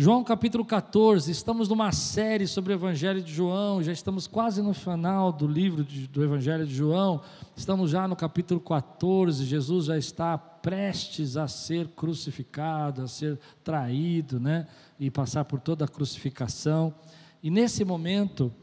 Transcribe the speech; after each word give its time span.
João 0.00 0.22
capítulo 0.22 0.64
14, 0.64 1.28
estamos 1.28 1.68
numa 1.68 1.90
série 1.90 2.46
sobre 2.46 2.72
o 2.72 2.76
Evangelho 2.76 3.20
de 3.20 3.34
João, 3.34 3.82
já 3.82 3.90
estamos 3.90 4.28
quase 4.28 4.62
no 4.62 4.72
final 4.72 5.32
do 5.32 5.44
livro 5.44 5.82
de, 5.82 6.06
do 6.06 6.22
Evangelho 6.22 6.64
de 6.64 6.72
João, 6.72 7.20
estamos 7.56 7.90
já 7.90 8.06
no 8.06 8.14
capítulo 8.14 8.60
14, 8.60 9.44
Jesus 9.44 9.86
já 9.86 9.98
está 9.98 10.38
prestes 10.38 11.36
a 11.36 11.48
ser 11.48 11.88
crucificado, 11.88 13.02
a 13.02 13.08
ser 13.08 13.40
traído, 13.64 14.38
né? 14.38 14.68
E 15.00 15.10
passar 15.10 15.44
por 15.46 15.58
toda 15.58 15.84
a 15.84 15.88
crucificação. 15.88 16.94
E 17.42 17.50
nesse 17.50 17.84
momento, 17.84 18.54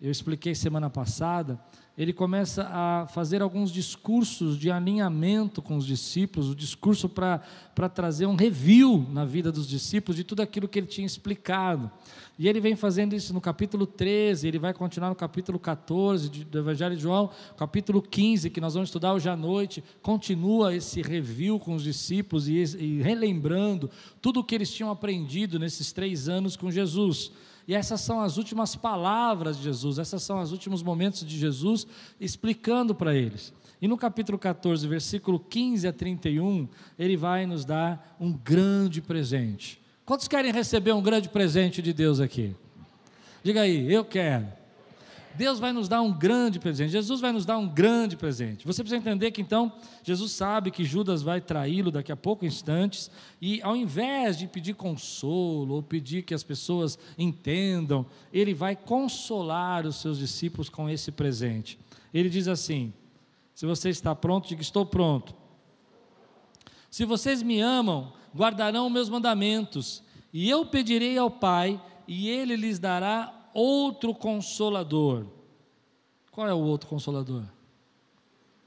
eu 0.00 0.12
expliquei 0.12 0.54
semana 0.54 0.88
passada, 0.88 1.58
ele 1.98 2.12
começa 2.12 2.66
a 2.70 3.06
fazer 3.08 3.42
alguns 3.42 3.70
discursos 3.70 4.56
de 4.58 4.70
alinhamento 4.70 5.60
com 5.60 5.76
os 5.76 5.84
discípulos, 5.84 6.48
o 6.48 6.54
discurso 6.54 7.08
para 7.08 7.88
trazer 7.92 8.26
um 8.26 8.36
review 8.36 9.06
na 9.10 9.24
vida 9.24 9.52
dos 9.52 9.68
discípulos 9.68 10.16
de 10.16 10.24
tudo 10.24 10.40
aquilo 10.40 10.68
que 10.68 10.78
ele 10.78 10.86
tinha 10.86 11.06
explicado. 11.06 11.90
E 12.38 12.48
ele 12.48 12.58
vem 12.58 12.74
fazendo 12.74 13.14
isso 13.14 13.34
no 13.34 13.40
capítulo 13.40 13.86
13, 13.86 14.48
ele 14.48 14.58
vai 14.58 14.72
continuar 14.72 15.10
no 15.10 15.14
capítulo 15.14 15.58
14 15.58 16.30
do 16.30 16.58
Evangelho 16.58 16.96
de 16.96 17.02
João, 17.02 17.28
capítulo 17.54 18.00
15, 18.00 18.48
que 18.48 18.62
nós 18.62 18.72
vamos 18.72 18.88
estudar 18.88 19.12
hoje 19.12 19.28
à 19.28 19.36
noite, 19.36 19.84
continua 20.00 20.74
esse 20.74 21.02
review 21.02 21.58
com 21.58 21.74
os 21.74 21.82
discípulos 21.82 22.48
e, 22.48 22.54
e 22.54 23.02
relembrando 23.02 23.90
tudo 24.22 24.40
o 24.40 24.44
que 24.44 24.54
eles 24.54 24.72
tinham 24.72 24.90
aprendido 24.90 25.58
nesses 25.58 25.92
três 25.92 26.30
anos 26.30 26.56
com 26.56 26.70
Jesus. 26.70 27.30
E 27.66 27.74
essas 27.74 28.00
são 28.00 28.20
as 28.20 28.36
últimas 28.36 28.74
palavras 28.76 29.56
de 29.56 29.64
Jesus, 29.64 29.98
esses 29.98 30.22
são 30.22 30.40
os 30.40 30.52
últimos 30.52 30.82
momentos 30.82 31.26
de 31.26 31.38
Jesus 31.38 31.86
explicando 32.20 32.94
para 32.94 33.14
eles. 33.14 33.52
E 33.80 33.88
no 33.88 33.96
capítulo 33.96 34.38
14, 34.38 34.86
versículo 34.86 35.40
15 35.40 35.88
a 35.88 35.92
31, 35.92 36.68
ele 36.98 37.16
vai 37.16 37.46
nos 37.46 37.64
dar 37.64 38.16
um 38.20 38.32
grande 38.32 39.00
presente. 39.00 39.80
Quantos 40.04 40.28
querem 40.28 40.52
receber 40.52 40.92
um 40.92 41.02
grande 41.02 41.28
presente 41.28 41.80
de 41.80 41.92
Deus 41.92 42.20
aqui? 42.20 42.54
Diga 43.42 43.62
aí, 43.62 43.90
eu 43.92 44.04
quero. 44.04 44.59
Deus 45.34 45.58
vai 45.58 45.72
nos 45.72 45.88
dar 45.88 46.02
um 46.02 46.12
grande 46.12 46.58
presente, 46.58 46.90
Jesus 46.90 47.20
vai 47.20 47.32
nos 47.32 47.46
dar 47.46 47.56
um 47.56 47.68
grande 47.68 48.16
presente. 48.16 48.66
Você 48.66 48.82
precisa 48.82 49.00
entender 49.00 49.30
que 49.30 49.40
então, 49.40 49.72
Jesus 50.02 50.32
sabe 50.32 50.70
que 50.70 50.84
Judas 50.84 51.22
vai 51.22 51.40
traí-lo 51.40 51.90
daqui 51.90 52.10
a 52.10 52.16
poucos 52.16 52.46
instantes, 52.46 53.10
e 53.40 53.62
ao 53.62 53.76
invés 53.76 54.36
de 54.36 54.46
pedir 54.46 54.74
consolo, 54.74 55.74
ou 55.74 55.82
pedir 55.82 56.22
que 56.22 56.34
as 56.34 56.42
pessoas 56.42 56.98
entendam, 57.16 58.04
ele 58.32 58.52
vai 58.52 58.74
consolar 58.74 59.86
os 59.86 59.96
seus 59.96 60.18
discípulos 60.18 60.68
com 60.68 60.88
esse 60.88 61.12
presente. 61.12 61.78
Ele 62.12 62.28
diz 62.28 62.48
assim: 62.48 62.92
Se 63.54 63.66
você 63.66 63.88
está 63.88 64.14
pronto, 64.14 64.48
diga: 64.48 64.62
Estou 64.62 64.84
pronto. 64.84 65.34
Se 66.90 67.04
vocês 67.04 67.42
me 67.42 67.60
amam, 67.60 68.12
guardarão 68.34 68.90
meus 68.90 69.08
mandamentos, 69.08 70.02
e 70.32 70.50
eu 70.50 70.66
pedirei 70.66 71.16
ao 71.16 71.30
Pai, 71.30 71.80
e 72.06 72.28
ele 72.28 72.56
lhes 72.56 72.78
dará 72.80 73.39
outro 73.54 74.14
consolador. 74.14 75.26
Qual 76.30 76.48
é 76.48 76.54
o 76.54 76.58
outro 76.58 76.88
consolador? 76.88 77.44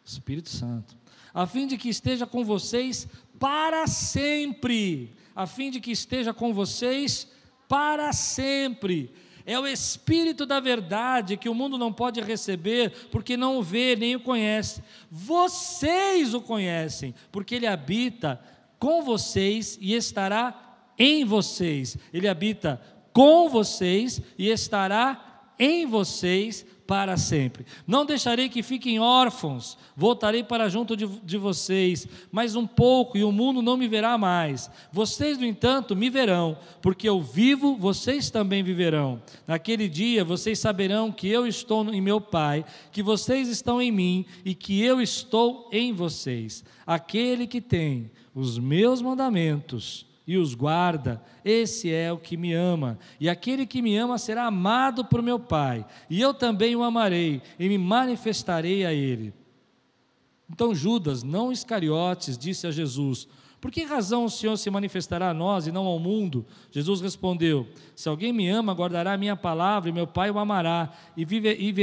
Espírito 0.04 0.50
Santo. 0.50 0.96
A 1.34 1.48
fim 1.48 1.66
de 1.66 1.78
que 1.78 1.90
esteja 1.90 2.28
com 2.28 2.44
vocês 2.44 3.08
para 3.40 3.88
sempre. 3.88 5.12
A 5.36 5.48
fim 5.48 5.72
de 5.72 5.80
que 5.80 5.92
esteja 5.92 6.34
com 6.34 6.54
vocês 6.54 7.28
para 7.68 8.14
sempre. 8.14 9.12
É 9.46 9.60
o 9.60 9.68
Espírito 9.68 10.46
da 10.46 10.60
verdade 10.60 11.36
que 11.36 11.50
o 11.50 11.56
mundo 11.56 11.78
não 11.78 11.92
pode 11.92 12.22
receber, 12.22 13.10
porque 13.12 13.36
não 13.36 13.58
o 13.58 13.64
vê 13.64 13.96
nem 13.96 14.16
o 14.16 14.20
conhece. 14.20 14.82
Vocês 15.12 16.34
o 16.34 16.42
conhecem, 16.42 17.14
porque 17.32 17.56
ele 17.56 17.68
habita 17.68 18.40
com 18.80 19.02
vocês 19.02 19.78
e 19.82 19.94
estará 19.96 20.92
em 20.98 21.26
vocês. 21.26 21.98
Ele 22.14 22.28
habita 22.28 22.80
com 23.14 23.48
vocês 23.48 24.22
e 24.38 24.50
estará 24.50 25.34
em 25.60 25.86
vocês 25.86 26.66
para 26.86 27.16
sempre. 27.16 27.66
Não 27.88 28.06
deixarei 28.06 28.50
que 28.50 28.62
fiquem 28.62 29.00
órfãos, 29.00 29.78
voltarei 29.96 30.44
para 30.44 30.68
junto 30.68 30.98
de, 30.98 31.08
de, 31.08 31.38
vocês, 31.38 32.08
mais 32.32 32.56
um 32.56 32.68
pouco 32.68 33.18
e 33.18 33.24
o 33.24 33.32
mundo 33.32 33.62
não 33.62 33.78
me 33.78 33.88
verá 33.88 34.18
mais. 34.18 34.70
Vocês, 34.92 35.38
no 35.38 35.46
entanto, 35.46 35.96
me 35.96 36.10
verão, 36.10 36.58
porque 36.82 37.08
eu 37.08 37.22
vivo, 37.22 37.76
vocês 37.76 38.30
também 38.30 38.64
viverão. 38.64 39.22
Naquele 39.48 39.88
dia 39.88 40.24
vocês 40.24 40.60
saberão 40.60 41.12
que 41.12 41.28
eu 41.28 41.48
estou 41.48 41.88
em 41.94 42.02
meu 42.02 42.20
Pai, 42.20 42.66
que 42.92 43.02
vocês 43.02 43.48
estão 43.48 43.82
em 43.82 43.92
mim 43.92 44.26
e 44.44 44.54
que 44.54 44.82
eu 44.82 45.02
estou 45.02 45.70
em 45.72 45.94
vocês. 45.94 46.64
Aquele 46.86 47.48
que 47.48 47.62
tem 47.62 48.12
os 48.36 48.60
meus 48.60 49.02
mandamentos 49.02 50.06
e 50.26 50.38
os 50.38 50.56
guarda, 50.56 51.22
esse 51.44 51.92
é 51.92 52.12
o 52.12 52.18
que 52.18 52.38
me 52.38 52.54
ama. 52.54 52.98
E 53.20 53.30
aquele 53.30 53.66
que 53.66 53.82
me 53.82 53.98
ama 53.98 54.18
será 54.18 54.46
amado 54.46 55.04
por 55.06 55.22
meu 55.22 55.40
Pai, 55.40 55.86
e 56.10 56.22
eu 56.22 56.34
também 56.34 56.76
o 56.76 56.84
amarei 56.84 57.42
e 57.60 57.68
me 57.68 57.78
manifestarei 57.78 58.86
a 58.86 58.94
ele. 58.94 59.34
Então 60.50 60.74
Judas, 60.74 61.24
não 61.24 61.52
Iscariotes, 61.52 62.38
disse 62.38 62.68
a 62.68 62.72
Jesus: 62.72 63.28
Por 63.64 63.72
que 63.72 63.86
razão 63.86 64.26
o 64.26 64.30
Senhor 64.30 64.58
se 64.58 64.70
manifestará 64.70 65.30
a 65.30 65.34
nós 65.34 65.68
e 65.68 65.72
não 65.72 65.86
ao 65.86 65.98
mundo? 65.98 66.46
Jesus 66.70 67.00
respondeu: 67.00 67.66
Se 67.96 68.10
alguém 68.10 68.34
me 68.34 68.50
ama, 68.50 68.74
guardará 68.74 69.14
a 69.14 69.18
minha 69.18 69.38
palavra, 69.38 69.90
e 69.90 69.94
meu 69.94 70.06
Pai 70.06 70.30
o 70.30 70.38
amará, 70.38 70.92
e, 71.16 71.24
vive, 71.24 71.54
e, 71.54 71.74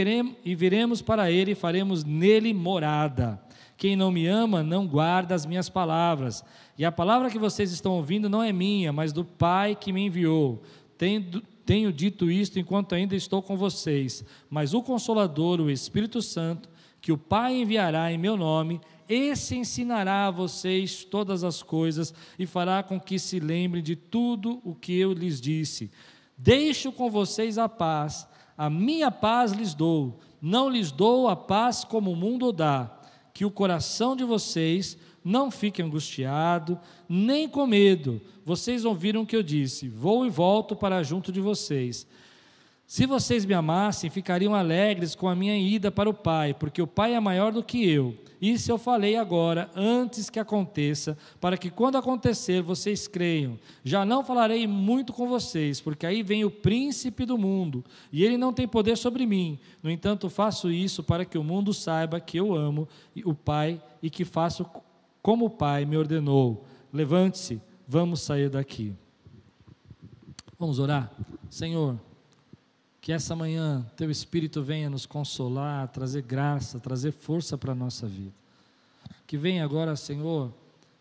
e 0.44 0.54
viremos 0.54 1.00
para 1.00 1.30
ele 1.30 1.52
e 1.52 1.54
faremos 1.54 2.04
nele 2.04 2.52
morada. 2.52 3.42
Quem 3.78 3.96
não 3.96 4.12
me 4.12 4.26
ama 4.26 4.62
não 4.62 4.86
guarda 4.86 5.34
as 5.34 5.46
minhas 5.46 5.70
palavras. 5.70 6.44
E 6.76 6.84
a 6.84 6.92
palavra 6.92 7.30
que 7.30 7.38
vocês 7.38 7.72
estão 7.72 7.92
ouvindo 7.92 8.28
não 8.28 8.42
é 8.42 8.52
minha, 8.52 8.92
mas 8.92 9.10
do 9.10 9.24
Pai 9.24 9.74
que 9.74 9.90
me 9.90 10.04
enviou. 10.04 10.62
Tenho, 10.98 11.40
tenho 11.64 11.90
dito 11.90 12.30
isto 12.30 12.58
enquanto 12.58 12.94
ainda 12.94 13.16
estou 13.16 13.40
com 13.40 13.56
vocês. 13.56 14.22
Mas 14.50 14.74
o 14.74 14.82
Consolador, 14.82 15.62
o 15.62 15.70
Espírito 15.70 16.20
Santo, 16.20 16.68
que 17.00 17.10
o 17.10 17.16
Pai 17.16 17.56
enviará 17.56 18.12
em 18.12 18.18
meu 18.18 18.36
nome, 18.36 18.82
esse 19.12 19.56
ensinará 19.56 20.28
a 20.28 20.30
vocês 20.30 21.04
todas 21.04 21.42
as 21.42 21.64
coisas 21.64 22.14
e 22.38 22.46
fará 22.46 22.80
com 22.80 23.00
que 23.00 23.18
se 23.18 23.40
lembrem 23.40 23.82
de 23.82 23.96
tudo 23.96 24.60
o 24.64 24.72
que 24.72 24.96
eu 24.96 25.12
lhes 25.12 25.40
disse. 25.40 25.90
Deixo 26.38 26.92
com 26.92 27.10
vocês 27.10 27.58
a 27.58 27.68
paz, 27.68 28.28
a 28.56 28.70
minha 28.70 29.10
paz 29.10 29.50
lhes 29.50 29.74
dou. 29.74 30.20
Não 30.40 30.70
lhes 30.70 30.92
dou 30.92 31.28
a 31.28 31.34
paz 31.34 31.82
como 31.82 32.12
o 32.12 32.16
mundo 32.16 32.52
dá 32.52 32.98
que 33.34 33.44
o 33.44 33.50
coração 33.50 34.14
de 34.14 34.22
vocês 34.22 34.96
não 35.24 35.50
fique 35.50 35.82
angustiado, 35.82 36.78
nem 37.08 37.48
com 37.48 37.66
medo. 37.66 38.20
Vocês 38.44 38.84
ouviram 38.84 39.22
o 39.22 39.26
que 39.26 39.36
eu 39.36 39.42
disse: 39.42 39.88
vou 39.88 40.24
e 40.24 40.30
volto 40.30 40.76
para 40.76 41.02
junto 41.02 41.32
de 41.32 41.40
vocês. 41.40 42.06
Se 42.90 43.06
vocês 43.06 43.46
me 43.46 43.54
amassem, 43.54 44.10
ficariam 44.10 44.52
alegres 44.52 45.14
com 45.14 45.28
a 45.28 45.36
minha 45.36 45.56
ida 45.56 45.92
para 45.92 46.10
o 46.10 46.12
Pai, 46.12 46.52
porque 46.52 46.82
o 46.82 46.88
Pai 46.88 47.14
é 47.14 47.20
maior 47.20 47.52
do 47.52 47.62
que 47.62 47.88
eu. 47.88 48.18
Isso 48.42 48.68
eu 48.68 48.76
falei 48.76 49.14
agora, 49.14 49.70
antes 49.76 50.28
que 50.28 50.40
aconteça, 50.40 51.16
para 51.40 51.56
que 51.56 51.70
quando 51.70 51.94
acontecer 51.94 52.60
vocês 52.62 53.06
creiam. 53.06 53.56
Já 53.84 54.04
não 54.04 54.24
falarei 54.24 54.66
muito 54.66 55.12
com 55.12 55.28
vocês, 55.28 55.80
porque 55.80 56.04
aí 56.04 56.24
vem 56.24 56.44
o 56.44 56.50
príncipe 56.50 57.24
do 57.24 57.38
mundo, 57.38 57.84
e 58.10 58.24
ele 58.24 58.36
não 58.36 58.52
tem 58.52 58.66
poder 58.66 58.96
sobre 58.96 59.24
mim. 59.24 59.56
No 59.80 59.88
entanto, 59.88 60.28
faço 60.28 60.68
isso 60.68 61.00
para 61.00 61.24
que 61.24 61.38
o 61.38 61.44
mundo 61.44 61.72
saiba 61.72 62.18
que 62.18 62.40
eu 62.40 62.56
amo 62.56 62.88
o 63.24 63.32
Pai 63.32 63.80
e 64.02 64.10
que 64.10 64.24
faço 64.24 64.66
como 65.22 65.44
o 65.44 65.50
Pai 65.50 65.84
me 65.84 65.96
ordenou. 65.96 66.66
Levante-se, 66.92 67.62
vamos 67.86 68.20
sair 68.20 68.50
daqui. 68.50 68.92
Vamos 70.58 70.80
orar? 70.80 71.08
Senhor. 71.48 72.09
Que 73.00 73.12
essa 73.12 73.34
manhã 73.34 73.84
teu 73.96 74.10
Espírito 74.10 74.62
venha 74.62 74.90
nos 74.90 75.06
consolar, 75.06 75.88
trazer 75.88 76.22
graça, 76.22 76.78
trazer 76.78 77.12
força 77.12 77.56
para 77.56 77.72
a 77.72 77.74
nossa 77.74 78.06
vida. 78.06 78.34
Que 79.26 79.38
venha 79.38 79.64
agora, 79.64 79.96
Senhor, 79.96 80.52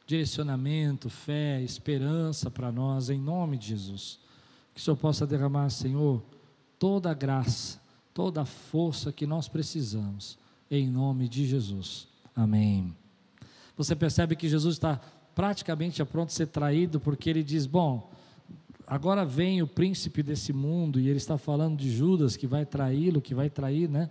direcionamento, 0.08 1.10
fé, 1.10 1.62
esperança 1.62 2.50
para 2.50 2.72
nós, 2.72 3.10
em 3.10 3.20
nome 3.20 3.58
de 3.58 3.68
Jesus. 3.68 4.20
Que 4.74 4.82
o 4.82 4.84
Senhor 4.84 4.98
possa 4.98 5.28
derramar, 5.28 5.70
Senhor, 5.70 6.24
toda 6.80 7.12
a 7.12 7.14
graça, 7.14 7.80
toda 8.14 8.42
a 8.42 8.46
força 8.46 9.12
que 9.12 9.28
nós 9.28 9.48
precisamos, 9.48 10.38
em 10.72 10.88
nome 10.88 11.28
de 11.28 11.46
Jesus. 11.46 12.08
Amém. 12.36 12.96
Você 13.76 13.96
percebe 13.96 14.36
que 14.36 14.50
Jesus 14.50 14.76
está 14.76 15.00
praticamente 15.36 16.02
a 16.02 16.06
pronto 16.06 16.30
a 16.30 16.34
ser 16.34 16.48
traído, 16.48 17.00
porque 17.00 17.30
ele 17.30 17.44
diz: 17.44 17.66
Bom, 17.66 18.12
Agora 18.90 19.24
vem 19.24 19.62
o 19.62 19.68
príncipe 19.68 20.24
desse 20.24 20.52
mundo 20.52 21.00
e 21.00 21.08
ele 21.08 21.18
está 21.18 21.38
falando 21.38 21.78
de 21.78 21.92
Judas 21.92 22.36
que 22.36 22.48
vai 22.48 22.66
traí-lo, 22.66 23.22
que 23.22 23.36
vai 23.36 23.48
trair, 23.48 23.88
né? 23.88 24.10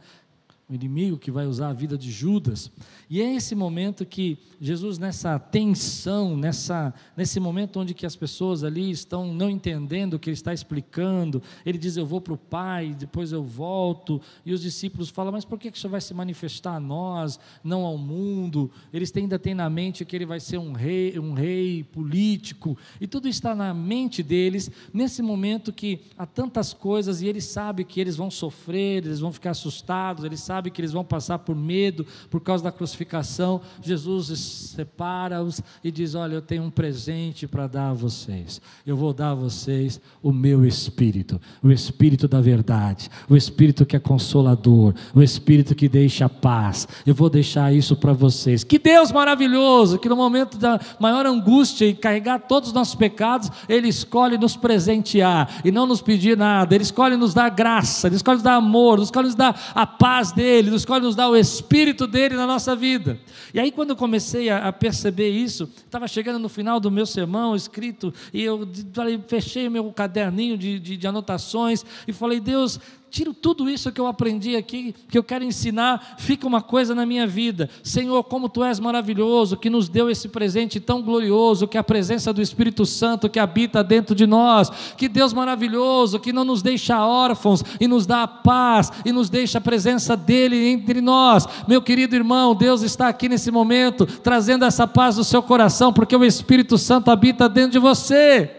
O 0.69 0.75
inimigo 0.75 1.17
que 1.17 1.31
vai 1.31 1.47
usar 1.47 1.71
a 1.71 1.73
vida 1.73 1.97
de 1.97 2.11
Judas. 2.11 2.71
E 3.09 3.23
é 3.23 3.35
esse 3.35 3.55
momento 3.55 4.05
que 4.05 4.39
Jesus, 4.61 4.99
nessa 4.99 5.39
tensão, 5.39 6.37
nessa, 6.37 6.93
nesse 7.17 7.41
momento 7.41 7.81
onde 7.81 7.95
que 7.95 8.05
as 8.05 8.15
pessoas 8.15 8.63
ali 8.63 8.91
estão 8.91 9.33
não 9.33 9.49
entendendo 9.49 10.15
o 10.15 10.19
que 10.19 10.29
ele 10.29 10.35
está 10.35 10.53
explicando, 10.53 11.43
ele 11.65 11.79
diz: 11.79 11.97
Eu 11.97 12.05
vou 12.05 12.21
para 12.21 12.35
o 12.35 12.37
Pai, 12.37 12.95
depois 12.99 13.33
eu 13.33 13.43
volto. 13.43 14.21
E 14.45 14.53
os 14.53 14.61
discípulos 14.61 15.09
falam: 15.09 15.33
Mas 15.33 15.45
por 15.45 15.59
que 15.59 15.69
isso 15.69 15.89
vai 15.89 16.03
se 16.03 16.13
manifestar 16.13 16.75
a 16.75 16.81
nós, 16.81 17.41
não 17.65 17.87
ao 17.87 17.97
mundo? 17.97 18.71
Eles 18.93 19.11
ainda 19.17 19.39
têm 19.39 19.55
na 19.55 19.71
mente 19.71 20.05
que 20.05 20.15
ele 20.15 20.27
vai 20.27 20.39
ser 20.39 20.59
um 20.59 20.73
rei, 20.73 21.19
um 21.19 21.33
rei 21.33 21.83
político, 21.83 22.77
e 23.01 23.07
tudo 23.07 23.27
está 23.27 23.55
na 23.55 23.73
mente 23.73 24.23
deles, 24.23 24.71
nesse 24.93 25.23
momento 25.23 25.73
que 25.73 26.01
há 26.19 26.27
tantas 26.27 26.75
coisas, 26.75 27.23
e 27.23 27.27
ele 27.27 27.41
sabe 27.41 27.85
que 27.85 28.01
eles 28.01 28.17
vão 28.17 28.31
sofrer, 28.31 29.07
eles 29.07 29.21
vão 29.21 29.33
ficar 29.33 29.53
assustados, 29.53 30.25
ele 30.25 30.37
sabe 30.37 30.58
sabe 30.59 30.71
que 30.73 30.81
eles 30.81 30.93
vão 30.93 31.05
passar 31.05 31.39
por 31.39 31.55
medo 31.55 32.05
por 32.29 32.41
causa 32.41 32.65
da 32.65 32.73
crucificação. 32.73 33.61
Jesus 33.81 34.27
separa-os 34.75 35.63
e 35.85 35.91
diz: 35.91 36.17
Olha, 36.17 36.35
eu 36.35 36.43
tenho 36.43 36.65
um 36.65 36.71
presente 36.71 37.47
para 37.47 37.69
dar 37.69 37.91
a 37.91 37.95
vocês. 37.95 38.61
Eu 38.85 38.97
vou 38.97 39.13
dar 39.13 39.31
a 39.31 39.35
vocês 39.35 40.01
o 40.21 40.33
meu 40.33 40.67
espírito, 40.67 41.41
o 41.63 41.71
espírito 41.71 42.27
da 42.27 42.41
verdade, 42.41 43.09
o 43.29 43.37
espírito 43.37 43.87
que 43.87 43.95
é 43.95 44.01
consolador, 44.01 44.95
o 45.15 45.23
espírito 45.23 45.77
que 45.77 45.89
deixa 45.89 46.29
paz. 46.29 46.89
Eu 47.07 47.15
vou 47.15 47.31
deixar 47.31 47.73
isso 47.73 47.95
para 47.95 48.13
vocês. 48.13 48.65
Que 48.65 48.81
Deus 48.81 49.13
maravilhoso, 49.13 49.99
que 49.99 50.09
no 50.09 50.17
momento 50.17 50.59
da 50.59 50.81
maior 50.99 51.25
angústia 51.25 51.87
e 51.87 51.95
carregar 51.95 52.41
todos 52.41 52.71
os 52.71 52.75
nossos 52.75 52.97
pecados, 52.97 53.49
Ele 53.69 53.87
escolhe 53.87 54.37
nos 54.37 54.57
presentear 54.57 55.61
e 55.65 55.71
não 55.71 55.87
nos 55.87 56.03
pedir 56.03 56.37
nada. 56.37 56.75
Ele 56.75 56.83
escolhe 56.83 57.17
nos 57.17 57.33
dar 57.33 57.49
graça, 57.49 58.09
Ele 58.09 58.17
escolhe 58.17 58.37
nos 58.37 58.45
dar 58.45 58.57
amor, 58.57 58.95
Ele 58.95 59.05
escolhe 59.05 59.27
nos 59.27 59.37
dar 59.37 59.73
a 59.73 59.87
paz 59.87 60.33
dele 60.33 60.48
dele, 60.49 60.71
nos 60.71 60.81
escolhe 60.83 61.05
nos 61.05 61.15
dar 61.15 61.29
o 61.29 61.37
Espírito 61.37 62.07
dele 62.07 62.35
na 62.35 62.47
nossa 62.47 62.75
vida. 62.75 63.21
E 63.53 63.61
aí, 63.61 63.71
quando 63.71 63.91
eu 63.91 63.97
comecei 63.97 64.49
a, 64.49 64.69
a 64.69 64.73
perceber 64.73 65.29
isso, 65.29 65.71
estava 65.85 66.09
chegando 66.09 66.39
no 66.39 66.49
final 66.49 66.81
do 66.81 66.91
meu 66.91 67.05
sermão 67.05 67.55
escrito, 67.55 68.13
e 68.33 68.43
eu 68.43 68.67
falei, 68.95 69.21
fechei 69.29 69.69
meu 69.69 69.93
caderninho 69.93 70.57
de, 70.57 70.79
de, 70.79 70.97
de 70.97 71.07
anotações 71.07 71.85
e 72.07 72.13
falei, 72.15 72.41
Deus, 72.41 72.81
tiro 73.11 73.33
tudo 73.33 73.69
isso 73.69 73.91
que 73.91 74.01
eu 74.01 74.07
aprendi 74.07 74.57
aqui, 74.57 74.95
que 75.09 75.19
eu 75.19 75.23
quero 75.23 75.45
ensinar, 75.45 76.17
fica 76.19 76.47
uma 76.47 76.61
coisa 76.61 76.95
na 76.95 77.07
minha 77.07 77.27
vida. 77.27 77.69
Senhor, 77.83 78.23
como 78.25 78.49
tu 78.49 78.63
és 78.63 78.79
maravilhoso, 78.79 79.57
que 79.57 79.71
nos 79.71 79.89
deu 79.89 80.11
esse 80.11 80.29
presente 80.29 80.79
tão 80.81 81.03
glorioso, 81.03 81.67
que 81.67 81.77
é 81.77 81.81
a 81.81 81.85
presença 81.85 82.33
do 82.33 82.43
Espírito 82.43 82.85
Santo 82.85 83.29
que 83.29 83.39
habita 83.39 83.83
dentro 83.83 84.15
de 84.15 84.27
nós. 84.27 84.71
Que 84.97 85.09
Deus 85.09 85.33
maravilhoso, 85.33 86.21
que 86.21 86.33
não 86.33 86.45
nos 86.45 86.63
deixa 86.63 87.05
órfãos 87.05 87.63
e 87.81 87.89
nos 87.89 88.07
dá 88.07 88.23
a 88.23 88.29
paz 88.29 88.93
e 89.05 89.13
nos 89.13 89.31
deixa 89.31 89.59
a 89.59 89.61
presença 89.61 90.17
dele 90.17 90.69
entre 90.69 91.01
nós. 91.01 91.47
Meu 91.67 91.83
querido 91.83 92.15
irmão, 92.15 92.55
Deus 92.55 92.83
está 92.83 93.09
aqui 93.09 93.29
nesse 93.29 93.51
momento 93.51 94.07
trazendo 94.07 94.65
essa 94.65 94.87
paz 94.87 95.17
no 95.17 95.25
seu 95.25 95.43
coração, 95.43 95.93
porque 95.93 96.17
o 96.17 96.25
Espírito 96.25 96.77
Santo 96.77 97.11
habita 97.11 97.49
dentro 97.49 97.73
de 97.73 97.79
você. 97.79 98.51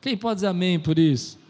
Quem 0.00 0.16
pode 0.16 0.36
dizer 0.36 0.48
amém 0.48 0.78
por 0.78 0.98
isso? 0.98 1.43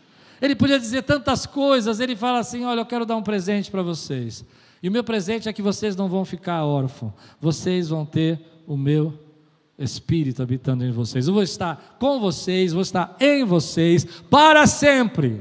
Ele 0.45 0.55
podia 0.55 0.79
dizer 0.79 1.03
tantas 1.05 1.47
coisas, 1.47 2.01
ele 2.01 2.15
fala 2.15 2.39
assim: 2.39 2.65
Olha, 2.65 2.81
eu 2.81 2.85
quero 2.85 3.07
dar 3.07 3.17
um 3.17 3.23
presente 3.23 3.71
para 3.71 3.81
vocês. 3.81 4.45
E 4.83 4.89
o 4.91 4.93
meu 4.93 5.03
presente 5.03 5.49
é 5.49 5.53
que 5.55 5.63
vocês 5.63 5.97
não 5.97 6.07
vão 6.07 6.23
ficar 6.23 6.67
órfãos, 6.67 7.15
vocês 7.41 7.89
vão 7.89 8.05
ter 8.05 8.39
o 8.67 8.77
meu 8.77 9.19
Espírito 9.79 10.43
habitando 10.43 10.85
em 10.85 10.91
vocês. 10.91 11.27
Eu 11.27 11.33
vou 11.33 11.43
estar 11.43 11.97
com 11.99 12.21
vocês, 12.21 12.75
vou 12.75 12.83
estar 12.83 13.17
em 13.19 13.43
vocês 13.43 14.05
para 14.29 14.67
sempre. 14.67 15.41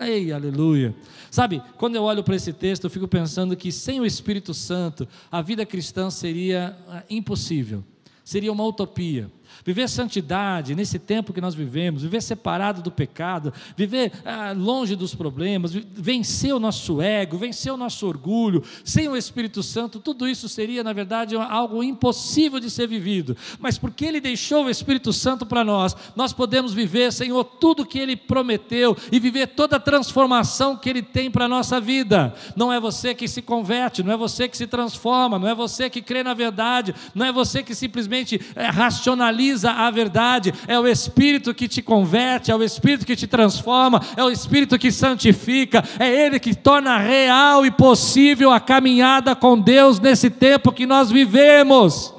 Ei, 0.00 0.32
aleluia. 0.32 0.92
Sabe, 1.30 1.62
quando 1.78 1.94
eu 1.94 2.02
olho 2.02 2.24
para 2.24 2.34
esse 2.34 2.52
texto, 2.52 2.82
eu 2.82 2.90
fico 2.90 3.06
pensando 3.06 3.56
que 3.56 3.70
sem 3.70 4.00
o 4.00 4.04
Espírito 4.04 4.52
Santo, 4.52 5.06
a 5.30 5.40
vida 5.40 5.64
cristã 5.64 6.10
seria 6.10 6.76
ah, 6.88 7.04
impossível, 7.08 7.84
seria 8.24 8.50
uma 8.50 8.64
utopia. 8.64 9.30
Viver 9.64 9.88
santidade 9.88 10.74
nesse 10.74 10.98
tempo 10.98 11.32
que 11.32 11.40
nós 11.40 11.54
vivemos, 11.54 12.02
viver 12.02 12.20
separado 12.20 12.82
do 12.82 12.90
pecado, 12.90 13.52
viver 13.76 14.12
ah, 14.24 14.52
longe 14.56 14.96
dos 14.96 15.14
problemas, 15.14 15.72
vencer 15.72 16.52
o 16.52 16.58
nosso 16.58 17.00
ego, 17.00 17.38
vencer 17.38 17.72
o 17.72 17.76
nosso 17.76 18.04
orgulho, 18.06 18.64
sem 18.84 19.08
o 19.08 19.16
Espírito 19.16 19.62
Santo, 19.62 20.00
tudo 20.00 20.26
isso 20.26 20.48
seria, 20.48 20.82
na 20.82 20.92
verdade, 20.92 21.36
algo 21.36 21.82
impossível 21.82 22.58
de 22.58 22.68
ser 22.68 22.88
vivido. 22.88 23.36
Mas 23.60 23.78
porque 23.78 24.04
Ele 24.04 24.20
deixou 24.20 24.64
o 24.64 24.70
Espírito 24.70 25.12
Santo 25.12 25.46
para 25.46 25.62
nós, 25.62 25.94
nós 26.16 26.32
podemos 26.32 26.72
viver, 26.72 27.12
Senhor, 27.12 27.44
tudo 27.44 27.86
que 27.86 28.00
Ele 28.00 28.16
prometeu 28.16 28.96
e 29.12 29.20
viver 29.20 29.46
toda 29.48 29.76
a 29.76 29.80
transformação 29.80 30.76
que 30.76 30.90
Ele 30.90 31.02
tem 31.02 31.30
para 31.30 31.44
a 31.44 31.48
nossa 31.48 31.80
vida. 31.80 32.34
Não 32.56 32.72
é 32.72 32.80
você 32.80 33.14
que 33.14 33.28
se 33.28 33.40
converte, 33.40 34.02
não 34.02 34.12
é 34.12 34.16
você 34.16 34.48
que 34.48 34.56
se 34.56 34.66
transforma, 34.66 35.38
não 35.38 35.46
é 35.46 35.54
você 35.54 35.88
que 35.88 36.02
crê 36.02 36.24
na 36.24 36.34
verdade, 36.34 36.92
não 37.14 37.24
é 37.24 37.30
você 37.30 37.62
que 37.62 37.76
simplesmente 37.76 38.40
é, 38.56 38.66
racionaliza 38.66 39.51
a 39.64 39.90
verdade, 39.90 40.52
é 40.66 40.78
o 40.78 40.86
Espírito 40.86 41.54
que 41.54 41.68
te 41.68 41.82
converte, 41.82 42.50
é 42.50 42.56
o 42.56 42.62
Espírito 42.62 43.06
que 43.06 43.16
te 43.16 43.26
transforma, 43.26 44.00
é 44.16 44.24
o 44.24 44.30
Espírito 44.30 44.78
que 44.78 44.90
santifica, 44.90 45.84
é 45.98 46.08
Ele 46.08 46.38
que 46.40 46.54
torna 46.54 46.98
real 46.98 47.64
e 47.64 47.70
possível 47.70 48.50
a 48.50 48.60
caminhada 48.60 49.34
com 49.36 49.58
Deus 49.58 50.00
nesse 50.00 50.30
tempo 50.30 50.72
que 50.72 50.86
nós 50.86 51.10
vivemos. 51.10 52.14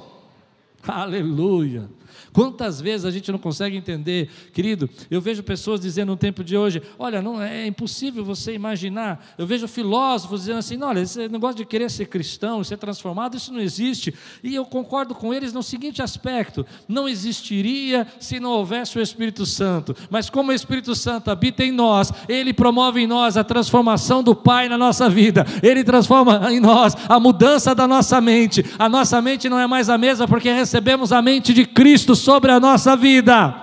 Aleluia. 0.88 1.90
Quantas 2.34 2.82
vezes 2.82 3.06
a 3.06 3.12
gente 3.12 3.32
não 3.32 3.38
consegue 3.38 3.78
entender, 3.78 4.28
querido? 4.52 4.90
Eu 5.10 5.22
vejo 5.22 5.44
pessoas 5.44 5.80
dizendo 5.80 6.10
no 6.10 6.18
tempo 6.18 6.44
de 6.44 6.58
hoje: 6.58 6.82
olha, 6.98 7.22
não 7.22 7.40
é 7.40 7.68
impossível 7.68 8.26
você 8.26 8.54
imaginar. 8.54 9.24
Eu 9.38 9.46
vejo 9.46 9.68
filósofos 9.68 10.42
dizendo 10.42 10.58
assim: 10.58 10.82
olha, 10.82 11.02
esse 11.02 11.28
negócio 11.30 11.58
de 11.58 11.66
querer 11.66 11.92
ser 11.92 12.08
cristão, 12.08 12.64
ser 12.64 12.78
transformado, 12.78 13.38
isso 13.38 13.54
não 13.54 13.60
existe. 13.60 14.14
E 14.44 14.56
eu 14.56 14.66
concordo 14.66 15.14
com 15.14 15.32
eles 15.32 15.54
no 15.54 15.62
seguinte 15.62 16.02
aspecto: 16.02 16.66
não 16.88 17.08
existiria 17.08 18.08
se 18.20 18.40
não 18.40 18.50
houvesse 18.50 18.98
o 18.98 19.02
Espírito 19.02 19.46
Santo. 19.46 19.96
Mas 20.10 20.28
como 20.28 20.50
o 20.50 20.54
Espírito 20.56 20.96
Santo 20.96 21.30
habita 21.30 21.64
em 21.64 21.72
nós, 21.72 22.12
ele 22.28 22.52
promove 22.52 23.02
em 23.02 23.08
nós 23.08 23.38
a 23.38 23.44
transformação 23.44 24.24
do 24.24 24.34
Pai 24.34 24.68
na 24.68 24.78
nossa 24.78 25.08
vida. 25.08 25.46
Ele 25.62 25.84
transforma 25.84 26.52
em 26.52 26.60
nós 26.60 26.96
a 27.08 27.20
mudança 27.20 27.76
da 27.76 27.88
nossa 27.88 28.20
mente. 28.20 28.66
A 28.80 28.90
nossa 28.90 29.22
mente 29.22 29.48
não 29.48 29.60
é 29.60 29.68
mais 29.68 29.88
a 29.88 30.00
mesma 30.00 30.28
porque 30.28 30.52
recebemos 30.52 31.12
a 31.12 31.22
mente 31.22 31.54
de 31.54 31.66
Cristo 31.66 32.16
sobre 32.24 32.52
a 32.52 32.60
nossa 32.60 32.96
vida. 32.96 33.54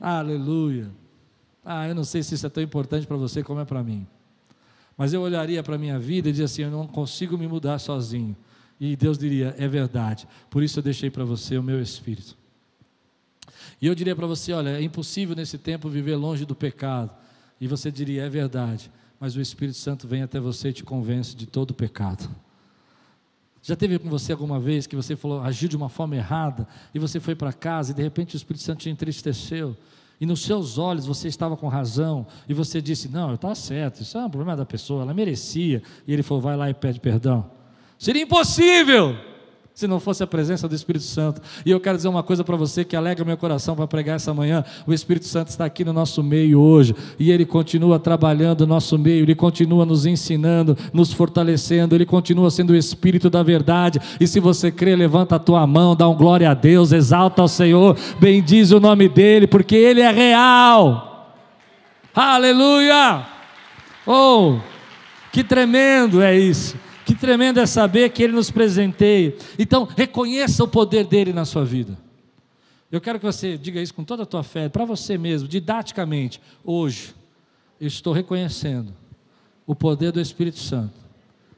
Aleluia. 0.00 0.90
Ah, 1.64 1.88
eu 1.88 1.94
não 1.94 2.04
sei 2.04 2.22
se 2.22 2.34
isso 2.34 2.46
é 2.46 2.50
tão 2.50 2.62
importante 2.62 3.06
para 3.06 3.16
você 3.16 3.42
como 3.42 3.60
é 3.60 3.64
para 3.64 3.82
mim. 3.82 4.06
Mas 4.96 5.12
eu 5.12 5.20
olharia 5.20 5.62
para 5.62 5.74
a 5.74 5.78
minha 5.78 5.98
vida 5.98 6.28
e 6.28 6.32
dizia 6.32 6.44
assim: 6.44 6.62
eu 6.62 6.70
não 6.70 6.86
consigo 6.86 7.36
me 7.36 7.46
mudar 7.46 7.78
sozinho. 7.78 8.36
E 8.80 8.96
Deus 8.96 9.18
diria: 9.18 9.54
é 9.58 9.68
verdade. 9.68 10.26
Por 10.50 10.62
isso 10.62 10.78
eu 10.78 10.82
deixei 10.82 11.10
para 11.10 11.24
você 11.24 11.56
o 11.58 11.62
meu 11.62 11.80
espírito. 11.80 12.36
E 13.80 13.86
eu 13.86 13.94
diria 13.94 14.14
para 14.14 14.26
você: 14.26 14.52
olha, 14.52 14.70
é 14.70 14.82
impossível 14.82 15.36
nesse 15.36 15.58
tempo 15.58 15.88
viver 15.88 16.16
longe 16.16 16.44
do 16.44 16.54
pecado. 16.54 17.10
E 17.60 17.66
você 17.66 17.90
diria: 17.90 18.24
é 18.24 18.28
verdade. 18.28 18.90
Mas 19.20 19.36
o 19.36 19.40
Espírito 19.40 19.78
Santo 19.78 20.08
vem 20.08 20.22
até 20.22 20.40
você 20.40 20.70
e 20.70 20.72
te 20.72 20.82
convence 20.82 21.36
de 21.36 21.46
todo 21.46 21.70
o 21.70 21.74
pecado. 21.74 22.28
Já 23.62 23.76
teve 23.76 23.98
com 23.98 24.08
você 24.08 24.32
alguma 24.32 24.58
vez 24.58 24.86
que 24.86 24.96
você 24.96 25.14
falou, 25.14 25.40
agiu 25.40 25.68
de 25.68 25.76
uma 25.76 25.88
forma 25.88 26.16
errada 26.16 26.66
e 26.92 26.98
você 26.98 27.20
foi 27.20 27.34
para 27.34 27.52
casa 27.52 27.92
e 27.92 27.94
de 27.94 28.02
repente 28.02 28.34
o 28.34 28.36
Espírito 28.36 28.62
Santo 28.64 28.80
te 28.80 28.90
entristeceu 28.90 29.76
e 30.20 30.26
nos 30.26 30.42
seus 30.42 30.78
olhos 30.78 31.06
você 31.06 31.28
estava 31.28 31.56
com 31.56 31.68
razão 31.68 32.26
e 32.48 32.54
você 32.54 32.80
disse: 32.82 33.08
Não, 33.08 33.28
eu 33.30 33.34
estava 33.36 33.54
certo, 33.54 34.02
isso 34.02 34.18
é 34.18 34.24
um 34.24 34.30
problema 34.30 34.56
da 34.56 34.64
pessoa, 34.64 35.02
ela 35.02 35.14
merecia. 35.14 35.82
E 36.06 36.12
ele 36.12 36.22
falou: 36.22 36.40
Vai 36.40 36.56
lá 36.56 36.70
e 36.70 36.74
pede 36.74 37.00
perdão. 37.00 37.50
Seria 37.98 38.22
impossível 38.22 39.16
se 39.74 39.86
não 39.86 39.98
fosse 39.98 40.22
a 40.22 40.26
presença 40.26 40.68
do 40.68 40.74
Espírito 40.74 41.04
Santo. 41.04 41.40
E 41.64 41.70
eu 41.70 41.80
quero 41.80 41.96
dizer 41.96 42.08
uma 42.08 42.22
coisa 42.22 42.44
para 42.44 42.56
você 42.56 42.84
que 42.84 42.94
alegra 42.94 43.24
meu 43.24 43.36
coração 43.36 43.74
para 43.74 43.86
pregar 43.86 44.16
essa 44.16 44.34
manhã: 44.34 44.64
o 44.86 44.92
Espírito 44.92 45.26
Santo 45.26 45.48
está 45.48 45.64
aqui 45.64 45.84
no 45.84 45.92
nosso 45.92 46.22
meio 46.22 46.60
hoje, 46.60 46.94
e 47.18 47.30
ele 47.30 47.46
continua 47.46 47.98
trabalhando 47.98 48.66
no 48.66 48.74
nosso 48.74 48.98
meio, 48.98 49.24
ele 49.24 49.34
continua 49.34 49.86
nos 49.86 50.04
ensinando, 50.04 50.76
nos 50.92 51.12
fortalecendo, 51.12 51.94
ele 51.94 52.04
continua 52.04 52.50
sendo 52.50 52.70
o 52.70 52.76
Espírito 52.76 53.30
da 53.30 53.42
verdade. 53.42 53.98
E 54.20 54.26
se 54.26 54.40
você 54.40 54.70
crê, 54.70 54.94
levanta 54.94 55.36
a 55.36 55.38
tua 55.38 55.66
mão, 55.66 55.96
dá 55.96 56.08
um 56.08 56.14
glória 56.14 56.50
a 56.50 56.54
Deus, 56.54 56.92
exalta 56.92 57.40
ao 57.40 57.48
Senhor, 57.48 57.96
bendize 58.20 58.74
o 58.74 58.80
nome 58.80 59.08
dele, 59.08 59.46
porque 59.46 59.74
ele 59.74 60.00
é 60.00 60.10
real. 60.10 61.34
Aleluia! 62.14 63.26
Oh, 64.06 64.58
que 65.32 65.42
tremendo 65.42 66.20
é 66.20 66.38
isso! 66.38 66.76
Que 67.04 67.14
tremendo 67.14 67.60
é 67.60 67.66
saber 67.66 68.10
que 68.10 68.22
Ele 68.22 68.32
nos 68.32 68.50
presenteia. 68.50 69.34
Então, 69.58 69.84
reconheça 69.84 70.62
o 70.62 70.68
poder 70.68 71.04
dele 71.04 71.32
na 71.32 71.44
sua 71.44 71.64
vida. 71.64 71.98
Eu 72.90 73.00
quero 73.00 73.18
que 73.18 73.24
você 73.24 73.56
diga 73.56 73.80
isso 73.80 73.94
com 73.94 74.04
toda 74.04 74.22
a 74.22 74.26
tua 74.26 74.42
fé, 74.42 74.68
para 74.68 74.84
você 74.84 75.16
mesmo, 75.16 75.48
didaticamente. 75.48 76.40
Hoje, 76.62 77.14
eu 77.80 77.88
estou 77.88 78.12
reconhecendo 78.12 78.92
o 79.66 79.74
poder 79.74 80.12
do 80.12 80.20
Espírito 80.20 80.58
Santo 80.58 81.00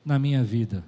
na 0.04 0.18
minha 0.18 0.44
vida. 0.44 0.84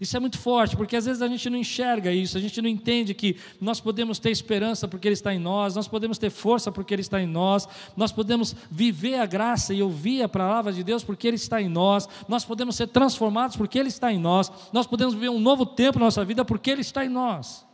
Isso 0.00 0.16
é 0.16 0.20
muito 0.20 0.38
forte, 0.38 0.76
porque 0.76 0.94
às 0.94 1.06
vezes 1.06 1.22
a 1.22 1.28
gente 1.28 1.48
não 1.48 1.58
enxerga 1.58 2.12
isso, 2.12 2.36
a 2.36 2.40
gente 2.40 2.60
não 2.60 2.68
entende 2.68 3.14
que 3.14 3.36
nós 3.58 3.80
podemos 3.80 4.18
ter 4.18 4.30
esperança 4.30 4.86
porque 4.86 5.08
Ele 5.08 5.14
está 5.14 5.32
em 5.32 5.38
nós, 5.38 5.74
nós 5.74 5.88
podemos 5.88 6.18
ter 6.18 6.28
força 6.28 6.70
porque 6.70 6.92
Ele 6.92 7.00
está 7.00 7.20
em 7.20 7.26
nós, 7.26 7.66
nós 7.96 8.12
podemos 8.12 8.54
viver 8.70 9.14
a 9.14 9.24
graça 9.24 9.72
e 9.72 9.82
ouvir 9.82 10.22
a 10.22 10.28
palavra 10.28 10.72
de 10.72 10.84
Deus 10.84 11.02
porque 11.02 11.26
Ele 11.26 11.36
está 11.36 11.62
em 11.62 11.68
nós, 11.68 12.06
nós 12.28 12.44
podemos 12.44 12.76
ser 12.76 12.88
transformados 12.88 13.56
porque 13.56 13.78
Ele 13.78 13.88
está 13.88 14.12
em 14.12 14.18
nós, 14.18 14.52
nós 14.70 14.86
podemos 14.86 15.14
viver 15.14 15.30
um 15.30 15.40
novo 15.40 15.64
tempo 15.64 15.98
na 15.98 16.04
nossa 16.04 16.24
vida 16.24 16.44
porque 16.44 16.70
Ele 16.70 16.82
está 16.82 17.04
em 17.04 17.08
nós. 17.08 17.64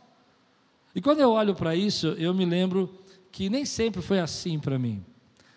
E 0.95 1.01
quando 1.01 1.19
eu 1.19 1.31
olho 1.31 1.53
para 1.53 1.75
isso, 1.75 2.07
eu 2.19 2.33
me 2.33 2.45
lembro 2.45 2.89
que 3.31 3.49
nem 3.49 3.65
sempre 3.65 4.01
foi 4.01 4.19
assim 4.19 4.59
para 4.59 4.79
mim. 4.79 5.03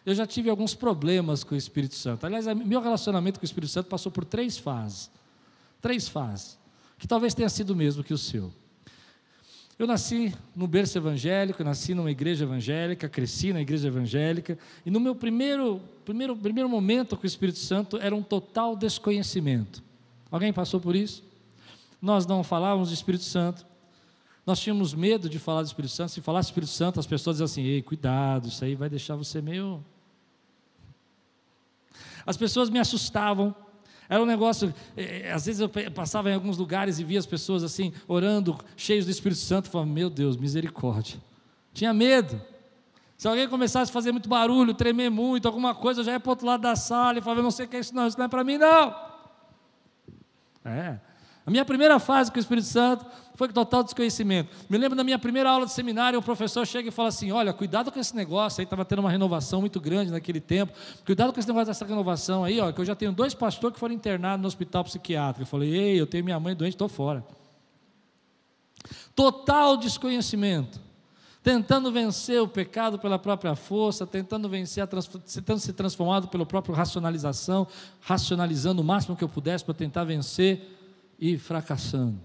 Eu 0.04 0.14
já 0.14 0.26
tive 0.26 0.49
alguns 0.49 0.75
problemas 0.75 1.44
com 1.44 1.54
o 1.54 1.58
Espírito 1.58 1.94
Santo. 1.94 2.25
Aliás, 2.25 2.46
meu 2.46 2.80
relacionamento 2.80 3.38
com 3.38 3.44
o 3.44 3.46
Espírito 3.46 3.70
Santo 3.70 3.88
passou 3.88 4.11
por 4.11 4.25
três 4.25 4.56
fases. 4.56 5.11
Três 5.87 6.09
fases, 6.09 6.59
que 6.99 7.07
talvez 7.07 7.33
tenha 7.33 7.49
sido 7.49 7.71
o 7.71 7.76
mesmo 7.76 8.02
que 8.02 8.12
o 8.12 8.19
seu. 8.19 8.52
Eu 9.78 9.87
nasci 9.87 10.35
no 10.52 10.66
berço 10.66 10.99
evangélico, 10.99 11.62
nasci 11.62 11.95
numa 11.95 12.11
igreja 12.11 12.45
evangélica, 12.45 13.09
cresci 13.09 13.52
na 13.52 13.61
igreja 13.61 13.87
evangélica, 13.87 14.59
e 14.85 14.90
no 14.90 14.99
meu 14.99 15.14
primeiro, 15.14 15.81
primeiro, 16.05 16.37
primeiro 16.37 16.69
momento 16.69 17.16
com 17.16 17.23
o 17.23 17.26
Espírito 17.26 17.61
Santo 17.61 17.99
era 17.99 18.16
um 18.16 18.21
total 18.21 18.75
desconhecimento. 18.75 19.81
Alguém 20.28 20.52
passou 20.52 20.81
por 20.81 20.97
isso? 20.97 21.23
Nós 22.02 22.26
não 22.26 22.43
falávamos 22.43 22.88
do 22.88 22.95
Espírito 22.95 23.23
Santo, 23.23 23.64
nós 24.45 24.59
tínhamos 24.59 24.93
medo 24.93 25.28
de 25.28 25.38
falar 25.38 25.62
do 25.62 25.66
Espírito 25.66 25.95
Santo. 25.95 26.11
Se 26.11 26.21
falasse 26.21 26.49
Espírito 26.49 26.73
Santo, 26.73 26.99
as 26.99 27.07
pessoas 27.07 27.37
diziam 27.37 27.45
assim: 27.45 27.62
ei, 27.62 27.81
cuidado, 27.81 28.49
isso 28.49 28.64
aí 28.64 28.75
vai 28.75 28.90
deixar 28.90 29.14
você 29.14 29.40
meio. 29.40 29.85
As 32.26 32.37
pessoas 32.37 32.69
me 32.69 32.81
assustavam. 32.81 33.55
Era 34.08 34.22
um 34.22 34.26
negócio, 34.26 34.72
é, 34.96 35.32
às 35.32 35.46
vezes 35.46 35.60
eu 35.60 35.68
passava 35.90 36.30
em 36.30 36.34
alguns 36.34 36.58
lugares 36.58 36.98
e 36.98 37.04
via 37.04 37.18
as 37.18 37.26
pessoas 37.26 37.64
assim, 37.64 37.92
orando, 38.06 38.58
cheios 38.76 39.04
do 39.04 39.10
Espírito 39.10 39.40
Santo, 39.40 39.68
falava, 39.68 39.90
meu 39.90 40.08
Deus, 40.08 40.36
misericórdia. 40.36 41.18
Tinha 41.72 41.92
medo. 41.92 42.40
Se 43.16 43.26
alguém 43.26 43.48
começasse 43.48 43.90
a 43.90 43.92
fazer 43.92 44.12
muito 44.12 44.28
barulho, 44.28 44.75
tremer 44.75 45.10
muito, 45.10 45.46
alguma 45.46 45.75
coisa, 45.75 46.00
eu 46.00 46.04
já 46.04 46.12
ia 46.12 46.20
para 46.20 46.28
o 46.28 46.32
outro 46.32 46.46
lado 46.46 46.60
da 46.60 46.76
sala 46.76 47.18
e 47.18 47.22
falava, 47.22 47.42
não 47.42 47.50
sei 47.50 47.66
o 47.66 47.68
que 47.68 47.76
é 47.76 47.80
isso, 47.80 47.94
não, 47.94 48.06
isso 48.06 48.18
não 48.18 48.26
é 48.26 48.28
para 48.28 48.44
mim, 48.44 48.58
não. 48.58 48.94
É. 50.64 50.98
A 51.46 51.50
minha 51.50 51.64
primeira 51.64 52.00
fase 52.00 52.28
com 52.32 52.38
o 52.38 52.40
Espírito 52.40 52.66
Santo 52.66 53.06
foi 53.36 53.48
total 53.48 53.84
desconhecimento. 53.84 54.50
Me 54.68 54.76
lembro 54.76 54.96
da 54.96 55.04
minha 55.04 55.18
primeira 55.18 55.48
aula 55.48 55.64
de 55.64 55.70
seminário, 55.70 56.18
o 56.18 56.22
professor 56.22 56.66
chega 56.66 56.88
e 56.88 56.90
fala 56.90 57.08
assim: 57.08 57.30
Olha, 57.30 57.52
cuidado 57.52 57.92
com 57.92 58.00
esse 58.00 58.16
negócio. 58.16 58.60
Aí 58.60 58.64
estava 58.64 58.84
tendo 58.84 58.98
uma 58.98 59.10
renovação 59.10 59.60
muito 59.60 59.80
grande 59.80 60.10
naquele 60.10 60.40
tempo. 60.40 60.72
Cuidado 61.04 61.32
com 61.32 61.38
esse 61.38 61.46
negócio 61.46 61.68
dessa 61.68 61.84
renovação 61.84 62.42
aí, 62.42 62.58
ó, 62.58 62.72
que 62.72 62.80
eu 62.80 62.84
já 62.84 62.96
tenho 62.96 63.12
dois 63.12 63.32
pastores 63.32 63.74
que 63.74 63.78
foram 63.78 63.94
internados 63.94 64.42
no 64.42 64.48
hospital 64.48 64.82
psiquiátrico. 64.82 65.42
Eu 65.42 65.46
falei: 65.46 65.72
Ei, 65.72 66.00
eu 66.00 66.06
tenho 66.06 66.24
minha 66.24 66.40
mãe 66.40 66.52
doente, 66.56 66.74
estou 66.74 66.88
fora. 66.88 67.24
Total 69.14 69.76
desconhecimento. 69.76 70.80
Tentando 71.44 71.92
vencer 71.92 72.42
o 72.42 72.48
pecado 72.48 72.98
pela 72.98 73.20
própria 73.20 73.54
força, 73.54 74.04
tentando 74.04 74.48
vencer, 74.48 74.84
tentando 75.32 75.60
ser 75.60 75.74
transformado 75.74 76.26
pela 76.26 76.44
própria 76.44 76.74
racionalização, 76.74 77.68
racionalizando 78.00 78.82
o 78.82 78.84
máximo 78.84 79.14
que 79.14 79.22
eu 79.22 79.28
pudesse 79.28 79.64
para 79.64 79.74
tentar 79.74 80.02
vencer 80.02 80.75
e 81.18 81.38
fracassando. 81.38 82.20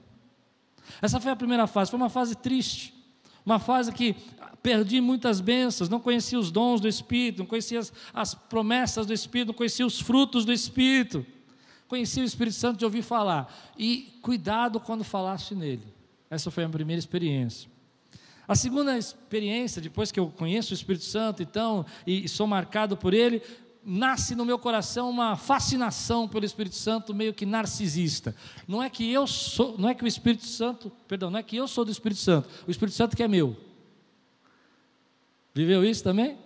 Essa 1.02 1.20
foi 1.20 1.32
a 1.32 1.36
primeira 1.36 1.68
fase, 1.68 1.92
foi 1.92 2.00
uma 2.00 2.10
fase 2.10 2.36
triste, 2.36 2.94
uma 3.46 3.60
fase 3.60 3.92
que 3.92 4.16
perdi 4.62 5.02
muitas 5.02 5.42
bênçãos, 5.42 5.90
não 5.90 6.00
conhecia 6.00 6.38
os 6.38 6.52
dons 6.52 6.80
do 6.80 6.88
Espírito, 6.88 7.40
não 7.40 7.46
conhecia 7.46 7.80
as, 7.80 7.94
as 8.14 8.34
promessas 8.36 9.06
do 9.06 9.14
Espírito, 9.14 9.48
não 9.48 9.54
conhecia 9.56 9.86
os 9.86 10.00
frutos 10.00 10.46
do 10.46 10.54
Espírito. 10.54 11.26
Conhecia 11.88 12.24
o 12.24 12.26
Espírito 12.26 12.56
Santo 12.56 12.78
de 12.78 12.86
ouvir 12.86 13.02
falar. 13.02 13.54
E 13.78 14.18
cuidado 14.22 14.80
quando 14.80 15.04
falaste 15.04 15.54
nele. 15.54 15.84
Essa 16.30 16.50
foi 16.50 16.64
a 16.64 16.70
primeira 16.70 17.00
experiência. 17.00 17.70
A 18.48 18.56
segunda 18.56 18.98
experiência, 18.98 19.82
depois 19.82 20.12
que 20.12 20.20
eu 20.20 20.28
conheço 20.30 20.72
o 20.72 20.74
Espírito 20.74 21.04
Santo, 21.04 21.44
então, 21.44 21.86
e, 22.08 22.26
e 22.26 22.30
sou 22.30 22.48
marcado 22.48 22.96
por 22.96 23.14
ele, 23.14 23.42
nasce 23.84 24.36
no 24.36 24.46
meu 24.46 24.60
coração 24.60 25.10
uma 25.10 25.36
fascinação 25.36 26.28
pelo 26.28 26.46
Espírito 26.46 26.76
Santo 26.76 27.14
meio 27.14 27.34
que 27.34 27.46
narcisista. 27.46 28.36
Não 28.68 28.82
é 28.82 28.90
que 28.90 29.12
eu 29.12 29.26
sou, 29.26 29.78
não 29.78 29.90
é 29.90 29.96
que 29.96 30.04
o 30.04 30.08
Espírito 30.08 30.46
Santo, 30.46 30.92
perdão, 31.08 31.30
não 31.30 31.40
é 31.40 31.44
que 31.44 31.58
eu 31.58 31.68
sou 31.68 31.84
do 31.84 31.92
Espírito 31.92 32.22
Santo, 32.22 32.48
o 32.68 32.72
Espírito 32.72 32.96
Santo 32.96 33.16
que 33.16 33.24
é 33.24 33.28
meu. 33.28 33.58
Viveu 35.54 35.84
isso 35.84 36.04
também? 36.04 36.38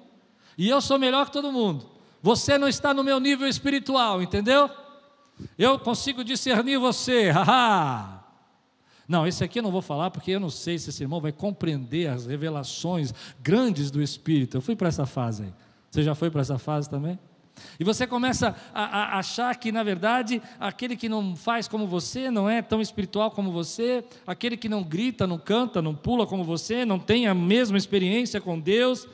E 0.58 0.70
eu 0.70 0.82
sou 0.82 0.98
melhor 0.98 1.26
que 1.26 1.34
todo 1.34 1.52
mundo. 1.52 1.90
Você 2.22 2.58
não 2.58 2.68
está 2.68 2.94
no 2.94 3.04
meu 3.04 3.20
nível 3.20 3.48
espiritual, 3.48 4.22
entendeu? 4.22 4.70
Eu 5.58 5.78
consigo 5.78 6.24
discernir 6.24 6.78
você. 6.78 7.30
Haha. 7.36 8.24
Não, 9.08 9.28
esse 9.28 9.44
aqui 9.44 9.60
eu 9.60 9.64
não 9.64 9.72
vou 9.72 9.82
falar 9.82 10.10
porque 10.10 10.32
eu 10.32 10.40
não 10.40 10.50
sei 10.50 10.80
se 10.80 10.90
esse 10.90 11.04
irmão 11.04 11.22
vai 11.22 11.32
compreender 11.32 12.08
as 12.08 12.26
revelações 12.26 13.14
grandes 13.40 13.92
do 13.92 14.02
Espírito. 14.02 14.58
Eu 14.58 14.62
fui 14.62 14.76
para 14.76 14.88
essa 14.88 15.06
fase 15.06 15.44
aí. 15.44 15.54
Você 15.96 16.04
já 16.04 16.14
foi 16.14 16.30
para 16.30 16.42
essa 16.42 16.58
fase 16.58 16.90
também? 16.90 17.18
E 17.80 17.84
você 17.86 18.06
começa 18.06 18.54
a, 18.74 18.84
a, 18.84 19.20
achar 19.20 19.56
que, 19.56 19.72
na 19.72 19.82
verdade, 19.82 20.42
aquele 20.60 20.98
que 20.98 21.08
não 21.08 21.38
faz 21.38 21.70
como 21.70 21.88
você, 21.88 22.30
não 22.30 22.50
é 22.50 22.62
tão 22.62 22.82
espiritual 22.82 23.32
como 23.32 23.50
você, 23.50 24.04
aquele 24.28 24.58
que 24.58 24.68
não 24.68 24.84
grita, 24.84 25.26
não 25.26 25.38
canta, 25.38 25.82
não 25.82 25.96
pula 25.96 26.28
como 26.28 26.44
você, 26.44 26.84
não 26.84 27.00
tem 27.00 27.28
a 27.28 27.34
mesma 27.34 27.78
experiência 27.78 28.42
com 28.42 28.60
Deus, 28.60 29.08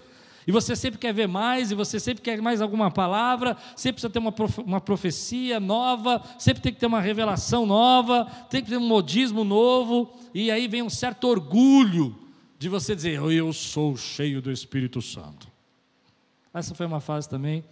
e 0.47 0.51
você 0.51 0.75
sempre 0.75 0.97
quer 0.97 1.13
ver 1.13 1.27
mais, 1.27 1.69
e 1.69 1.75
você 1.75 1.99
sempre 1.99 2.23
quer 2.23 2.41
mais 2.41 2.61
alguma 2.63 2.89
palavra, 2.89 3.55
sempre 3.75 3.97
precisa 3.97 4.11
ter 4.11 4.17
uma, 4.17 4.31
profe 4.31 4.59
uma 4.61 4.81
profecia 4.81 5.59
nova, 5.59 6.19
sempre 6.39 6.63
tem 6.63 6.73
que 6.73 6.79
ter 6.79 6.87
uma 6.87 6.99
revelação 6.99 7.63
nova, 7.67 8.25
tem 8.49 8.63
que 8.63 8.71
ter 8.71 8.77
um 8.77 8.87
modismo 8.87 9.43
novo, 9.43 10.11
e 10.33 10.49
aí 10.49 10.67
vem 10.67 10.81
um 10.81 10.89
certo 10.89 11.25
orgulho 11.27 12.17
de 12.57 12.67
você 12.67 12.95
dizer: 12.95 13.21
Eu 13.21 13.53
sou 13.53 13.95
cheio 13.95 14.41
do 14.41 14.51
Espírito 14.51 14.99
Santo. 14.99 15.50
Essa 16.53 16.75
foi 16.75 16.85
uma 16.85 16.99
fase 16.99 17.29
também 17.29 17.63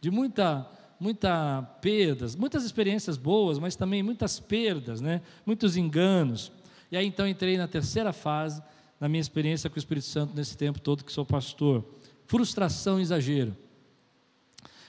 de 0.00 0.10
muita, 0.10 0.68
muita 0.98 1.62
perdas, 1.80 2.34
muitas 2.36 2.64
experiências 2.64 3.16
boas, 3.16 3.58
mas 3.58 3.76
também 3.76 4.02
muitas 4.02 4.38
perdas, 4.40 5.00
né? 5.00 5.22
muitos 5.46 5.76
enganos. 5.76 6.52
E 6.90 6.96
aí 6.96 7.06
então 7.06 7.26
entrei 7.26 7.56
na 7.56 7.66
terceira 7.66 8.12
fase, 8.12 8.62
na 9.00 9.08
minha 9.08 9.20
experiência 9.20 9.70
com 9.70 9.76
o 9.76 9.78
Espírito 9.78 10.06
Santo 10.06 10.34
nesse 10.34 10.56
tempo 10.56 10.80
todo 10.80 11.04
que 11.04 11.12
sou 11.12 11.24
pastor. 11.24 11.84
Frustração 12.26 12.98
e 12.98 13.02
exagero. 13.02 13.56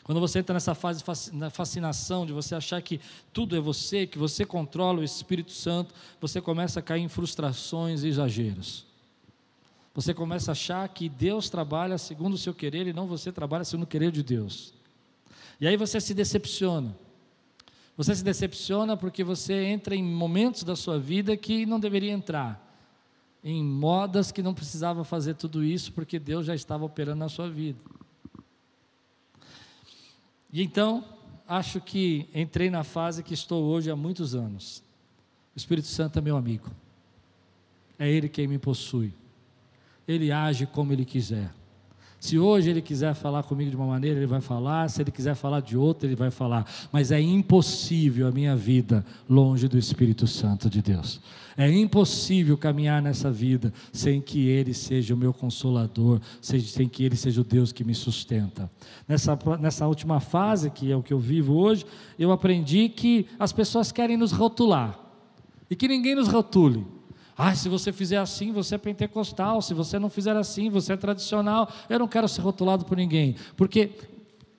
Quando 0.03 0.19
você 0.19 0.37
entra 0.37 0.53
nessa 0.53 0.75
fase 0.75 1.03
na 1.33 1.49
fascinação 1.49 2.27
de 2.27 2.31
você 2.31 2.53
achar 2.53 2.79
que 2.79 3.01
tudo 3.33 3.55
é 3.55 3.59
você, 3.59 4.05
que 4.05 4.19
você 4.19 4.45
controla 4.45 4.99
o 4.99 5.03
Espírito 5.03 5.51
Santo, 5.51 5.95
você 6.21 6.39
começa 6.39 6.79
a 6.79 6.83
cair 6.83 7.01
em 7.01 7.09
frustrações 7.09 8.03
e 8.03 8.07
exageros. 8.07 8.85
Você 9.95 10.13
começa 10.13 10.51
a 10.51 10.53
achar 10.53 10.87
que 10.89 11.07
Deus 11.07 11.49
trabalha 11.49 11.97
segundo 11.97 12.33
o 12.33 12.37
seu 12.37 12.53
querer 12.53 12.85
e 12.85 12.91
não 12.91 13.07
você 13.07 13.31
trabalha 13.31 13.63
segundo 13.63 13.85
o 13.85 13.87
querer 13.87 14.11
de 14.11 14.21
Deus. 14.21 14.73
E 15.59 15.65
aí 15.65 15.77
você 15.77 16.01
se 16.01 16.13
decepciona. 16.13 16.93
Você 17.95 18.13
se 18.13 18.21
decepciona 18.21 18.97
porque 18.97 19.23
você 19.23 19.53
entra 19.53 19.95
em 19.95 20.03
momentos 20.03 20.63
da 20.63 20.75
sua 20.75 20.99
vida 20.99 21.37
que 21.37 21.65
não 21.65 21.79
deveria 21.79 22.11
entrar. 22.11 22.61
Em 23.41 23.63
modas 23.63 24.33
que 24.33 24.43
não 24.43 24.53
precisava 24.53 25.05
fazer 25.05 25.35
tudo 25.35 25.63
isso 25.63 25.93
porque 25.93 26.19
Deus 26.19 26.45
já 26.45 26.53
estava 26.53 26.83
operando 26.83 27.19
na 27.19 27.29
sua 27.29 27.49
vida. 27.49 27.79
E 30.51 30.61
então, 30.61 31.05
acho 31.47 31.79
que 31.79 32.27
entrei 32.35 32.69
na 32.69 32.83
fase 32.83 33.23
que 33.23 33.33
estou 33.33 33.63
hoje 33.63 33.89
há 33.89 33.95
muitos 33.95 34.35
anos. 34.35 34.83
O 35.55 35.57
Espírito 35.57 35.87
Santo 35.87 36.19
é 36.19 36.21
meu 36.21 36.35
amigo. 36.35 36.69
É 37.97 38.09
Ele 38.09 38.27
quem 38.27 38.45
me 38.45 38.57
possui 38.57 39.13
ele 40.07 40.31
age 40.31 40.65
como 40.65 40.93
ele 40.93 41.05
quiser. 41.05 41.51
Se 42.19 42.39
hoje 42.39 42.71
ele 42.71 42.81
quiser 42.81 43.13
falar 43.13 43.43
comigo 43.43 43.69
de 43.69 43.75
uma 43.75 43.85
maneira, 43.85 44.17
ele 44.17 44.25
vai 44.25 44.41
falar, 44.41 44.89
se 44.89 44.99
ele 44.99 45.11
quiser 45.11 45.35
falar 45.35 45.59
de 45.59 45.77
outra, 45.77 46.07
ele 46.07 46.15
vai 46.15 46.31
falar. 46.31 46.65
Mas 46.91 47.11
é 47.11 47.21
impossível 47.21 48.27
a 48.27 48.31
minha 48.31 48.55
vida 48.55 49.05
longe 49.29 49.67
do 49.67 49.77
Espírito 49.77 50.25
Santo 50.25 50.67
de 50.67 50.81
Deus. 50.81 51.21
É 51.55 51.71
impossível 51.71 52.57
caminhar 52.57 52.99
nessa 52.99 53.31
vida 53.31 53.71
sem 53.93 54.19
que 54.19 54.47
ele 54.47 54.73
seja 54.73 55.13
o 55.13 55.17
meu 55.17 55.31
consolador, 55.31 56.19
sem 56.41 56.89
que 56.89 57.03
ele 57.03 57.15
seja 57.15 57.41
o 57.41 57.43
Deus 57.43 57.71
que 57.71 57.83
me 57.83 57.93
sustenta. 57.93 58.71
Nessa, 59.07 59.37
nessa 59.59 59.87
última 59.87 60.19
fase, 60.19 60.71
que 60.71 60.91
é 60.91 60.95
o 60.95 61.03
que 61.03 61.13
eu 61.13 61.19
vivo 61.19 61.53
hoje, 61.53 61.85
eu 62.17 62.31
aprendi 62.31 62.89
que 62.89 63.27
as 63.37 63.53
pessoas 63.53 63.91
querem 63.91 64.17
nos 64.17 64.31
rotular 64.31 64.99
e 65.69 65.75
que 65.75 65.87
ninguém 65.87 66.15
nos 66.15 66.27
rotule. 66.27 66.94
Ah, 67.37 67.53
se 67.53 67.67
você 67.67 67.91
fizer 67.91 68.17
assim, 68.17 68.51
você 68.51 68.75
é 68.75 68.77
pentecostal. 68.77 69.61
Se 69.61 69.73
você 69.73 69.99
não 69.99 70.09
fizer 70.09 70.35
assim, 70.35 70.69
você 70.69 70.93
é 70.93 70.97
tradicional. 70.97 71.69
Eu 71.89 71.99
não 71.99 72.07
quero 72.07 72.27
ser 72.27 72.41
rotulado 72.41 72.85
por 72.85 72.97
ninguém, 72.97 73.35
porque 73.57 73.91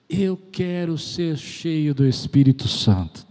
eu 0.08 0.36
quero 0.52 0.98
ser 0.98 1.36
cheio 1.36 1.94
do 1.94 2.06
Espírito 2.06 2.68
Santo. 2.68 3.26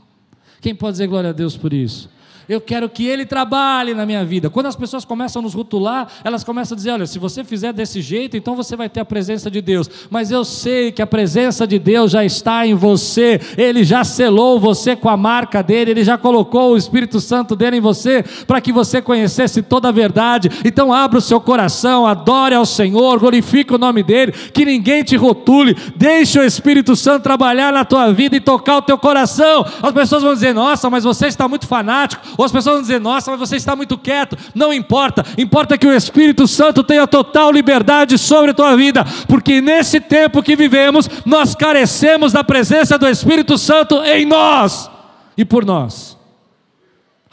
Quem 0.60 0.74
pode 0.74 0.94
dizer 0.94 1.08
glória 1.08 1.30
a 1.30 1.34
Deus 1.34 1.56
por 1.56 1.72
isso? 1.74 2.10
Eu 2.48 2.62
quero 2.62 2.88
que 2.88 3.06
Ele 3.06 3.25
trabalhe 3.25 3.94
na 3.94 4.06
minha 4.06 4.24
vida. 4.24 4.50
Quando 4.50 4.68
as 4.68 4.75
pessoas 4.75 5.04
começam 5.04 5.40
a 5.40 5.44
nos 5.44 5.54
rotular, 5.54 6.08
elas 6.24 6.44
começam 6.44 6.75
a 6.75 6.78
dizer: 6.78 6.92
olha, 6.92 7.08
se 7.08 7.18
você 7.18 7.44
fizer 7.44 7.74
desse 7.74 8.02
jeito, 8.02 8.38
então 8.38 8.56
você 8.56 8.75
vai 8.75 8.88
ter 8.88 9.00
a 9.00 9.06
presença 9.06 9.50
de 9.50 9.62
Deus. 9.62 9.90
Mas 10.10 10.32
eu 10.32 10.46
sei 10.46 10.92
que 10.92 11.02
a 11.02 11.08
presença 11.08 11.66
de 11.66 11.80
Deus 11.80 12.12
já 12.12 12.24
está 12.24 12.66
em 12.66 12.74
você, 12.74 13.40
Ele 13.58 13.84
já 13.84 14.04
selou 14.04 14.60
você 14.60 14.96
com 14.96 15.10
a 15.10 15.18
marca 15.18 15.64
dele, 15.64 15.92
Ele 15.92 16.04
já 16.04 16.18
colocou 16.18 16.74
o 16.74 16.78
Espírito 16.78 17.20
Santo 17.20 17.56
dele 17.56 17.78
em 17.78 17.82
você, 17.82 18.24
para 18.46 18.62
que 18.62 18.72
você 18.72 19.02
conhecesse 19.02 19.62
toda 19.62 19.90
a 19.90 19.92
verdade. 19.92 20.50
Então, 20.64 20.94
abra 20.94 21.18
o 21.18 21.22
seu 21.22 21.42
coração, 21.42 22.06
adore 22.06 22.54
ao 22.54 22.66
Senhor, 22.66 23.20
glorifique 23.20 23.74
o 23.74 23.78
nome 23.78 24.04
dEle, 24.04 24.32
que 24.32 24.66
ninguém 24.66 25.04
te 25.04 25.16
rotule, 25.16 25.75
deixe 25.96 26.40
o 26.40 26.44
Espírito 26.44 26.96
Santo 26.96 27.24
trabalhar 27.24 27.74
na 27.74 27.84
tua 27.84 28.12
vida 28.12 28.36
e 28.36 28.40
tocar 28.40 28.78
o 28.78 28.82
teu 28.82 28.98
coração. 28.98 29.66
As 29.82 29.92
pessoas 29.92 30.22
vão 30.22 30.34
dizer: 30.34 30.54
nossa, 30.54 30.90
mas 30.90 31.04
você 31.04 31.28
está 31.28 31.48
muito 31.48 31.68
fanático 31.68 32.35
ou 32.38 32.46
as 32.46 32.51
pessoas 32.51 32.75
vão 32.75 32.82
dizer: 32.82 33.00
Nossa, 33.00 33.32
mas 33.32 33.39
você 33.39 33.56
está 33.56 33.75
muito 33.75 33.98
quieto. 33.98 34.38
Não 34.54 34.74
importa, 34.74 35.25
importa 35.38 35.77
que 35.77 35.88
o 35.88 35.94
Espírito 35.94 36.48
Santo 36.48 36.84
tenha 36.84 37.08
total 37.08 37.51
liberdade 37.51 38.18
sobre 38.18 38.51
a 38.51 38.54
tua 38.54 38.75
vida, 38.75 39.06
porque 39.27 39.62
nesse 39.62 40.00
tempo 40.00 40.44
que 40.44 40.56
vivemos, 40.56 41.10
nós 41.25 41.56
carecemos 41.56 42.32
da 42.34 42.44
presença 42.44 42.98
do 42.98 43.08
Espírito 43.08 43.58
Santo 43.58 44.01
em 44.04 44.25
nós 44.25 44.89
e 45.38 45.46
por 45.46 45.65
nós. 45.65 46.18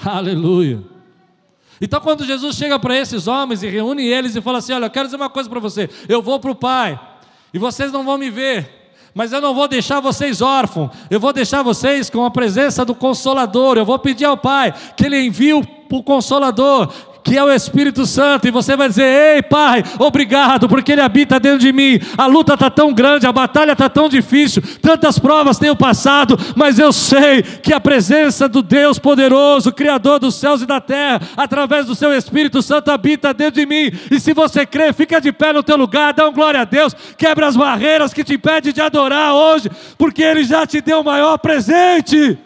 Aleluia. 0.04 0.82
Então, 1.80 2.00
quando 2.00 2.25
Jesus 2.25 2.56
chega 2.56 2.78
para 2.78 2.97
esses 2.97 3.26
homens 3.26 3.62
e 3.62 3.68
reúne 3.68 4.06
eles 4.06 4.37
e 4.37 4.40
fala 4.40 4.59
assim: 4.59 4.73
Olha, 4.73 4.87
eu 4.87 4.90
quero 4.90 5.06
dizer 5.06 5.16
uma 5.16 5.30
coisa 5.30 5.49
para 5.49 5.61
você, 5.61 5.90
eu 6.09 6.23
vou 6.23 6.38
para 6.38 6.50
o 6.50 6.54
Pai, 6.54 6.99
e 7.52 7.59
vocês 7.59 7.90
não 7.90 8.04
vão 8.04 8.16
me 8.16 8.30
ver, 8.30 8.81
mas 9.14 9.33
eu 9.33 9.40
não 9.40 9.54
vou 9.54 9.69
deixar 9.69 10.00
vocês 10.00 10.40
órfãos, 10.40 10.90
eu 11.11 11.21
vou 11.21 11.33
deixar 11.33 11.62
vocês 11.62 12.09
com 12.09 12.25
a 12.25 12.31
presença 12.31 12.85
do 12.85 12.95
Consolador, 12.95 13.76
eu 13.76 13.85
vou 13.85 13.99
pedir 13.99 14.25
ao 14.25 14.37
Pai 14.37 14.75
que 14.97 15.07
Ele 15.07 15.26
envie 15.26 15.52
o 15.54 16.02
Consolador, 16.02 16.92
que 17.23 17.37
é 17.37 17.45
o 17.45 17.52
Espírito 17.52 18.05
Santo, 18.07 18.49
e 18.49 18.50
você 18.50 18.76
vai 18.76 18.88
dizer: 18.88 19.37
Ei, 19.37 19.43
Pai, 19.43 19.83
obrigado, 19.99 20.69
porque 20.69 20.93
Ele 20.93 21.00
habita 21.00 21.38
dentro 21.38 21.61
de 21.61 21.73
mim. 21.73 22.00
A 22.17 22.26
luta 22.26 22.55
está 22.55 22.71
tão 22.71 22.93
grande, 22.93 23.26
a 23.26 23.33
batalha 23.33 23.73
está 23.73 23.88
tão 23.88 24.09
difícil, 24.09 24.62
tantas 24.81 25.19
provas 25.19 25.59
tenho 25.59 25.76
passado, 25.76 26.38
mas 26.57 26.79
eu 26.79 26.93
sei 26.93 27.43
que 27.43 27.73
a 27.73 27.81
presença 27.81 28.49
do 28.49 28.62
Deus 28.62 28.99
poderoso, 28.99 29.73
Criador 29.73 30.19
dos 30.19 30.35
céus 30.35 30.62
e 30.62 30.67
da 30.67 30.81
terra, 30.81 31.21
através 31.37 31.87
do 31.87 31.95
Seu 31.95 32.12
Espírito 32.12 32.62
Santo, 32.62 32.91
habita 32.91 33.33
dentro 33.33 33.61
de 33.61 33.67
mim. 33.67 33.93
E 34.11 34.19
se 34.19 34.33
você 34.33 34.67
crê, 34.67 34.93
fica 34.93 35.21
de 35.21 35.33
pé 35.33 35.52
no 35.52 35.62
teu 35.62 35.76
lugar, 35.76 36.12
dá 36.12 36.29
um 36.29 36.33
glória 36.33 36.61
a 36.61 36.64
Deus, 36.64 36.95
quebra 37.17 37.47
as 37.47 37.57
barreiras 37.57 38.12
que 38.12 38.25
te 38.25 38.35
impedem 38.35 38.73
de 38.73 38.81
adorar 38.81 39.35
hoje, 39.35 39.71
porque 39.97 40.23
Ele 40.23 40.45
já 40.45 40.67
te 40.67 40.81
deu 40.81 41.00
o 41.00 41.05
maior 41.05 41.38
presente. 41.38 42.38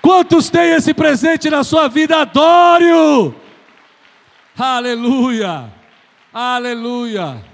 Quantos 0.00 0.48
têm 0.48 0.74
esse 0.74 0.94
presente 0.94 1.50
na 1.50 1.64
sua 1.64 1.88
vida? 1.88 2.18
Adore-o! 2.18 3.34
Aleluia! 4.56 5.72
Aleluia! 6.32 7.44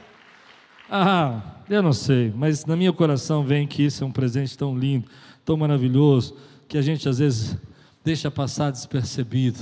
Ah, 0.90 1.40
eu 1.68 1.82
não 1.82 1.92
sei, 1.92 2.32
mas 2.34 2.64
na 2.66 2.76
minha 2.76 2.92
coração 2.92 3.44
vem 3.44 3.66
que 3.66 3.82
isso 3.82 4.04
é 4.04 4.06
um 4.06 4.12
presente 4.12 4.56
tão 4.56 4.76
lindo, 4.76 5.08
tão 5.44 5.56
maravilhoso, 5.56 6.36
que 6.68 6.76
a 6.76 6.82
gente 6.82 7.08
às 7.08 7.18
vezes 7.18 7.56
deixa 8.04 8.30
passar 8.30 8.70
despercebido. 8.70 9.60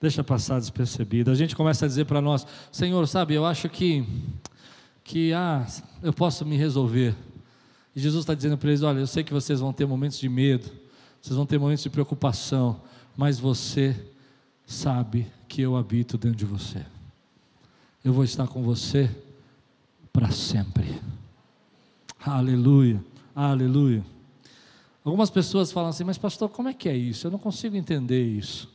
Deixa 0.00 0.22
passar 0.22 0.58
despercebido. 0.58 1.30
A 1.30 1.34
gente 1.34 1.56
começa 1.56 1.84
a 1.84 1.88
dizer 1.88 2.04
para 2.04 2.20
nós: 2.20 2.46
Senhor, 2.70 3.06
sabe, 3.06 3.34
eu 3.34 3.46
acho 3.46 3.68
que, 3.68 4.04
que 5.02 5.32
ah, 5.32 5.64
eu 6.02 6.12
posso 6.12 6.44
me 6.44 6.56
resolver. 6.56 7.14
E 7.96 8.00
Jesus 8.00 8.22
está 8.22 8.34
dizendo 8.34 8.58
para 8.58 8.68
eles: 8.68 8.82
Olha, 8.82 8.98
eu 8.98 9.06
sei 9.06 9.24
que 9.24 9.32
vocês 9.32 9.60
vão 9.60 9.72
ter 9.72 9.86
momentos 9.86 10.18
de 10.18 10.28
medo 10.28 10.83
vocês 11.24 11.38
vão 11.38 11.46
ter 11.46 11.58
momentos 11.58 11.82
de 11.82 11.88
preocupação, 11.88 12.82
mas 13.16 13.38
você 13.38 13.96
sabe 14.66 15.26
que 15.48 15.62
eu 15.62 15.74
habito 15.74 16.18
dentro 16.18 16.36
de 16.36 16.44
você. 16.44 16.84
Eu 18.04 18.12
vou 18.12 18.24
estar 18.24 18.46
com 18.46 18.62
você 18.62 19.10
para 20.12 20.30
sempre. 20.30 21.00
Aleluia, 22.20 23.02
aleluia. 23.34 24.04
Algumas 25.02 25.30
pessoas 25.30 25.72
falam 25.72 25.88
assim, 25.88 26.04
mas 26.04 26.18
pastor, 26.18 26.50
como 26.50 26.68
é 26.68 26.74
que 26.74 26.90
é 26.90 26.94
isso? 26.94 27.26
Eu 27.26 27.30
não 27.30 27.38
consigo 27.38 27.74
entender 27.74 28.22
isso. 28.22 28.68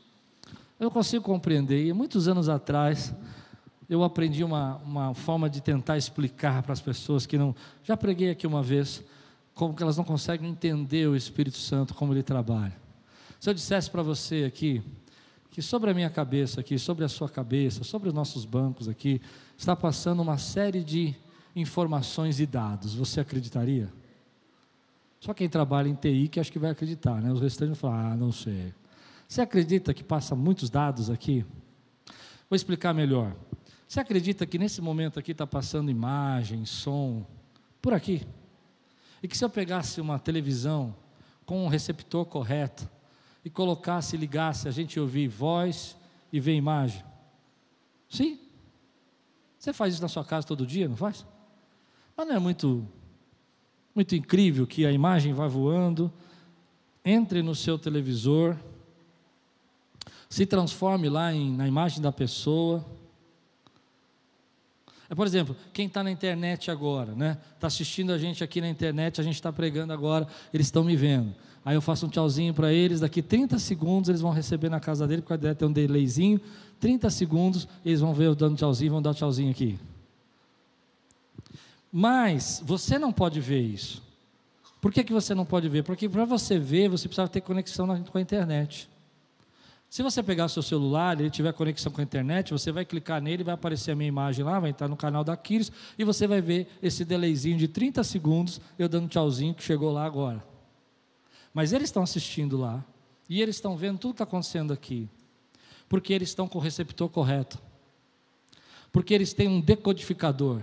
Eu 0.80 0.86
não 0.86 0.92
consigo 0.92 1.24
compreender. 1.24 1.86
E 1.86 1.94
muitos 1.94 2.28
anos 2.28 2.50
atrás, 2.50 3.14
eu 3.88 4.04
aprendi 4.04 4.44
uma, 4.44 4.78
uma 4.78 5.14
forma 5.14 5.48
de 5.52 5.62
tentar 5.62 6.00
explicar 6.00 6.64
para 6.64 6.74
as 6.74 6.82
pessoas 6.82 7.28
que 7.28 7.38
não. 7.38 7.56
Já 7.84 7.96
preguei 7.96 8.32
aqui 8.32 8.48
uma 8.48 8.64
vez 8.64 9.04
como 9.60 9.74
que 9.74 9.84
elas 9.84 9.98
não 9.98 10.06
conseguem 10.06 10.50
entender 10.50 11.06
o 11.06 11.18
Espírito 11.18 11.58
Santo, 11.58 11.94
como 11.94 12.14
ele 12.14 12.24
trabalha. 12.24 12.80
Se 13.42 13.50
eu 13.50 13.54
dissesse 13.54 13.92
para 13.92 14.02
você 14.02 14.46
aqui, 14.46 14.82
que 15.52 15.62
sobre 15.62 15.92
a 15.92 15.94
minha 15.94 16.10
cabeça 16.10 16.62
aqui, 16.62 16.80
sobre 16.80 17.04
a 17.04 17.10
sua 17.10 17.28
cabeça, 17.28 17.84
sobre 17.84 18.08
os 18.08 18.14
nossos 18.14 18.46
bancos 18.46 18.88
aqui, 18.88 19.22
está 19.58 19.76
passando 19.76 20.22
uma 20.22 20.38
série 20.38 20.82
de 20.82 21.14
informações 21.54 22.40
e 22.40 22.46
dados, 22.46 22.96
você 22.96 23.20
acreditaria? 23.20 23.92
Só 25.20 25.34
quem 25.34 25.50
trabalha 25.50 25.90
em 25.90 25.94
TI 25.94 26.30
que 26.30 26.40
acho 26.40 26.54
que 26.54 26.58
vai 26.58 26.72
acreditar, 26.72 27.22
né? 27.22 27.30
Os 27.30 27.42
restantes 27.42 27.78
vão 27.78 27.92
falar, 27.92 28.14
ah, 28.14 28.16
não 28.16 28.32
sei. 28.32 28.74
Você 29.28 29.42
acredita 29.42 29.94
que 29.94 30.06
passa 30.06 30.38
muitos 30.38 30.70
dados 30.70 31.10
aqui? 31.10 31.46
Vou 32.50 32.56
explicar 32.56 32.94
melhor. 32.94 33.36
Você 33.86 34.00
acredita 34.00 34.46
que 34.46 34.58
nesse 34.58 34.80
momento 34.80 35.20
aqui 35.20 35.34
está 35.34 35.46
passando 35.46 35.92
imagem, 35.92 36.66
som, 36.66 37.26
por 37.82 37.94
aqui? 37.94 38.26
E 39.22 39.28
que 39.28 39.38
se 39.38 39.44
eu 39.44 39.50
pegasse 39.50 40.00
uma 40.00 40.18
televisão 40.18 40.96
com 41.46 41.66
um 41.66 41.68
receptor 41.68 42.26
correto 42.26 42.90
e 43.44 43.50
colocasse, 43.50 44.16
ligasse, 44.16 44.68
a 44.68 44.72
gente 44.72 45.00
ouvir 45.00 45.28
voz 45.28 45.98
e 46.32 46.40
ver 46.40 46.56
imagem? 46.56 47.04
Sim. 48.10 48.40
Você 49.58 49.74
faz 49.74 49.94
isso 49.94 50.02
na 50.02 50.08
sua 50.08 50.24
casa 50.24 50.48
todo 50.48 50.66
dia, 50.66 50.88
não 50.88 50.96
faz? 50.96 51.26
Mas 52.16 52.28
não 52.28 52.36
é 52.36 52.40
muito, 52.40 52.88
muito 53.94 54.16
incrível 54.16 54.66
que 54.66 54.86
a 54.86 54.92
imagem 54.92 55.34
vá 55.34 55.48
voando, 55.48 56.12
entre 57.04 57.42
no 57.42 57.56
seu 57.56 57.78
televisor, 57.78 58.56
se 60.30 60.46
transforme 60.46 61.10
lá 61.10 61.34
em, 61.34 61.56
na 61.56 61.68
imagem 61.68 62.02
da 62.02 62.12
pessoa 62.12 62.86
por 65.16 65.26
exemplo, 65.26 65.56
quem 65.74 65.88
está 65.88 66.04
na 66.04 66.12
internet 66.12 66.70
agora, 66.70 67.14
né? 67.14 67.38
Está 67.56 67.68
assistindo 67.68 68.12
a 68.12 68.18
gente 68.18 68.44
aqui 68.44 68.62
na 68.62 68.70
internet, 68.70 69.20
a 69.20 69.24
gente 69.24 69.36
está 69.36 69.52
pregando 69.52 69.92
agora, 69.92 70.28
eles 70.54 70.68
estão 70.68 70.84
me 70.84 70.96
vendo. 70.96 71.34
Aí 71.66 71.76
eu 71.76 71.82
faço 71.82 72.06
um 72.06 72.10
tchauzinho 72.10 72.54
para 72.54 72.72
eles, 72.72 73.00
daqui 73.00 73.22
30 73.22 73.58
segundos 73.60 74.10
eles 74.10 74.22
vão 74.22 74.32
receber 74.32 74.70
na 74.70 74.80
casa 74.80 75.08
dele, 75.08 75.22
porque 75.22 75.36
deve 75.38 75.56
ter 75.56 75.66
um 75.66 75.72
delayzinho. 75.72 76.40
30 76.80 77.10
segundos, 77.10 77.68
eles 77.84 78.00
vão 78.00 78.14
ver 78.14 78.28
eu 78.28 78.36
dando 78.36 78.56
tchauzinho, 78.56 78.92
vão 78.92 79.02
dar 79.02 79.14
tchauzinho 79.14 79.52
aqui. 79.52 79.80
Mas 81.92 82.62
você 82.64 83.00
não 83.00 83.12
pode 83.12 83.42
ver 83.42 83.62
isso. 83.62 84.02
Por 84.80 84.94
que, 84.94 85.04
que 85.04 85.12
você 85.12 85.34
não 85.34 85.46
pode 85.46 85.68
ver? 85.68 85.84
Porque 85.84 86.08
para 86.08 86.24
você 86.24 86.58
ver, 86.58 86.88
você 86.88 87.08
precisa 87.08 87.28
ter 87.28 87.42
conexão 87.42 87.88
com 88.04 88.18
a 88.18 88.22
internet. 88.22 88.88
Se 89.90 90.04
você 90.04 90.22
pegar 90.22 90.46
o 90.46 90.50
seu 90.50 90.62
celular, 90.62 91.20
ele 91.20 91.32
tiver 91.32 91.52
conexão 91.52 91.92
com 91.92 92.00
a 92.00 92.04
internet, 92.04 92.52
você 92.52 92.72
vai 92.72 92.86
clicar 92.86 93.20
nele, 93.20 93.44
vai 93.44 93.56
aparecer 93.56 93.92
a 93.92 93.96
minha 93.96 94.08
imagem 94.08 94.46
lá, 94.46 94.60
vai 94.60 94.70
entrar 94.70 94.88
no 94.88 94.96
canal 94.96 95.24
da 95.24 95.36
Kiris 95.36 95.72
e 95.98 96.04
você 96.04 96.28
vai 96.28 96.40
ver 96.42 96.68
esse 96.82 97.04
delayzinho 97.04 97.58
de 97.58 97.68
30 97.68 98.04
segundos, 98.04 98.62
eu 98.78 98.88
dando 98.88 99.10
tchauzinho 99.10 99.56
que 99.56 99.64
chegou 99.64 99.92
lá 99.92 100.06
agora. 100.06 100.46
Mas 101.52 101.74
eles 101.74 101.90
estão 101.90 102.04
assistindo 102.04 102.56
lá 102.56 102.86
e 103.28 103.42
eles 103.42 103.56
estão 103.56 103.76
vendo 103.76 103.98
tudo 103.98 104.12
que 104.12 104.16
está 104.16 104.26
acontecendo 104.26 104.72
aqui, 104.72 105.10
porque 105.88 106.14
eles 106.14 106.30
estão 106.30 106.48
com 106.48 106.60
o 106.60 106.62
receptor 106.62 107.10
correto, 107.10 107.60
porque 108.92 109.12
eles 109.12 109.34
têm 109.34 109.48
um 109.48 109.60
decodificador, 109.60 110.62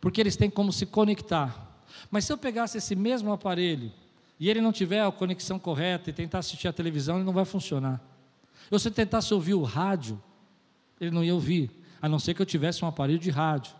porque 0.00 0.20
eles 0.20 0.34
têm 0.34 0.50
como 0.50 0.72
se 0.72 0.84
conectar. 0.84 1.80
Mas 2.10 2.24
se 2.24 2.32
eu 2.32 2.38
pegasse 2.38 2.76
esse 2.76 2.96
mesmo 2.96 3.32
aparelho 3.32 3.92
e 4.40 4.48
ele 4.48 4.62
não 4.62 4.72
tiver 4.72 5.04
a 5.04 5.12
conexão 5.12 5.58
correta 5.58 6.08
e 6.08 6.12
tentar 6.14 6.38
assistir 6.38 6.66
a 6.66 6.72
televisão, 6.72 7.16
ele 7.16 7.24
não 7.24 7.32
vai 7.32 7.44
funcionar. 7.44 8.00
Ou 8.70 8.78
se 8.78 8.90
tentasse 8.90 9.34
ouvir 9.34 9.52
o 9.52 9.62
rádio, 9.62 10.20
ele 10.98 11.10
não 11.10 11.22
ia 11.22 11.34
ouvir, 11.34 11.70
a 12.00 12.08
não 12.08 12.18
ser 12.18 12.32
que 12.32 12.40
eu 12.40 12.46
tivesse 12.46 12.82
um 12.82 12.88
aparelho 12.88 13.18
de 13.18 13.28
rádio. 13.28 13.72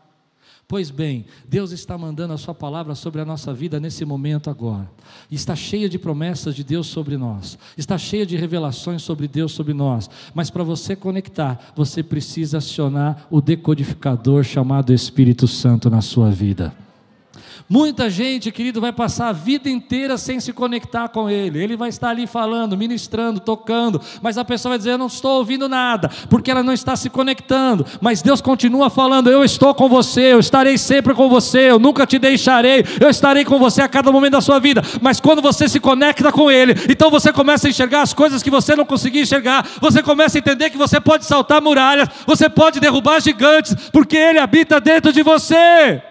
Pois 0.68 0.90
bem, 0.90 1.24
Deus 1.48 1.72
está 1.72 1.96
mandando 1.96 2.34
a 2.34 2.38
Sua 2.38 2.54
palavra 2.54 2.94
sobre 2.94 3.20
a 3.20 3.24
nossa 3.24 3.52
vida 3.54 3.80
nesse 3.80 4.04
momento 4.04 4.50
agora. 4.50 4.88
Está 5.30 5.56
cheia 5.56 5.88
de 5.88 5.98
promessas 5.98 6.54
de 6.54 6.62
Deus 6.62 6.86
sobre 6.86 7.16
nós. 7.16 7.58
Está 7.76 7.96
cheia 7.96 8.26
de 8.26 8.36
revelações 8.36 9.02
sobre 9.02 9.26
Deus 9.26 9.52
sobre 9.52 9.72
nós. 9.72 10.08
Mas 10.34 10.50
para 10.50 10.62
você 10.62 10.94
conectar, 10.94 11.72
você 11.74 12.02
precisa 12.02 12.58
acionar 12.58 13.26
o 13.30 13.40
decodificador 13.40 14.44
chamado 14.44 14.92
Espírito 14.92 15.48
Santo 15.48 15.88
na 15.88 16.02
sua 16.02 16.30
vida. 16.30 16.72
Muita 17.72 18.10
gente, 18.10 18.50
querido, 18.50 18.80
vai 18.80 18.92
passar 18.92 19.28
a 19.28 19.32
vida 19.32 19.70
inteira 19.70 20.18
sem 20.18 20.40
se 20.40 20.52
conectar 20.52 21.06
com 21.06 21.30
Ele. 21.30 21.62
Ele 21.62 21.76
vai 21.76 21.88
estar 21.88 22.08
ali 22.08 22.26
falando, 22.26 22.76
ministrando, 22.76 23.38
tocando, 23.38 24.02
mas 24.20 24.36
a 24.36 24.44
pessoa 24.44 24.70
vai 24.70 24.78
dizer: 24.78 24.90
Eu 24.90 24.98
não 24.98 25.06
estou 25.06 25.38
ouvindo 25.38 25.68
nada, 25.68 26.10
porque 26.28 26.50
ela 26.50 26.64
não 26.64 26.72
está 26.72 26.96
se 26.96 27.08
conectando. 27.08 27.86
Mas 28.00 28.22
Deus 28.22 28.40
continua 28.40 28.90
falando: 28.90 29.30
Eu 29.30 29.44
estou 29.44 29.72
com 29.72 29.88
você, 29.88 30.32
eu 30.32 30.40
estarei 30.40 30.76
sempre 30.76 31.14
com 31.14 31.28
você, 31.28 31.70
eu 31.70 31.78
nunca 31.78 32.04
te 32.04 32.18
deixarei, 32.18 32.84
eu 33.00 33.08
estarei 33.08 33.44
com 33.44 33.56
você 33.56 33.82
a 33.82 33.88
cada 33.88 34.10
momento 34.10 34.32
da 34.32 34.40
sua 34.40 34.58
vida. 34.58 34.82
Mas 35.00 35.20
quando 35.20 35.40
você 35.40 35.68
se 35.68 35.78
conecta 35.78 36.32
com 36.32 36.50
Ele, 36.50 36.74
então 36.90 37.08
você 37.08 37.32
começa 37.32 37.68
a 37.68 37.70
enxergar 37.70 38.02
as 38.02 38.12
coisas 38.12 38.42
que 38.42 38.50
você 38.50 38.74
não 38.74 38.84
conseguia 38.84 39.22
enxergar, 39.22 39.64
você 39.80 40.02
começa 40.02 40.36
a 40.36 40.40
entender 40.40 40.70
que 40.70 40.76
você 40.76 41.00
pode 41.00 41.24
saltar 41.24 41.62
muralhas, 41.62 42.08
você 42.26 42.48
pode 42.48 42.80
derrubar 42.80 43.20
gigantes, 43.20 43.76
porque 43.92 44.16
Ele 44.16 44.40
habita 44.40 44.80
dentro 44.80 45.12
de 45.12 45.22
você. 45.22 46.09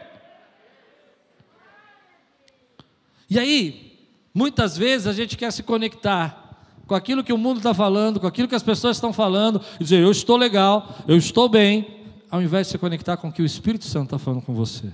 E 3.30 3.38
aí, 3.38 4.00
muitas 4.34 4.78
vezes 4.78 5.08
a 5.08 5.14
gente 5.14 5.38
quer 5.38 5.52
se 5.52 5.64
conectar 5.64 6.50
com 6.88 6.96
aquilo 6.96 7.24
que 7.24 7.32
o 7.32 7.38
mundo 7.38 7.58
está 7.58 7.74
falando, 7.74 8.20
com 8.20 8.26
aquilo 8.26 8.48
que 8.48 8.56
as 8.56 8.64
pessoas 8.64 8.98
estão 8.98 9.14
falando, 9.14 9.62
e 9.80 9.84
dizer, 9.84 10.02
eu 10.02 10.10
estou 10.10 10.36
legal, 10.36 10.96
eu 11.08 11.16
estou 11.16 11.48
bem, 11.48 11.88
ao 12.32 12.42
invés 12.42 12.68
de 12.68 12.72
se 12.72 12.78
conectar 12.80 13.16
com 13.18 13.28
o 13.28 13.32
que 13.32 13.44
o 13.44 13.46
Espírito 13.46 13.86
Santo 13.86 14.06
está 14.06 14.18
falando 14.18 14.42
com 14.42 14.54
você. 14.54 14.92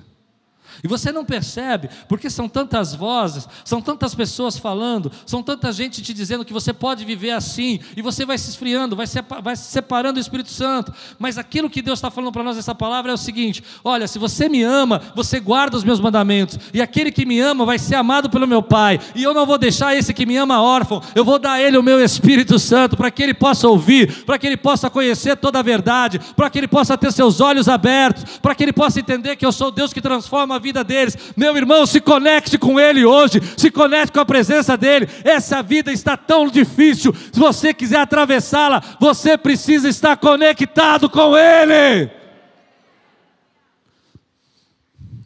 E 0.83 0.87
você 0.87 1.11
não 1.11 1.25
percebe, 1.25 1.89
porque 2.07 2.29
são 2.29 2.47
tantas 2.47 2.93
vozes, 2.93 3.47
são 3.63 3.81
tantas 3.81 4.13
pessoas 4.15 4.57
falando, 4.57 5.11
são 5.25 5.41
tanta 5.41 5.71
gente 5.71 6.01
te 6.01 6.13
dizendo 6.13 6.45
que 6.45 6.53
você 6.53 6.73
pode 6.73 7.05
viver 7.05 7.31
assim, 7.31 7.79
e 7.95 8.01
você 8.01 8.25
vai 8.25 8.37
se 8.37 8.49
esfriando, 8.49 8.95
vai 8.95 9.07
se, 9.07 9.19
vai 9.41 9.55
se 9.55 9.71
separando 9.71 10.15
do 10.15 10.19
Espírito 10.19 10.49
Santo. 10.49 10.93
Mas 11.19 11.37
aquilo 11.37 11.69
que 11.69 11.81
Deus 11.81 11.99
está 11.99 12.09
falando 12.09 12.31
para 12.31 12.43
nós 12.43 12.55
nessa 12.55 12.75
palavra 12.75 13.11
é 13.11 13.13
o 13.13 13.17
seguinte: 13.17 13.63
olha, 13.83 14.07
se 14.07 14.19
você 14.19 14.49
me 14.49 14.63
ama, 14.63 15.01
você 15.15 15.39
guarda 15.39 15.77
os 15.77 15.83
meus 15.83 15.99
mandamentos, 15.99 16.59
e 16.73 16.81
aquele 16.81 17.11
que 17.11 17.25
me 17.25 17.39
ama 17.39 17.65
vai 17.65 17.79
ser 17.79 17.95
amado 17.95 18.29
pelo 18.29 18.47
meu 18.47 18.61
Pai, 18.61 18.99
e 19.15 19.23
eu 19.23 19.33
não 19.33 19.45
vou 19.45 19.57
deixar 19.57 19.95
esse 19.95 20.13
que 20.13 20.25
me 20.25 20.37
ama 20.37 20.61
órfão, 20.61 21.01
eu 21.13 21.23
vou 21.23 21.39
dar 21.39 21.53
a 21.53 21.61
ele 21.61 21.77
o 21.77 21.83
meu 21.83 22.03
Espírito 22.03 22.57
Santo, 22.59 22.97
para 22.97 23.11
que 23.11 23.21
ele 23.21 23.33
possa 23.33 23.67
ouvir, 23.67 24.23
para 24.25 24.37
que 24.37 24.47
ele 24.47 24.57
possa 24.57 24.89
conhecer 24.89 25.37
toda 25.37 25.59
a 25.59 25.61
verdade, 25.61 26.19
para 26.35 26.49
que 26.49 26.57
ele 26.57 26.67
possa 26.67 26.97
ter 26.97 27.11
seus 27.11 27.39
olhos 27.39 27.67
abertos, 27.67 28.39
para 28.39 28.55
que 28.55 28.63
ele 28.63 28.73
possa 28.73 28.99
entender 28.99 29.35
que 29.35 29.45
eu 29.45 29.51
sou 29.51 29.71
Deus 29.71 29.93
que 29.93 30.01
transforma 30.01 30.55
a 30.55 30.59
vida 30.65 30.83
deles. 30.83 31.15
Meu 31.37 31.55
irmão, 31.55 31.85
se 31.85 32.01
conecte 32.01 32.57
com 32.57 32.79
Ele 32.79 33.05
hoje, 33.05 33.39
se 33.55 33.69
conecte 33.69 34.11
com 34.11 34.19
a 34.19 34.25
presença 34.25 34.75
dEle. 34.75 35.07
Essa 35.23 35.61
vida 35.61 35.91
está 35.91 36.17
tão 36.17 36.47
difícil, 36.47 37.13
se 37.13 37.39
você 37.39 37.71
quiser 37.71 37.99
atravessá-la, 37.99 38.81
você 38.99 39.37
precisa 39.37 39.87
estar 39.87 40.17
conectado 40.17 41.07
com 41.07 41.37
Ele. 41.37 42.09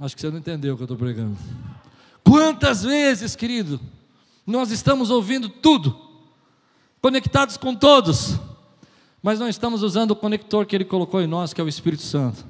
Acho 0.02 0.15
que 0.15 0.21
você 0.21 0.30
não 0.30 0.39
entendeu 0.39 0.73
o 0.73 0.78
que 0.78 0.84
eu 0.84 0.86
estou 0.86 0.97
pregando. 0.97 1.38
Quantas 2.23 2.84
vezes, 2.84 3.36
querido, 3.36 3.80
nós 4.45 4.71
estamos 4.71 5.10
ouvindo 5.10 5.47
tudo, 5.47 5.97
conectados 7.02 7.56
com 7.56 7.73
todos, 7.73 8.36
mas 9.23 9.39
não 9.39 9.47
estamos 9.47 9.84
usando 9.84 10.12
o 10.12 10.15
conector 10.15 10.65
que 10.65 10.75
Ele 10.75 10.86
colocou 10.86 11.21
em 11.21 11.28
nós, 11.28 11.54
que 11.54 11.62
é 11.62 11.63
o 11.63 11.67
Espírito 11.67 12.04
Santo. 12.04 12.45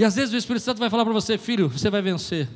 E 0.00 0.04
às 0.04 0.16
vezes 0.16 0.32
o 0.32 0.36
Espírito 0.38 0.62
Santo 0.62 0.78
vai 0.78 0.88
falar 0.88 1.04
para 1.04 1.12
você, 1.12 1.36
filho, 1.36 1.68
você 1.68 1.90
vai 1.90 2.00
vencer. 2.00 2.48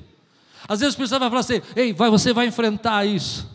Às 0.67 0.81
vezes 0.81 0.95
o 0.95 0.95
Espírito 0.95 1.11
Santo 1.11 1.21
vai 1.21 1.29
falar 1.29 1.41
assim, 1.41 1.61
ei, 1.77 1.93
vai, 1.93 2.09
você 2.09 2.33
vai 2.33 2.47
enfrentar 2.47 3.05
isso. 3.05 3.47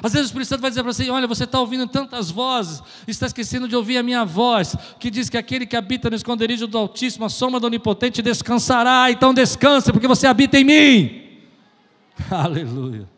Às 0.00 0.12
vezes 0.12 0.26
o 0.26 0.28
Espírito 0.28 0.48
Santo 0.50 0.60
vai 0.60 0.70
dizer 0.70 0.84
para 0.84 0.92
você: 0.92 1.10
olha, 1.10 1.26
você 1.26 1.42
está 1.42 1.58
ouvindo 1.58 1.84
tantas 1.88 2.30
vozes, 2.30 2.80
está 3.08 3.26
esquecendo 3.26 3.66
de 3.66 3.74
ouvir 3.74 3.98
a 3.98 4.04
minha 4.04 4.24
voz, 4.24 4.76
que 5.00 5.10
diz 5.10 5.28
que 5.28 5.36
aquele 5.36 5.66
que 5.66 5.74
habita 5.74 6.08
no 6.08 6.14
esconderijo 6.14 6.68
do 6.68 6.78
Altíssimo, 6.78 7.24
a 7.24 7.28
sombra 7.28 7.58
do 7.58 7.66
Onipotente, 7.66 8.22
descansará. 8.22 9.10
Então 9.10 9.34
descanse, 9.34 9.90
porque 9.90 10.06
você 10.06 10.28
habita 10.28 10.56
em 10.56 10.62
mim. 10.62 11.22
Aleluia. 12.30 13.08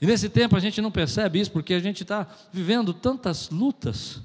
E 0.00 0.06
nesse 0.06 0.30
tempo 0.30 0.56
a 0.56 0.60
gente 0.60 0.80
não 0.80 0.90
percebe 0.90 1.40
isso, 1.40 1.52
porque 1.52 1.74
a 1.74 1.80
gente 1.80 2.04
está 2.04 2.26
vivendo 2.50 2.94
tantas 2.94 3.50
lutas, 3.50 4.18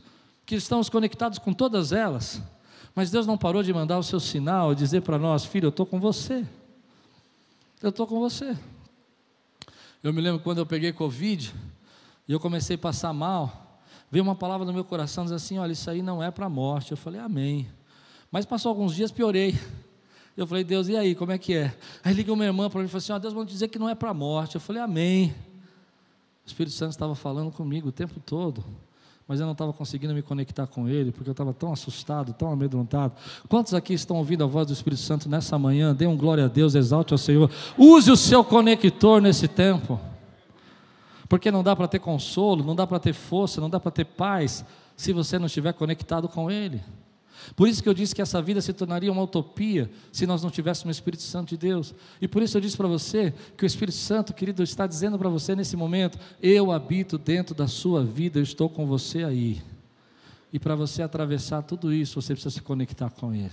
que 0.46 0.56
estamos 0.56 0.88
conectados 0.88 1.38
com 1.38 1.52
todas 1.52 1.92
elas. 1.92 2.42
Mas 2.94 3.10
Deus 3.10 3.26
não 3.26 3.38
parou 3.38 3.64
de 3.64 3.74
mandar 3.74 3.98
o 3.98 4.04
seu 4.04 4.20
sinal, 4.20 4.76
dizer 4.76 5.02
para 5.02 5.18
nós, 5.18 5.46
filho, 5.46 5.68
eu 5.68 5.70
estou 5.70 5.86
com 5.86 6.00
você. 6.00 6.46
Eu 7.82 7.90
estou 7.90 8.06
com 8.06 8.20
você. 8.20 8.58
Eu 10.04 10.12
me 10.14 10.22
lembro 10.22 10.42
quando 10.42 10.58
eu 10.58 10.66
peguei 10.66 10.92
Covid 10.92 11.54
e 12.28 12.32
eu 12.34 12.40
comecei 12.40 12.76
a 12.76 12.80
passar 12.80 13.14
mal, 13.14 13.82
veio 14.10 14.24
uma 14.24 14.36
palavra 14.36 14.66
no 14.66 14.74
meu 14.74 14.84
coração 14.84 15.24
diz 15.24 15.32
assim: 15.32 15.58
olha, 15.58 15.72
isso 15.72 15.90
aí 15.90 16.02
não 16.02 16.22
é 16.22 16.30
para 16.30 16.48
a 16.48 16.50
morte. 16.50 16.92
Eu 16.92 16.98
falei, 16.98 17.20
amém. 17.20 17.68
Mas 18.32 18.46
passou 18.46 18.70
alguns 18.70 18.94
dias, 18.96 19.12
piorei. 19.12 19.58
Eu 20.36 20.48
falei, 20.48 20.64
Deus, 20.64 20.88
e 20.88 20.96
aí, 20.96 21.14
como 21.14 21.32
é 21.32 21.38
que 21.38 21.54
é? 21.54 21.76
Aí 22.04 22.14
ligou 22.14 22.36
minha 22.36 22.48
irmã 22.48 22.70
para 22.70 22.80
mim 22.80 22.86
e 22.86 22.90
falou 22.90 23.00
assim: 23.00 23.14
ó, 23.14 23.20
Deus 23.20 23.34
vai 23.34 23.46
dizer 23.46 23.68
que 23.68 23.80
não 23.80 23.90
é 23.90 23.96
para 23.96 24.10
a 24.10 24.14
morte. 24.14 24.56
Eu 24.56 24.62
falei, 24.62 24.82
amém. 24.82 25.36
O 26.44 26.48
Espírito 26.48 26.76
Santo 26.76 26.92
estava 26.92 27.16
falando 27.16 27.52
comigo 27.52 27.90
o 27.90 27.92
tempo 27.92 28.20
todo 28.20 28.64
mas 29.32 29.40
eu 29.40 29.46
não 29.46 29.54
estava 29.54 29.72
conseguindo 29.72 30.14
me 30.14 30.22
conectar 30.22 30.68
com 30.68 30.90
Ele, 30.90 31.10
porque 31.10 31.30
eu 31.30 31.32
estava 31.32 31.54
tão 31.54 31.72
assustado, 31.72 32.34
tão 32.34 32.52
amedrontado. 32.52 33.14
Quantos 33.48 33.74
aqui 33.74 33.94
estão 33.94 34.18
ouvindo 34.18 34.44
a 34.44 34.46
voz 34.46 34.68
do 34.68 34.74
Espírito 34.74 35.02
Santo 35.02 35.30
nessa 35.30 35.58
manhã? 35.58 35.96
Dê 35.96 36.06
um 36.06 36.18
glória 36.18 36.44
a 36.44 36.48
Deus, 36.50 36.76
exalte 36.76 37.14
ao 37.14 37.18
Senhor. 37.18 37.50
Use 37.78 38.12
o 38.12 38.18
seu 38.18 38.44
conector 38.44 39.22
nesse 39.22 39.48
tempo, 39.48 39.98
porque 41.30 41.50
não 41.50 41.64
dá 41.64 41.74
para 41.78 41.88
ter 41.88 42.00
consolo, 42.00 42.62
não 42.62 42.76
dá 42.76 42.86
para 42.86 43.00
ter 43.00 43.14
força, 43.14 43.62
não 43.62 43.70
dá 43.70 43.80
para 43.80 43.90
ter 43.90 44.04
paz, 44.04 44.66
se 44.98 45.14
você 45.14 45.40
não 45.40 45.46
estiver 45.46 45.72
conectado 45.72 46.28
com 46.28 46.52
Ele. 46.52 46.82
Por 47.56 47.68
isso 47.68 47.82
que 47.82 47.90
eu 47.90 47.94
disse 47.94 48.14
que 48.14 48.22
essa 48.22 48.42
vida 48.42 48.62
se 48.62 48.74
tornaria 48.74 49.12
uma 49.12 49.24
utopia 49.24 49.90
se 50.12 50.26
nós 50.26 50.44
não 50.44 50.50
tivéssemos 50.50 50.96
o 50.96 50.98
Espírito 50.98 51.24
Santo 51.24 51.50
de 51.50 51.58
Deus. 51.58 51.94
E 52.22 52.28
por 52.28 52.42
isso 52.42 52.58
eu 52.58 52.62
disse 52.62 52.78
para 52.78 52.88
você 52.88 53.34
que 53.58 53.64
o 53.64 53.68
Espírito 53.68 53.98
Santo, 53.98 54.34
querido, 54.34 54.64
está 54.64 54.88
dizendo 54.88 55.18
para 55.18 55.30
você 55.30 55.56
nesse 55.56 55.76
momento: 55.76 56.18
eu 56.42 56.72
habito 56.72 57.18
dentro 57.18 57.54
da 57.54 57.68
sua 57.68 58.04
vida, 58.04 58.40
eu 58.40 58.44
estou 58.44 58.70
com 58.70 58.86
você 58.86 59.24
aí. 59.24 59.62
E 60.54 60.60
para 60.60 60.76
você 60.76 61.02
atravessar 61.02 61.62
tudo 61.62 61.94
isso, 61.94 62.22
você 62.22 62.34
precisa 62.34 62.54
se 62.54 62.62
conectar 62.62 63.10
com 63.10 63.34
Ele. 63.34 63.52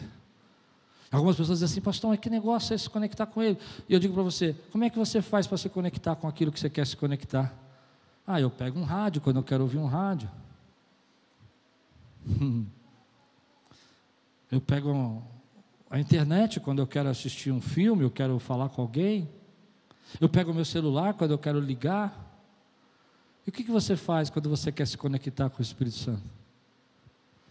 Algumas 1.11 1.37
pessoas 1.37 1.61
dizem 1.61 1.73
assim, 1.73 1.81
pastor, 1.81 2.11
mas 2.11 2.21
que 2.21 2.29
negócio 2.29 2.75
é 2.75 2.79
se 2.79 2.91
conectar 2.91 3.27
com 3.27 3.43
Ele? 3.43 3.57
E 3.89 3.95
eu 3.95 4.01
digo 4.01 4.13
para 4.15 4.23
você: 4.23 4.55
como 4.71 4.85
é 4.85 4.91
que 4.91 4.99
você 4.99 5.23
faz 5.23 5.47
para 5.47 5.57
se 5.57 5.69
conectar 5.69 6.15
com 6.17 6.29
aquilo 6.29 6.53
que 6.53 6.61
você 6.61 6.69
quer 6.69 6.87
se 6.87 6.97
conectar? 6.97 7.55
Ah, 8.27 8.41
eu 8.41 8.51
pego 8.51 8.79
um 8.79 8.85
rádio 8.85 9.23
quando 9.23 9.37
eu 9.37 9.43
quero 9.43 9.63
ouvir 9.63 9.79
um 9.79 9.87
rádio. 9.87 10.29
Eu 14.51 14.61
pego 14.61 15.23
a 15.91 15.99
internet 15.99 16.61
quando 16.61 16.81
eu 16.81 16.87
quero 16.87 17.09
assistir 17.09 17.51
um 17.51 17.61
filme, 17.61 18.03
eu 18.03 18.11
quero 18.11 18.39
falar 18.39 18.69
com 18.69 18.83
alguém. 18.83 19.29
Eu 20.21 20.29
pego 20.29 20.51
o 20.51 20.55
meu 20.55 20.65
celular 20.65 21.15
quando 21.15 21.33
eu 21.33 21.39
quero 21.39 21.61
ligar. 21.61 22.27
E 23.47 23.51
o 23.51 23.53
que, 23.53 23.65
que 23.65 23.71
você 23.71 23.97
faz 23.97 24.31
quando 24.31 24.49
você 24.49 24.73
quer 24.73 24.87
se 24.87 24.97
conectar 24.97 25.49
com 25.51 25.59
o 25.59 25.63
Espírito 25.63 25.97
Santo? 25.97 26.23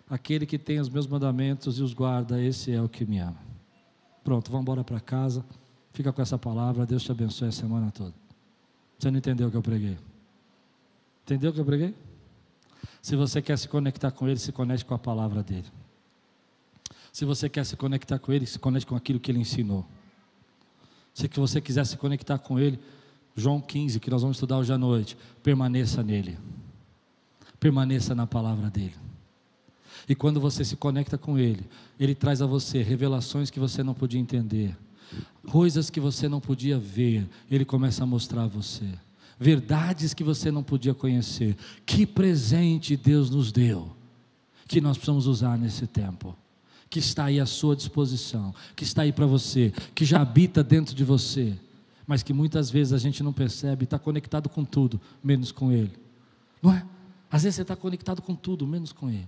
Aquele 0.10 0.46
que 0.46 0.58
tem 0.58 0.80
os 0.80 0.90
meus 0.90 1.06
mandamentos 1.06 1.80
e 1.80 1.84
os 1.84 1.94
guarda, 1.94 2.42
esse 2.42 2.72
é 2.72 2.82
o 2.82 2.88
que 2.88 3.06
me 3.06 3.20
ama. 3.20 3.38
Pronto, 4.24 4.50
vamos 4.50 4.64
embora 4.64 4.84
para 4.84 5.00
casa. 5.00 5.46
Fica 5.94 6.14
com 6.14 6.22
essa 6.22 6.38
palavra. 6.38 6.86
Deus 6.86 7.04
te 7.04 7.12
abençoe 7.12 7.48
a 7.48 7.52
semana 7.52 7.92
toda. 7.92 8.14
Você 8.98 9.12
não 9.12 9.18
entendeu 9.18 9.48
o 9.48 9.52
que 9.52 9.58
eu 9.58 9.62
preguei? 9.62 9.98
Entendeu 11.24 11.52
o 11.52 11.54
que 11.54 11.60
eu 11.60 11.66
preguei? 11.66 11.96
Se 13.02 13.16
você 13.16 13.42
quer 13.42 13.58
se 13.58 13.68
conectar 13.68 14.12
com 14.12 14.28
Ele, 14.28 14.40
se 14.40 14.52
conecte 14.52 14.86
com 14.86 14.94
a 14.94 15.00
palavra 15.00 15.44
dele. 15.44 15.68
Se 17.18 17.26
você 17.26 17.50
quer 17.50 17.66
se 17.66 17.76
conectar 17.76 18.20
com 18.20 18.32
Ele, 18.32 18.46
se 18.46 18.60
conecte 18.60 18.86
com 18.86 18.96
aquilo 18.96 19.20
que 19.20 19.32
Ele 19.32 19.40
ensinou. 19.40 19.84
Se 21.16 21.28
você 21.34 21.60
quiser 21.60 21.84
se 21.84 21.98
conectar 21.98 22.38
com 22.38 22.60
Ele, 22.60 22.80
João 23.36 23.60
15, 23.60 24.00
que 24.00 24.12
nós 24.12 24.22
vamos 24.22 24.38
estudar 24.38 24.60
hoje 24.60 24.72
à 24.72 24.78
noite, 24.78 25.18
permaneça 25.42 26.04
nele. 26.04 26.38
Permaneça 27.60 28.14
na 28.14 28.28
palavra 28.28 28.70
dele. 28.70 28.94
E 30.08 30.14
quando 30.14 30.40
você 30.40 30.64
se 30.64 30.76
conecta 30.76 31.18
com 31.18 31.40
Ele, 31.40 31.66
Ele 32.00 32.14
traz 32.14 32.40
a 32.40 32.46
você 32.46 32.84
revelações 32.84 33.50
que 33.50 33.60
você 33.60 33.82
não 33.82 33.96
podia 33.96 34.20
entender, 34.20 34.78
coisas 35.50 35.90
que 35.90 36.00
você 36.00 36.30
não 36.30 36.40
podia 36.40 36.78
ver, 36.78 37.28
Ele 37.50 37.66
começa 37.66 38.04
a 38.04 38.06
mostrar 38.06 38.44
a 38.44 38.48
você, 38.48 38.88
verdades 39.40 40.14
que 40.14 40.24
você 40.24 40.52
não 40.52 40.62
podia 40.62 40.94
conhecer. 40.94 41.58
Que 41.84 42.06
presente 42.06 42.96
Deus 42.96 43.32
nos 43.32 43.52
deu, 43.52 43.90
que 44.68 44.80
nós 44.80 44.98
precisamos 44.98 45.26
usar 45.26 45.58
nesse 45.58 45.88
tempo 45.88 46.38
que 46.90 47.00
está 47.00 47.26
aí 47.26 47.40
à 47.40 47.46
sua 47.46 47.76
disposição, 47.76 48.54
que 48.76 48.84
está 48.84 49.02
aí 49.02 49.12
para 49.12 49.26
você, 49.26 49.74
que 49.94 50.06
já 50.06 50.22
habita 50.22 50.64
dentro 50.64 50.96
de 50.96 51.04
você, 51.04 51.54
mas 52.06 52.24
que 52.24 52.34
muitas 52.34 52.70
vezes 52.70 52.94
a 52.94 52.98
gente 52.98 53.22
não 53.22 53.34
percebe, 53.34 53.84
está 53.84 54.00
conectado 54.00 54.48
com 54.48 54.64
tudo, 54.64 55.00
menos 55.24 55.52
com 55.52 55.72
Ele. 55.72 55.92
Não 56.62 56.74
é? 56.74 56.86
Às 57.30 57.44
vezes 57.44 57.56
você 57.56 57.62
está 57.64 57.76
conectado 57.76 58.22
com 58.22 58.34
tudo, 58.34 58.66
menos 58.66 58.94
com 58.94 59.10
Ele. 59.10 59.28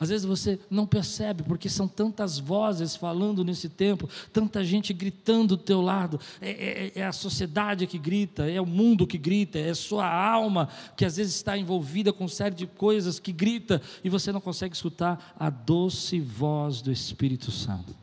Às 0.00 0.10
vezes 0.10 0.24
você 0.24 0.60
não 0.70 0.86
percebe, 0.86 1.42
porque 1.42 1.68
são 1.68 1.88
tantas 1.88 2.38
vozes 2.38 2.94
falando 2.94 3.44
nesse 3.44 3.68
tempo, 3.68 4.08
tanta 4.32 4.64
gente 4.64 4.92
gritando 4.92 5.56
do 5.56 5.62
teu 5.62 5.80
lado. 5.80 6.20
É, 6.40 6.50
é, 6.50 6.92
é, 7.00 7.06
a 7.06 7.12
sociedade 7.12 7.86
que 7.86 7.98
grita, 7.98 8.48
é 8.48 8.60
o 8.60 8.66
mundo 8.66 9.06
que 9.06 9.18
grita, 9.18 9.58
é 9.58 9.70
a 9.70 9.74
sua 9.74 10.08
alma 10.08 10.68
que 10.96 11.04
às 11.04 11.16
vezes 11.16 11.34
está 11.34 11.58
envolvida 11.58 12.12
com 12.12 12.28
série 12.28 12.54
de 12.54 12.66
coisas 12.66 13.18
que 13.18 13.32
grita 13.32 13.82
e 14.04 14.08
você 14.08 14.30
não 14.30 14.40
consegue 14.40 14.74
escutar 14.74 15.34
a 15.38 15.50
doce 15.50 16.20
voz 16.20 16.80
do 16.80 16.92
Espírito 16.92 17.50
Santo. 17.50 17.94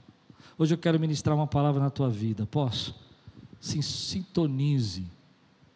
Hoje 0.58 0.74
eu 0.74 0.78
quero 0.78 1.00
ministrar 1.00 1.36
uma 1.36 1.48
palavra 1.48 1.82
na 1.82 1.90
tua 1.90 2.10
vida, 2.10 2.46
posso? 2.46 3.06
se 3.66 3.82
sintonize 3.82 5.04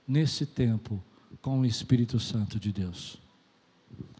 nesse 0.07 0.45
tempo 0.45 1.01
com 1.41 1.59
o 1.59 1.65
Espírito 1.65 2.19
Santo 2.19 2.59
de 2.59 2.71
Deus. 2.71 3.17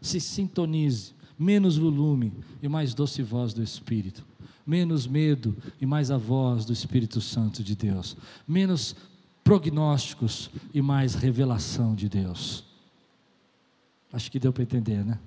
Se 0.02 0.18
sintonize, 0.18 1.14
menos 1.40 1.78
volume 1.78 2.34
e 2.62 2.68
mais 2.68 2.92
doce 2.92 3.22
voz 3.22 3.54
do 3.54 3.62
Espírito. 3.62 4.26
Menos 4.66 5.06
medo 5.06 5.56
e 5.80 5.86
mais 5.86 6.10
a 6.10 6.18
voz 6.18 6.66
do 6.66 6.72
Espírito 6.72 7.18
Santo 7.18 7.64
de 7.64 7.74
Deus. 7.74 8.14
Menos 8.46 8.94
prognósticos 9.42 10.50
e 10.74 10.82
mais 10.82 11.14
revelação 11.14 11.94
de 11.94 12.10
Deus. 12.10 12.62
Acho 14.12 14.30
que 14.30 14.38
deu 14.38 14.52
para 14.52 14.64
entender, 14.64 15.02
né? 15.02 15.18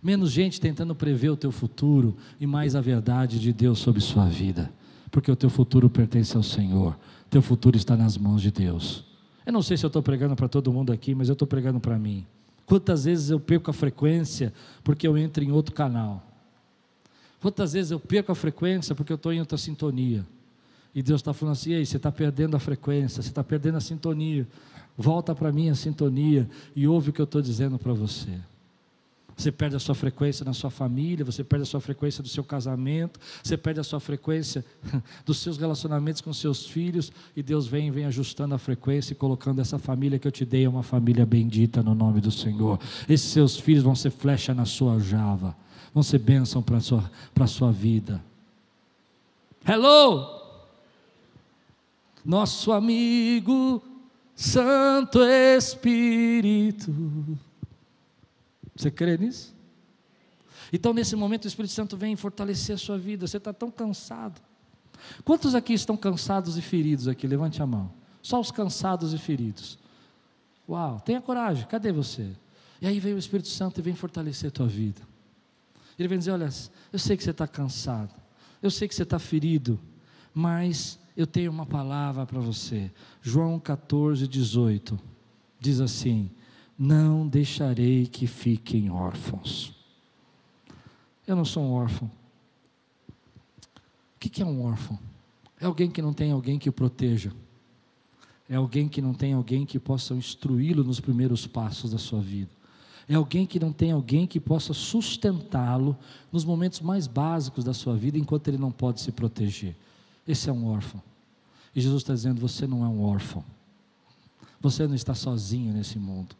Menos 0.00 0.30
gente 0.30 0.60
tentando 0.60 0.94
prever 0.94 1.30
o 1.30 1.36
teu 1.36 1.50
futuro 1.50 2.16
e 2.38 2.46
mais 2.46 2.76
a 2.76 2.80
verdade 2.80 3.40
de 3.40 3.52
Deus 3.52 3.80
sobre 3.80 4.00
sua 4.00 4.26
vida. 4.26 4.70
Porque 5.10 5.30
o 5.30 5.36
teu 5.36 5.50
futuro 5.50 5.90
pertence 5.90 6.36
ao 6.36 6.42
Senhor. 6.44 6.96
Teu 7.28 7.42
futuro 7.42 7.76
está 7.76 7.96
nas 7.96 8.16
mãos 8.16 8.40
de 8.40 8.52
Deus. 8.52 9.04
Eu 9.44 9.52
não 9.52 9.62
sei 9.62 9.76
se 9.76 9.84
eu 9.84 9.88
estou 9.88 10.02
pregando 10.02 10.36
para 10.36 10.48
todo 10.48 10.72
mundo 10.72 10.92
aqui, 10.92 11.12
mas 11.12 11.28
eu 11.28 11.32
estou 11.32 11.48
pregando 11.48 11.80
para 11.80 11.98
mim. 11.98 12.24
Quantas 12.66 13.04
vezes 13.04 13.30
eu 13.30 13.38
perco 13.38 13.70
a 13.70 13.74
frequência 13.74 14.52
porque 14.82 15.06
eu 15.06 15.16
entro 15.16 15.42
em 15.42 15.52
outro 15.52 15.72
canal? 15.74 16.22
Quantas 17.40 17.74
vezes 17.74 17.92
eu 17.92 18.00
perco 18.00 18.32
a 18.32 18.34
frequência 18.34 18.94
porque 18.94 19.12
eu 19.12 19.16
estou 19.16 19.32
em 19.32 19.38
outra 19.38 19.56
sintonia? 19.56 20.26
E 20.92 21.02
Deus 21.02 21.20
está 21.20 21.32
falando 21.32 21.52
assim: 21.52 21.72
Ei, 21.72 21.86
você 21.86 21.96
está 21.96 22.10
perdendo 22.10 22.56
a 22.56 22.58
frequência, 22.58 23.22
você 23.22 23.28
está 23.28 23.44
perdendo 23.44 23.76
a 23.76 23.80
sintonia. 23.80 24.46
Volta 24.98 25.34
para 25.34 25.52
mim 25.52 25.68
a 25.68 25.74
sintonia 25.74 26.48
e 26.74 26.88
ouve 26.88 27.10
o 27.10 27.12
que 27.12 27.20
eu 27.20 27.24
estou 27.24 27.40
dizendo 27.40 27.78
para 27.78 27.92
você. 27.92 28.30
Você 29.36 29.52
perde 29.52 29.76
a 29.76 29.78
sua 29.78 29.94
frequência 29.94 30.44
na 30.46 30.54
sua 30.54 30.70
família, 30.70 31.22
você 31.22 31.44
perde 31.44 31.64
a 31.64 31.66
sua 31.66 31.80
frequência 31.80 32.22
do 32.22 32.28
seu 32.28 32.42
casamento, 32.42 33.20
você 33.42 33.54
perde 33.54 33.78
a 33.78 33.84
sua 33.84 34.00
frequência 34.00 34.64
dos 35.26 35.38
seus 35.38 35.58
relacionamentos 35.58 36.22
com 36.22 36.32
seus 36.32 36.66
filhos, 36.66 37.12
e 37.36 37.42
Deus 37.42 37.66
vem, 37.66 37.90
vem 37.90 38.06
ajustando 38.06 38.54
a 38.54 38.58
frequência 38.58 39.12
e 39.12 39.16
colocando 39.16 39.60
essa 39.60 39.78
família 39.78 40.18
que 40.18 40.26
eu 40.26 40.32
te 40.32 40.46
dei 40.46 40.64
é 40.64 40.68
uma 40.68 40.82
família 40.82 41.26
bendita 41.26 41.82
no 41.82 41.94
nome 41.94 42.18
do 42.20 42.30
Senhor. 42.30 42.80
Esses 43.06 43.30
seus 43.30 43.58
filhos 43.58 43.84
vão 43.84 43.94
ser 43.94 44.10
flecha 44.10 44.54
na 44.54 44.64
sua 44.64 44.98
java, 44.98 45.54
vão 45.92 46.02
ser 46.02 46.18
bênção 46.18 46.62
para 46.62 46.78
a 46.78 46.80
sua, 46.80 47.10
sua 47.46 47.70
vida. 47.70 48.24
Hello! 49.68 50.34
Nosso 52.24 52.72
amigo 52.72 53.82
Santo 54.34 55.22
Espírito 55.22 56.90
você 58.76 58.90
crê 58.90 59.16
nisso? 59.16 59.54
Então, 60.72 60.92
nesse 60.92 61.14
momento, 61.16 61.44
o 61.44 61.48
Espírito 61.48 61.72
Santo 61.72 61.96
vem 61.96 62.16
fortalecer 62.16 62.74
a 62.74 62.78
sua 62.78 62.98
vida. 62.98 63.26
Você 63.26 63.36
está 63.36 63.52
tão 63.52 63.70
cansado. 63.70 64.40
Quantos 65.24 65.54
aqui 65.54 65.72
estão 65.72 65.96
cansados 65.96 66.56
e 66.56 66.62
feridos 66.62 67.08
aqui? 67.08 67.26
Levante 67.26 67.62
a 67.62 67.66
mão. 67.66 67.92
Só 68.22 68.40
os 68.40 68.50
cansados 68.50 69.12
e 69.12 69.18
feridos. 69.18 69.78
Uau, 70.68 71.00
tenha 71.00 71.20
coragem. 71.20 71.66
Cadê 71.66 71.92
você? 71.92 72.32
E 72.80 72.86
aí 72.86 72.98
vem 72.98 73.14
o 73.14 73.18
Espírito 73.18 73.48
Santo 73.48 73.78
e 73.78 73.82
vem 73.82 73.94
fortalecer 73.94 74.48
a 74.48 74.50
tua 74.50 74.66
vida. 74.66 75.00
Ele 75.98 76.08
vem 76.08 76.18
dizer: 76.18 76.32
Olha, 76.32 76.48
eu 76.92 76.98
sei 76.98 77.16
que 77.16 77.22
você 77.22 77.30
está 77.30 77.46
cansado. 77.46 78.14
Eu 78.60 78.70
sei 78.70 78.88
que 78.88 78.94
você 78.94 79.04
está 79.04 79.18
ferido. 79.18 79.78
Mas 80.34 80.98
eu 81.16 81.26
tenho 81.26 81.50
uma 81.50 81.64
palavra 81.64 82.26
para 82.26 82.40
você. 82.40 82.90
João 83.22 83.58
14, 83.58 84.26
18. 84.26 84.98
Diz 85.60 85.80
assim: 85.80 86.30
não 86.78 87.26
deixarei 87.26 88.06
que 88.06 88.26
fiquem 88.26 88.90
órfãos. 88.90 89.72
Eu 91.26 91.34
não 91.34 91.44
sou 91.44 91.62
um 91.62 91.72
órfão. 91.72 92.10
O 94.16 94.18
que 94.18 94.42
é 94.42 94.46
um 94.46 94.64
órfão? 94.64 94.98
É 95.60 95.66
alguém 95.66 95.90
que 95.90 96.02
não 96.02 96.12
tem 96.12 96.32
alguém 96.32 96.58
que 96.58 96.68
o 96.68 96.72
proteja. 96.72 97.32
É 98.48 98.56
alguém 98.56 98.88
que 98.88 99.00
não 99.00 99.14
tem 99.14 99.32
alguém 99.32 99.64
que 99.64 99.78
possa 99.78 100.14
instruí-lo 100.14 100.84
nos 100.84 101.00
primeiros 101.00 101.46
passos 101.46 101.90
da 101.90 101.98
sua 101.98 102.20
vida. 102.20 102.50
É 103.08 103.14
alguém 103.14 103.46
que 103.46 103.58
não 103.58 103.72
tem 103.72 103.92
alguém 103.92 104.26
que 104.26 104.40
possa 104.40 104.74
sustentá-lo 104.74 105.96
nos 106.32 106.44
momentos 106.44 106.80
mais 106.80 107.06
básicos 107.06 107.64
da 107.64 107.72
sua 107.72 107.96
vida, 107.96 108.18
enquanto 108.18 108.48
ele 108.48 108.58
não 108.58 108.72
pode 108.72 109.00
se 109.00 109.12
proteger. 109.12 109.76
Esse 110.26 110.50
é 110.50 110.52
um 110.52 110.66
órfão. 110.66 111.02
E 111.74 111.80
Jesus 111.80 112.02
está 112.02 112.14
dizendo: 112.14 112.40
você 112.40 112.66
não 112.66 112.84
é 112.84 112.88
um 112.88 113.02
órfão. 113.02 113.44
Você 114.60 114.86
não 114.86 114.94
está 114.94 115.14
sozinho 115.14 115.72
nesse 115.72 115.98
mundo. 115.98 116.34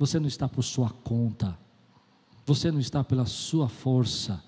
Você 0.00 0.18
não 0.18 0.28
está 0.28 0.48
por 0.48 0.62
sua 0.62 0.88
conta. 0.88 1.58
Você 2.46 2.72
não 2.72 2.80
está 2.80 3.04
pela 3.04 3.26
sua 3.26 3.68
força. 3.68 4.42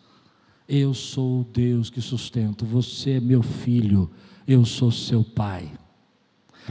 Eu 0.67 0.95
sou 0.95 1.43
o 1.43 1.45
Deus 1.45 1.91
que 1.91 2.01
sustento. 2.01 2.65
Você 2.65 3.11
é 3.11 3.21
meu 3.21 3.43
filho. 3.43 4.11
Eu 4.49 4.65
sou 4.65 4.91
seu 4.91 5.23
pai. 5.23 5.71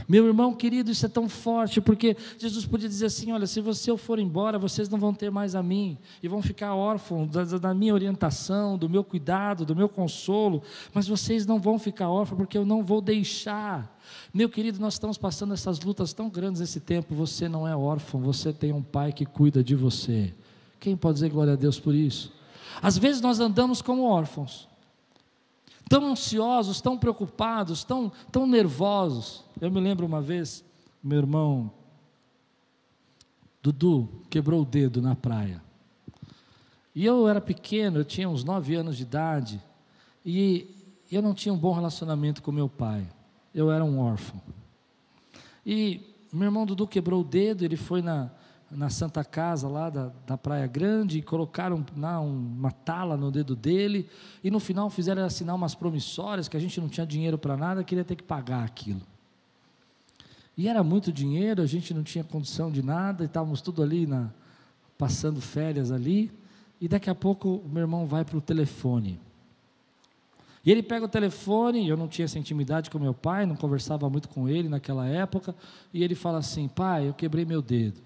Meu 0.08 0.26
irmão 0.26 0.54
querido, 0.54 0.90
isso 0.90 1.04
é 1.04 1.08
tão 1.08 1.28
forte, 1.28 1.80
porque 1.80 2.16
Jesus 2.38 2.64
podia 2.64 2.88
dizer 2.88 3.06
assim: 3.06 3.32
olha, 3.32 3.46
se 3.46 3.60
você 3.60 3.94
for 3.96 4.18
embora, 4.18 4.58
vocês 4.58 4.88
não 4.88 4.98
vão 4.98 5.12
ter 5.12 5.30
mais 5.30 5.54
a 5.54 5.62
mim, 5.62 5.98
e 6.22 6.28
vão 6.28 6.42
ficar 6.42 6.74
órfãos 6.74 7.28
da, 7.30 7.44
da, 7.58 7.74
minha 7.74 7.92
orientação, 7.92 8.78
do 8.78 8.88
meu 8.88 9.04
cuidado, 9.04 9.64
do 9.64 9.76
meu 9.76 9.88
consolo, 9.88 10.62
mas 10.92 11.06
vocês 11.06 11.46
não 11.46 11.58
vão 11.58 11.78
ficar 11.78 12.08
órfãos, 12.08 12.38
porque 12.38 12.56
eu 12.56 12.64
não 12.64 12.82
vou 12.82 13.00
deixar. 13.00 13.98
Meu 14.32 14.48
querido, 14.48 14.80
nós 14.80 14.94
estamos 14.94 15.18
passando 15.18 15.54
essas 15.54 15.80
lutas 15.80 16.12
tão 16.12 16.28
grandes 16.28 16.60
nesse 16.60 16.80
tempo, 16.80 17.14
você 17.14 17.48
não 17.48 17.68
é 17.68 17.76
órfão, 17.76 18.20
você 18.20 18.52
tem 18.52 18.72
um 18.72 18.82
pai 18.82 19.12
que 19.12 19.26
cuida 19.26 19.62
de 19.62 19.74
você. 19.74 20.32
Quem 20.80 20.96
pode 20.96 21.14
dizer 21.14 21.30
glória 21.30 21.52
a 21.52 21.56
Deus 21.56 21.78
por 21.78 21.94
isso? 21.94 22.32
Às 22.80 22.96
vezes 22.96 23.20
nós 23.20 23.38
andamos 23.38 23.82
como 23.82 24.04
órfãos, 24.04 24.68
tão 25.88 26.10
ansiosos, 26.12 26.80
tão 26.80 26.98
preocupados, 26.98 27.84
tão, 27.84 28.10
tão 28.30 28.46
nervosos. 28.46 29.44
Eu 29.60 29.70
me 29.70 29.80
lembro 29.80 30.06
uma 30.06 30.20
vez, 30.20 30.64
meu 31.02 31.18
irmão 31.18 31.70
Dudu 33.62 34.08
quebrou 34.28 34.62
o 34.62 34.64
dedo 34.64 35.00
na 35.00 35.14
praia. 35.14 35.62
E 36.94 37.06
eu 37.06 37.28
era 37.28 37.40
pequeno, 37.40 38.00
eu 38.00 38.04
tinha 38.04 38.28
uns 38.28 38.44
nove 38.44 38.74
anos 38.74 38.96
de 38.96 39.04
idade, 39.04 39.62
e 40.26 40.68
eu 41.10 41.22
não 41.22 41.32
tinha 41.32 41.52
um 41.52 41.58
bom 41.58 41.72
relacionamento 41.72 42.42
com 42.42 42.52
meu 42.52 42.68
pai. 42.68 43.06
Eu 43.54 43.70
era 43.70 43.84
um 43.84 44.00
órfão. 44.00 44.40
E 45.64 46.00
meu 46.32 46.46
irmão 46.46 46.66
Dudu 46.66 46.86
quebrou 46.86 47.20
o 47.20 47.24
dedo, 47.24 47.64
ele 47.64 47.76
foi 47.76 48.02
na, 48.02 48.30
na 48.74 48.88
Santa 48.88 49.22
Casa 49.22 49.68
lá 49.68 49.90
da, 49.90 50.10
da 50.26 50.36
Praia 50.36 50.66
Grande 50.66 51.18
e 51.18 51.22
colocaram 51.22 51.84
na, 51.94 52.20
uma 52.20 52.70
tala 52.70 53.16
no 53.16 53.30
dedo 53.30 53.54
dele 53.54 54.08
e 54.42 54.50
no 54.50 54.58
final 54.58 54.88
fizeram 54.90 55.24
assinar 55.24 55.54
umas 55.54 55.74
promissórias 55.74 56.48
que 56.48 56.56
a 56.56 56.60
gente 56.60 56.80
não 56.80 56.88
tinha 56.88 57.06
dinheiro 57.06 57.38
para 57.38 57.56
nada, 57.56 57.84
queria 57.84 58.04
ter 58.04 58.16
que 58.16 58.22
pagar 58.22 58.64
aquilo. 58.64 59.02
E 60.56 60.68
era 60.68 60.82
muito 60.82 61.12
dinheiro, 61.12 61.62
a 61.62 61.66
gente 61.66 61.94
não 61.94 62.02
tinha 62.02 62.22
condição 62.22 62.70
de 62.70 62.82
nada, 62.82 63.24
e 63.24 63.26
estávamos 63.26 63.60
tudo 63.60 63.82
ali 63.82 64.06
na, 64.06 64.30
passando 64.98 65.40
férias 65.40 65.90
ali, 65.90 66.30
e 66.80 66.88
daqui 66.88 67.08
a 67.08 67.14
pouco 67.14 67.62
o 67.64 67.68
meu 67.68 67.82
irmão 67.82 68.06
vai 68.06 68.24
para 68.24 68.36
o 68.36 68.40
telefone. 68.40 69.18
E 70.64 70.70
ele 70.70 70.82
pega 70.82 71.04
o 71.04 71.08
telefone, 71.08 71.88
eu 71.88 71.96
não 71.96 72.06
tinha 72.06 72.24
essa 72.24 72.38
intimidade 72.38 72.90
com 72.90 72.98
meu 72.98 73.14
pai, 73.14 73.46
não 73.46 73.56
conversava 73.56 74.08
muito 74.08 74.28
com 74.28 74.48
ele 74.48 74.68
naquela 74.68 75.06
época, 75.08 75.54
e 75.92 76.04
ele 76.04 76.14
fala 76.14 76.38
assim: 76.38 76.68
pai, 76.68 77.08
eu 77.08 77.14
quebrei 77.14 77.44
meu 77.44 77.60
dedo. 77.60 78.00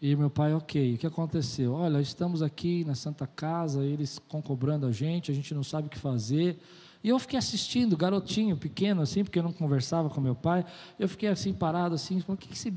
E 0.00 0.14
meu 0.14 0.30
pai, 0.30 0.54
ok, 0.54 0.94
o 0.94 0.98
que 0.98 1.06
aconteceu? 1.06 1.72
Olha, 1.72 2.00
estamos 2.00 2.40
aqui 2.40 2.84
na 2.84 2.94
Santa 2.94 3.26
Casa, 3.26 3.84
eles 3.84 4.12
estão 4.12 4.40
cobrando 4.40 4.86
a 4.86 4.92
gente, 4.92 5.32
a 5.32 5.34
gente 5.34 5.52
não 5.52 5.64
sabe 5.64 5.88
o 5.88 5.90
que 5.90 5.98
fazer. 5.98 6.56
E 7.02 7.08
eu 7.08 7.18
fiquei 7.18 7.36
assistindo, 7.36 7.96
garotinho, 7.96 8.56
pequeno, 8.56 9.02
assim, 9.02 9.24
porque 9.24 9.40
eu 9.40 9.42
não 9.42 9.52
conversava 9.52 10.08
com 10.08 10.20
meu 10.20 10.36
pai. 10.36 10.64
Eu 10.98 11.08
fiquei 11.08 11.28
assim, 11.28 11.52
parado, 11.52 11.96
assim, 11.96 12.22
o 12.28 12.36
que, 12.36 12.48
que, 12.48 12.54
esse, 12.54 12.70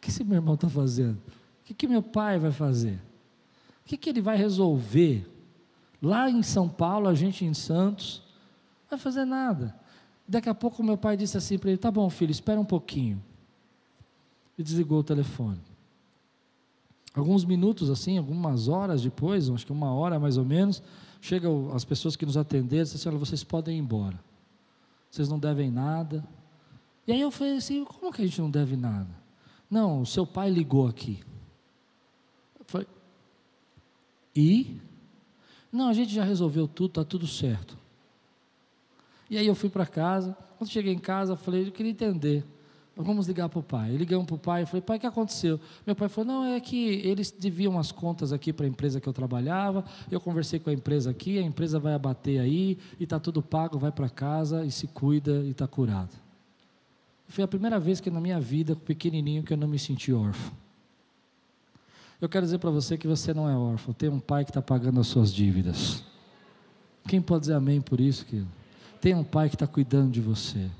que 0.00 0.10
esse 0.10 0.24
meu 0.24 0.36
irmão 0.36 0.54
está 0.54 0.68
fazendo? 0.68 1.16
O 1.16 1.64
que, 1.66 1.74
que 1.74 1.86
meu 1.86 2.02
pai 2.02 2.40
vai 2.40 2.50
fazer? 2.50 2.94
O 3.84 3.88
que, 3.88 3.96
que 3.96 4.10
ele 4.10 4.20
vai 4.20 4.36
resolver? 4.36 5.28
Lá 6.02 6.28
em 6.28 6.42
São 6.42 6.68
Paulo, 6.68 7.08
a 7.08 7.14
gente 7.14 7.44
em 7.44 7.54
Santos, 7.54 8.20
não 8.82 8.90
vai 8.90 8.98
fazer 8.98 9.24
nada. 9.24 9.74
Daqui 10.26 10.48
a 10.48 10.54
pouco 10.54 10.82
meu 10.82 10.98
pai 10.98 11.16
disse 11.16 11.36
assim 11.36 11.56
para 11.56 11.70
ele: 11.70 11.78
Tá 11.78 11.90
bom, 11.90 12.10
filho, 12.10 12.32
espera 12.32 12.60
um 12.60 12.64
pouquinho. 12.64 13.22
E 14.58 14.62
desligou 14.62 15.00
o 15.00 15.04
telefone. 15.04 15.60
Alguns 17.16 17.46
minutos 17.46 17.88
assim, 17.88 18.18
algumas 18.18 18.68
horas 18.68 19.00
depois, 19.00 19.48
acho 19.48 19.64
que 19.64 19.72
uma 19.72 19.94
hora 19.94 20.20
mais 20.20 20.36
ou 20.36 20.44
menos, 20.44 20.82
chegam 21.18 21.74
as 21.74 21.82
pessoas 21.82 22.14
que 22.14 22.26
nos 22.26 22.36
atenderam 22.36 22.82
e 22.82 22.84
dizem 22.84 22.96
assim: 23.00 23.08
Olha, 23.08 23.18
vocês 23.18 23.42
podem 23.42 23.76
ir 23.76 23.80
embora. 23.80 24.20
Vocês 25.10 25.26
não 25.26 25.38
devem 25.38 25.70
nada. 25.70 26.22
E 27.06 27.12
aí 27.12 27.20
eu 27.20 27.30
falei 27.30 27.56
assim: 27.56 27.86
Como 27.86 28.12
que 28.12 28.20
a 28.20 28.26
gente 28.26 28.38
não 28.38 28.50
deve 28.50 28.76
nada? 28.76 29.08
Não, 29.70 30.02
o 30.02 30.06
seu 30.06 30.26
pai 30.26 30.50
ligou 30.50 30.86
aqui. 30.86 31.24
Foi. 32.66 32.86
E? 34.34 34.78
Não, 35.72 35.88
a 35.88 35.94
gente 35.94 36.12
já 36.12 36.22
resolveu 36.22 36.68
tudo, 36.68 36.88
está 36.88 37.04
tudo 37.04 37.26
certo. 37.26 37.78
E 39.30 39.38
aí 39.38 39.46
eu 39.46 39.54
fui 39.54 39.70
para 39.70 39.86
casa. 39.86 40.36
Quando 40.58 40.68
cheguei 40.68 40.92
em 40.92 40.98
casa, 40.98 41.34
falei: 41.34 41.66
Eu 41.66 41.72
queria 41.72 41.92
entender. 41.92 42.44
Vamos 42.98 43.26
ligar 43.26 43.50
para 43.50 43.58
o 43.58 43.62
pai. 43.62 43.94
Ligamos 43.94 44.24
para 44.24 44.34
o 44.34 44.38
pai 44.38 44.62
e 44.62 44.66
falei, 44.66 44.80
pai, 44.80 44.96
o 44.96 45.00
que 45.00 45.06
aconteceu? 45.06 45.60
Meu 45.86 45.94
pai 45.94 46.08
falou, 46.08 46.32
não, 46.32 46.44
é 46.46 46.58
que 46.58 46.76
eles 46.76 47.30
deviam 47.30 47.78
as 47.78 47.92
contas 47.92 48.32
aqui 48.32 48.54
para 48.54 48.64
a 48.64 48.68
empresa 48.68 48.98
que 48.98 49.06
eu 49.06 49.12
trabalhava, 49.12 49.84
eu 50.10 50.18
conversei 50.18 50.58
com 50.58 50.70
a 50.70 50.72
empresa 50.72 51.10
aqui, 51.10 51.38
a 51.38 51.42
empresa 51.42 51.78
vai 51.78 51.92
abater 51.92 52.40
aí, 52.40 52.78
e 52.98 53.04
está 53.04 53.20
tudo 53.20 53.42
pago, 53.42 53.78
vai 53.78 53.92
para 53.92 54.08
casa 54.08 54.64
e 54.64 54.70
se 54.70 54.86
cuida 54.86 55.42
e 55.44 55.50
está 55.50 55.66
curado. 55.66 56.16
Foi 57.28 57.44
a 57.44 57.48
primeira 57.48 57.78
vez 57.78 58.00
que 58.00 58.10
na 58.10 58.20
minha 58.20 58.40
vida, 58.40 58.74
pequenininho, 58.74 59.42
que 59.42 59.52
eu 59.52 59.58
não 59.58 59.68
me 59.68 59.78
senti 59.78 60.10
órfão. 60.10 60.52
Eu 62.18 62.30
quero 62.30 62.46
dizer 62.46 62.58
para 62.58 62.70
você 62.70 62.96
que 62.96 63.06
você 63.06 63.34
não 63.34 63.46
é 63.46 63.54
órfão, 63.54 63.92
tem 63.92 64.08
um 64.08 64.20
pai 64.20 64.42
que 64.42 64.50
está 64.50 64.62
pagando 64.62 65.00
as 65.00 65.06
suas 65.06 65.30
dívidas. 65.30 66.02
Quem 67.06 67.20
pode 67.20 67.40
dizer 67.40 67.54
amém 67.54 67.82
por 67.82 68.00
isso, 68.00 68.24
querido? 68.24 68.48
Tem 69.02 69.14
um 69.14 69.22
pai 69.22 69.50
que 69.50 69.54
está 69.54 69.66
cuidando 69.66 70.10
de 70.10 70.20
você. 70.22 70.70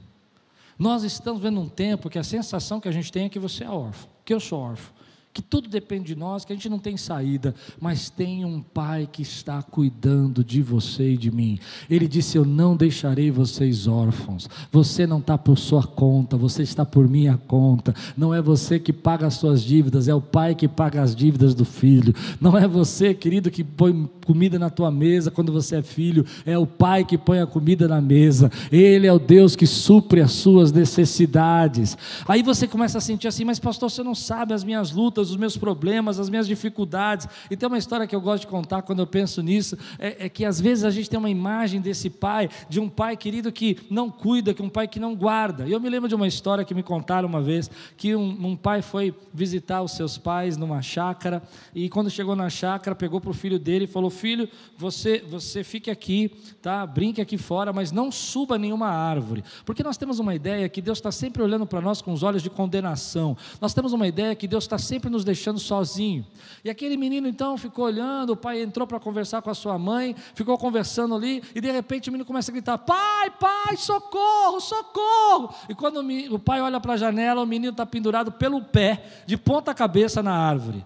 Nós 0.79 1.03
estamos 1.03 1.41
vendo 1.41 1.61
um 1.61 1.69
tempo 1.69 2.11
que 2.11 2.19
a 2.19 2.25
sensação 2.25 2.81
que 2.81 2.89
a 2.89 2.93
gente 2.93 3.11
tem 3.11 3.25
é 3.25 3.29
que 3.29 3.39
você 3.39 3.65
é 3.65 3.71
órfão, 3.71 4.09
que 4.25 4.35
eu 4.35 4.41
sou 4.41 4.61
órfão 4.61 4.95
que 5.37 5.42
tudo 5.42 5.68
depende 5.68 6.14
de 6.14 6.16
nós, 6.16 6.46
que 6.46 6.53
a 6.55 6.57
gente 6.57 6.70
não 6.70 6.79
tem 6.79 6.96
saída, 6.96 7.55
mas 7.79 8.09
tem 8.09 8.42
um 8.46 8.62
Pai 8.62 9.07
que 9.07 9.20
está 9.20 9.62
cuidando 9.62 10.42
de 10.42 10.62
você 10.62 11.11
e 11.11 11.16
de 11.18 11.31
mim. 11.31 11.59
Ele 11.90 12.09
disse: 12.09 12.38
Eu 12.38 12.44
não 12.46 12.75
deixarei 12.75 13.31
vocês 13.31 13.87
órfãos. 13.87 14.49
Você 14.72 15.07
não 15.07 15.18
está 15.18 15.37
por 15.37 15.59
sua 15.59 15.83
conta, 15.83 16.38
você 16.38 16.62
está 16.62 16.87
por 16.87 17.07
minha 17.07 17.37
conta. 17.37 17.94
Não 18.16 18.33
é 18.33 18.40
você 18.40 18.79
que 18.79 18.94
paga 18.94 19.27
as 19.27 19.35
suas 19.35 19.62
dívidas, 19.62 20.09
é 20.09 20.14
o 20.14 20.22
Pai 20.22 20.55
que 20.55 20.66
paga 20.66 21.03
as 21.03 21.14
dívidas 21.14 21.55
do 21.55 21.66
filho. 21.66 22.14
Não 22.40 22.57
é 22.57 22.66
você, 22.66 23.12
querido, 23.12 23.51
que 23.51 23.62
põe 23.62 24.09
comida 24.25 24.59
na 24.59 24.70
tua 24.70 24.90
mesa 24.90 25.31
quando 25.31 25.53
você 25.53 25.77
é 25.77 25.83
filho, 25.83 26.25
é 26.46 26.57
o 26.57 26.66
Pai 26.66 27.05
que 27.05 27.18
põe 27.18 27.40
a 27.40 27.46
comida 27.46 27.87
na 27.87 28.01
mesa. 28.01 28.51
Ele 28.72 29.07
é 29.07 29.12
o 29.12 29.18
Deus 29.18 29.55
que 29.55 29.66
supre 29.66 30.22
as 30.22 30.33
suas 30.33 30.72
necessidades. 30.72 31.96
Aí 32.27 32.42
você 32.42 32.66
começa 32.66 32.96
a 32.96 33.03
sentir 33.03 33.29
assim: 33.29 33.44
Mas, 33.44 33.59
pastor, 33.59 33.90
você 33.90 34.03
não 34.03 34.14
sabe 34.14 34.55
as 34.55 34.64
minhas 34.64 34.92
lutas 34.92 35.26
os 35.31 35.37
meus 35.37 35.57
problemas, 35.57 36.19
as 36.19 36.29
minhas 36.29 36.47
dificuldades. 36.47 37.29
E 37.51 37.57
tem 37.57 37.67
uma 37.67 37.79
história 37.79 38.07
que 38.07 38.15
eu 38.15 38.21
gosto 38.21 38.43
de 38.43 38.47
contar 38.47 38.83
quando 38.83 39.01
eu 39.01 39.07
penso 39.07 39.43
nisso: 39.43 39.77
é, 39.99 40.27
é, 40.27 40.29
que 40.29 40.45
às 40.45 40.61
vezes 40.61 40.85
a 40.85 40.91
gente 40.91 41.09
tem 41.09 41.19
uma 41.19 41.31
imagem 41.31 41.81
desse 41.81 42.11
pai, 42.11 42.49
de 42.69 42.81
um 42.81 42.89
pai 42.89 43.17
querido 43.17 43.53
que 43.53 43.79
não 43.91 44.11
cuida, 44.11 44.55
que 44.55 44.62
um 44.62 44.69
pai 44.69 44.89
que 44.89 45.01
não 45.01 45.15
guarda. 45.15 45.67
E 45.67 45.73
eu 45.73 45.81
me 45.81 45.89
lembro 45.89 46.09
de 46.09 46.15
uma 46.15 46.27
história 46.27 46.65
que 46.65 46.75
me 46.75 46.83
contaram 46.83 47.29
uma 47.29 47.43
vez: 47.43 47.71
que 47.97 48.15
um, 48.15 48.49
um 48.49 48.57
pai 48.57 48.83
foi 48.83 49.15
visitar 49.33 49.83
os 49.83 49.93
seus 49.93 50.19
pais 50.19 50.57
numa 50.57 50.83
chácara, 50.83 51.43
e 51.75 51.89
quando 51.89 52.11
chegou 52.11 52.35
na 52.35 52.49
chácara, 52.51 52.95
pegou 52.95 53.21
para 53.21 53.31
o 53.31 53.35
filho 53.35 53.59
dele 53.59 53.85
e 53.85 53.89
falou: 53.89 54.11
Filho, 54.11 54.49
você, 54.77 55.25
você 55.29 55.62
fique 55.62 55.91
aqui, 55.91 56.31
tá? 56.62 56.87
brinque 56.87 57.21
aqui 57.21 57.39
fora, 57.39 57.73
mas 57.73 57.93
não 57.93 58.11
suba 58.11 58.59
nenhuma 58.59 58.89
árvore. 58.89 59.45
Porque 59.65 59.83
nós 59.83 59.97
temos 59.97 60.19
uma 60.19 60.35
ideia 60.35 60.69
que 60.69 60.81
Deus 60.81 60.99
está 60.99 61.12
sempre 61.12 61.43
olhando 61.43 61.67
para 61.67 61.81
nós 61.81 62.03
com 62.03 62.12
os 62.12 62.23
olhos 62.23 62.43
de 62.43 62.51
condenação. 62.51 63.37
Nós 63.61 63.75
temos 63.75 63.93
uma 63.93 64.07
ideia 64.07 64.35
que 64.35 64.49
Deus 64.49 64.65
está 64.65 64.79
sempre 64.79 65.11
nos 65.11 65.16
deixando 65.25 65.59
sozinho. 65.59 66.27
E 66.65 66.71
aquele 66.71 66.97
menino 66.97 67.29
então 67.29 67.57
ficou 67.57 67.85
olhando, 67.85 68.31
o 68.31 68.37
pai 68.37 68.63
entrou 68.63 68.87
para 68.87 68.99
conversar 68.99 69.43
com 69.43 69.51
a 69.51 69.55
sua 69.55 69.79
mãe, 69.79 70.17
ficou 70.35 70.57
conversando 70.59 71.15
ali, 71.15 71.43
e 71.55 71.61
de 71.61 71.71
repente 71.71 72.09
o 72.09 72.13
menino 72.13 72.27
começa 72.27 72.51
a 72.51 72.55
gritar: 72.55 72.79
Pai, 72.79 73.31
pai, 73.39 73.77
socorro, 73.77 74.61
socorro! 74.61 75.55
E 75.69 75.75
quando 75.75 76.01
o 76.31 76.39
pai 76.39 76.61
olha 76.61 76.81
para 76.81 76.95
a 76.95 76.97
janela, 76.97 77.43
o 77.43 77.47
menino 77.47 77.73
está 77.73 77.87
pendurado 77.87 78.33
pelo 78.33 78.63
pé, 78.63 79.05
de 79.27 79.37
ponta 79.37 79.75
cabeça 79.75 80.23
na 80.23 80.33
árvore 80.33 80.85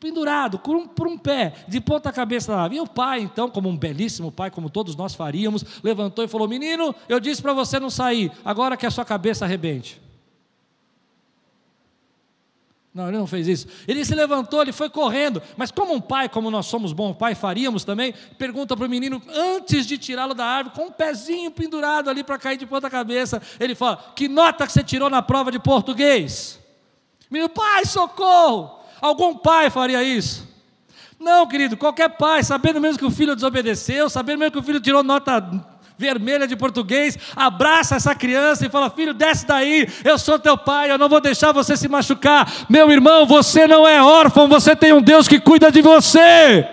pendurado 0.00 0.60
por 0.60 0.76
um, 0.76 0.86
por 0.86 1.08
um, 1.08 1.18
pé, 1.18 1.54
de 1.66 1.80
ponta 1.80 2.12
cabeça 2.12 2.52
na 2.52 2.62
árvore. 2.62 2.76
E 2.76 2.80
o 2.80 2.86
pai, 2.86 3.20
então, 3.20 3.50
como 3.50 3.68
um 3.68 3.76
belíssimo 3.76 4.30
pai, 4.30 4.50
como 4.50 4.70
todos 4.70 4.94
nós 4.94 5.14
faríamos, 5.14 5.64
levantou 5.82 6.24
e 6.24 6.28
falou: 6.28 6.46
Menino, 6.46 6.94
eu 7.08 7.18
disse 7.18 7.42
para 7.42 7.52
você 7.52 7.80
não 7.80 7.90
sair, 7.90 8.30
agora 8.44 8.76
que 8.76 8.86
a 8.86 8.90
sua 8.90 9.04
cabeça 9.04 9.44
arrebente. 9.44 10.00
Não, 12.98 13.06
ele 13.06 13.16
não 13.16 13.28
fez 13.28 13.46
isso. 13.46 13.68
Ele 13.86 14.04
se 14.04 14.12
levantou, 14.12 14.60
ele 14.60 14.72
foi 14.72 14.90
correndo. 14.90 15.40
Mas 15.56 15.70
como 15.70 15.94
um 15.94 16.00
pai, 16.00 16.28
como 16.28 16.50
nós 16.50 16.66
somos 16.66 16.92
bom 16.92 17.14
pai, 17.14 17.32
faríamos 17.32 17.84
também, 17.84 18.12
pergunta 18.36 18.76
para 18.76 18.86
o 18.86 18.90
menino, 18.90 19.22
antes 19.32 19.86
de 19.86 19.96
tirá-lo 19.96 20.34
da 20.34 20.44
árvore, 20.44 20.74
com 20.74 20.86
um 20.86 20.90
pezinho 20.90 21.48
pendurado 21.52 22.10
ali 22.10 22.24
para 22.24 22.36
cair 22.40 22.56
de 22.56 22.66
ponta 22.66 22.90
cabeça, 22.90 23.40
ele 23.60 23.76
fala: 23.76 24.12
Que 24.16 24.26
nota 24.26 24.66
que 24.66 24.72
você 24.72 24.82
tirou 24.82 25.08
na 25.08 25.22
prova 25.22 25.52
de 25.52 25.60
português? 25.60 26.58
Menino, 27.30 27.48
pai, 27.48 27.86
socorro! 27.86 28.80
Algum 29.00 29.36
pai 29.36 29.70
faria 29.70 30.02
isso? 30.02 30.48
Não, 31.20 31.46
querido, 31.46 31.76
qualquer 31.76 32.08
pai, 32.08 32.42
sabendo 32.42 32.80
mesmo 32.80 32.98
que 32.98 33.06
o 33.06 33.12
filho 33.12 33.36
desobedeceu, 33.36 34.10
sabendo 34.10 34.40
mesmo 34.40 34.50
que 34.50 34.58
o 34.58 34.62
filho 34.62 34.80
tirou 34.80 35.04
nota 35.04 35.38
vermelha 35.98 36.46
de 36.46 36.54
português, 36.54 37.18
abraça 37.34 37.96
essa 37.96 38.14
criança 38.14 38.64
e 38.64 38.70
fala: 38.70 38.88
Filho, 38.88 39.12
desce 39.12 39.44
daí, 39.44 39.88
eu 40.04 40.16
sou 40.16 40.38
teu 40.38 40.56
pai, 40.56 40.90
eu 40.90 40.96
não 40.96 41.08
vou 41.08 41.20
deixar 41.20 41.52
você 41.52 41.76
se 41.76 41.88
machucar. 41.88 42.50
Meu 42.68 42.90
irmão, 42.90 43.26
você 43.26 43.66
não 43.66 43.86
é 43.86 44.00
órfão, 44.00 44.48
você 44.48 44.76
tem 44.76 44.92
um 44.92 45.02
Deus 45.02 45.26
que 45.26 45.40
cuida 45.40 45.72
de 45.72 45.82
você. 45.82 46.66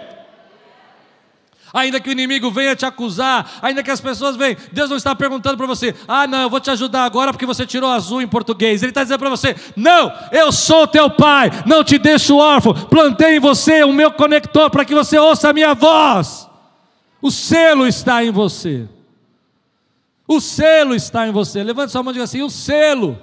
Ainda 1.73 1.99
que 1.99 2.07
o 2.07 2.11
inimigo 2.11 2.49
venha 2.49 2.73
te 2.73 2.85
acusar, 2.85 3.59
ainda 3.61 3.83
que 3.83 3.91
as 3.91 3.99
pessoas 3.99 4.37
venham, 4.37 4.55
Deus 4.71 4.89
não 4.89 4.95
está 4.95 5.13
perguntando 5.13 5.57
para 5.57 5.65
você: 5.65 5.93
ah, 6.07 6.25
não, 6.25 6.43
eu 6.43 6.49
vou 6.49 6.61
te 6.61 6.69
ajudar 6.69 7.03
agora 7.03 7.33
porque 7.33 7.45
você 7.45 7.65
tirou 7.65 7.91
azul 7.91 8.21
em 8.21 8.27
português. 8.27 8.81
Ele 8.81 8.91
está 8.91 9.01
dizendo 9.01 9.19
para 9.19 9.29
você: 9.29 9.55
não, 9.75 10.13
eu 10.31 10.51
sou 10.51 10.87
teu 10.87 11.09
pai, 11.09 11.49
não 11.65 11.83
te 11.83 11.97
deixo 11.97 12.37
órfão, 12.37 12.73
plantei 12.73 13.37
em 13.37 13.39
você 13.39 13.83
o 13.83 13.91
meu 13.91 14.11
conector 14.11 14.69
para 14.69 14.85
que 14.85 14.93
você 14.93 15.17
ouça 15.17 15.49
a 15.49 15.53
minha 15.53 15.73
voz. 15.73 16.47
O 17.21 17.31
selo 17.31 17.87
está 17.87 18.23
em 18.23 18.31
você. 18.31 18.87
O 20.27 20.39
selo 20.39 20.95
está 20.95 21.27
em 21.27 21.31
você. 21.31 21.63
Levante 21.63 21.91
sua 21.91 22.01
mão 22.01 22.11
e 22.11 22.15
diga 22.15 22.23
assim: 22.23 22.41
o 22.41 22.49
selo 22.49 23.21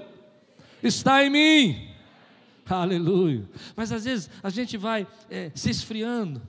está 0.82 1.24
em 1.24 1.30
mim. 1.30 1.88
Aleluia. 2.66 3.48
Mas 3.74 3.92
às 3.92 4.04
vezes 4.04 4.30
a 4.42 4.48
gente 4.48 4.76
vai 4.76 5.06
é, 5.28 5.50
se 5.54 5.68
esfriando, 5.68 6.40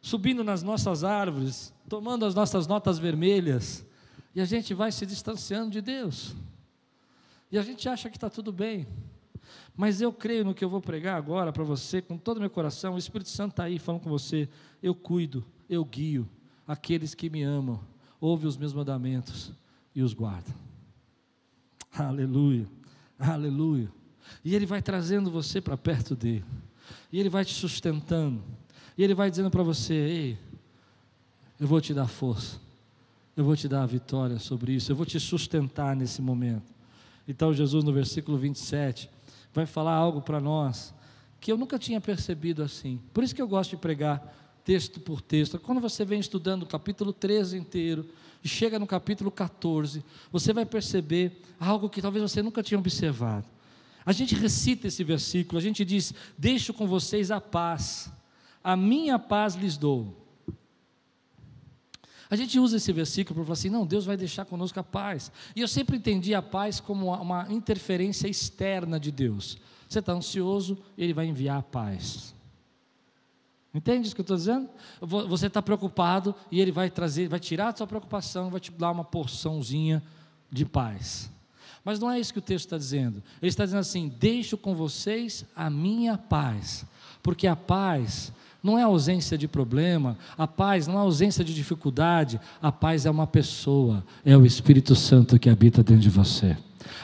subindo 0.00 0.44
nas 0.44 0.62
nossas 0.62 1.02
árvores, 1.02 1.72
tomando 1.88 2.26
as 2.26 2.34
nossas 2.34 2.66
notas 2.66 2.98
vermelhas, 2.98 3.84
e 4.34 4.40
a 4.40 4.44
gente 4.44 4.74
vai 4.74 4.92
se 4.92 5.06
distanciando 5.06 5.70
de 5.70 5.80
Deus. 5.80 6.34
E 7.50 7.58
a 7.58 7.62
gente 7.62 7.88
acha 7.88 8.10
que 8.10 8.16
está 8.16 8.28
tudo 8.28 8.52
bem. 8.52 8.86
Mas 9.74 10.00
eu 10.00 10.12
creio 10.12 10.44
no 10.44 10.54
que 10.54 10.64
eu 10.64 10.68
vou 10.68 10.80
pregar 10.80 11.16
agora 11.16 11.52
para 11.52 11.62
você, 11.62 12.02
com 12.02 12.18
todo 12.18 12.38
o 12.38 12.40
meu 12.40 12.50
coração. 12.50 12.94
O 12.94 12.98
Espírito 12.98 13.30
Santo 13.30 13.52
está 13.52 13.64
aí 13.64 13.78
falando 13.78 14.02
com 14.02 14.10
você. 14.10 14.48
Eu 14.82 14.94
cuido, 14.94 15.44
eu 15.70 15.84
guio 15.84 16.28
aqueles 16.66 17.14
que 17.14 17.30
me 17.30 17.42
amam. 17.42 17.80
Ouve 18.20 18.46
os 18.46 18.56
meus 18.56 18.72
mandamentos 18.72 19.52
e 19.96 20.02
os 20.02 20.12
guarda. 20.12 20.54
Aleluia, 21.90 22.66
aleluia. 23.18 23.90
E 24.44 24.54
Ele 24.54 24.66
vai 24.66 24.82
trazendo 24.82 25.30
você 25.30 25.58
para 25.58 25.76
perto 25.76 26.14
dele, 26.14 26.44
e 27.10 27.18
Ele 27.18 27.30
vai 27.30 27.44
te 27.44 27.54
sustentando, 27.54 28.44
e 28.98 29.02
Ele 29.02 29.14
vai 29.14 29.30
dizendo 29.30 29.50
para 29.50 29.62
você: 29.62 29.94
Ei, 29.94 30.38
eu 31.58 31.66
vou 31.66 31.80
te 31.80 31.94
dar 31.94 32.06
força, 32.06 32.60
eu 33.34 33.42
vou 33.42 33.56
te 33.56 33.66
dar 33.66 33.82
a 33.84 33.86
vitória 33.86 34.38
sobre 34.38 34.72
isso, 34.72 34.92
eu 34.92 34.96
vou 34.96 35.06
te 35.06 35.18
sustentar 35.18 35.96
nesse 35.96 36.20
momento. 36.20 36.74
Então, 37.26 37.54
Jesus, 37.54 37.82
no 37.82 37.92
versículo 37.92 38.36
27, 38.36 39.08
vai 39.54 39.64
falar 39.64 39.94
algo 39.94 40.20
para 40.20 40.38
nós 40.38 40.94
que 41.40 41.50
eu 41.50 41.56
nunca 41.56 41.78
tinha 41.78 42.00
percebido 42.00 42.62
assim. 42.62 43.00
Por 43.14 43.24
isso 43.24 43.34
que 43.34 43.40
eu 43.40 43.48
gosto 43.48 43.70
de 43.70 43.76
pregar 43.78 44.45
texto 44.66 44.98
por 44.98 45.22
texto. 45.22 45.60
Quando 45.60 45.80
você 45.80 46.04
vem 46.04 46.18
estudando 46.18 46.64
o 46.64 46.66
capítulo 46.66 47.12
13 47.12 47.56
inteiro, 47.56 48.04
e 48.42 48.48
chega 48.48 48.78
no 48.78 48.86
capítulo 48.86 49.30
14, 49.30 50.04
você 50.30 50.52
vai 50.52 50.66
perceber 50.66 51.40
algo 51.58 51.88
que 51.88 52.02
talvez 52.02 52.30
você 52.30 52.42
nunca 52.42 52.62
tinha 52.62 52.78
observado. 52.78 53.46
A 54.04 54.12
gente 54.12 54.34
recita 54.34 54.88
esse 54.88 55.02
versículo, 55.02 55.58
a 55.58 55.62
gente 55.62 55.84
diz: 55.84 56.12
Deixo 56.36 56.74
com 56.74 56.86
vocês 56.86 57.30
a 57.30 57.40
paz, 57.40 58.10
a 58.62 58.76
minha 58.76 59.18
paz 59.18 59.54
lhes 59.54 59.76
dou. 59.76 60.14
A 62.28 62.34
gente 62.34 62.58
usa 62.58 62.76
esse 62.76 62.92
versículo 62.92 63.36
para 63.36 63.44
falar 63.44 63.52
assim: 63.54 63.70
não, 63.70 63.86
Deus 63.86 64.04
vai 64.04 64.16
deixar 64.16 64.44
conosco 64.44 64.78
a 64.78 64.84
paz. 64.84 65.30
E 65.54 65.60
eu 65.60 65.68
sempre 65.68 65.96
entendi 65.96 66.34
a 66.34 66.42
paz 66.42 66.80
como 66.80 67.12
uma 67.12 67.46
interferência 67.50 68.28
externa 68.28 68.98
de 68.98 69.10
Deus. 69.10 69.58
Você 69.88 70.00
está 70.00 70.12
ansioso, 70.12 70.76
Ele 70.98 71.14
vai 71.14 71.26
enviar 71.26 71.58
a 71.58 71.62
paz. 71.62 72.35
Entende 73.74 74.06
isso 74.06 74.14
que 74.14 74.20
eu 74.20 74.24
estou 74.24 74.36
dizendo? 74.36 74.68
Você 75.00 75.48
está 75.48 75.60
preocupado 75.60 76.34
e 76.50 76.60
ele 76.60 76.72
vai 76.72 76.88
trazer, 76.88 77.28
vai 77.28 77.38
tirar 77.38 77.68
a 77.68 77.76
sua 77.76 77.86
preocupação, 77.86 78.50
vai 78.50 78.60
te 78.60 78.72
dar 78.72 78.90
uma 78.90 79.04
porçãozinha 79.04 80.02
de 80.50 80.64
paz. 80.64 81.30
Mas 81.84 82.00
não 82.00 82.10
é 82.10 82.18
isso 82.18 82.32
que 82.32 82.38
o 82.38 82.42
texto 82.42 82.64
está 82.64 82.78
dizendo. 82.78 83.22
Ele 83.40 83.48
está 83.48 83.64
dizendo 83.64 83.80
assim: 83.80 84.12
deixo 84.18 84.56
com 84.56 84.74
vocês 84.74 85.44
a 85.54 85.70
minha 85.70 86.18
paz, 86.18 86.84
porque 87.22 87.46
a 87.46 87.54
paz 87.54 88.32
não 88.62 88.76
é 88.76 88.82
ausência 88.82 89.38
de 89.38 89.46
problema, 89.46 90.18
a 90.36 90.48
paz 90.48 90.88
não 90.88 90.94
é 90.94 90.98
ausência 90.98 91.44
de 91.44 91.54
dificuldade, 91.54 92.40
a 92.60 92.72
paz 92.72 93.06
é 93.06 93.10
uma 93.10 93.26
pessoa, 93.26 94.04
é 94.24 94.36
o 94.36 94.44
Espírito 94.44 94.96
Santo 94.96 95.38
que 95.38 95.48
habita 95.48 95.84
dentro 95.84 96.02
de 96.02 96.10
você. 96.10 96.56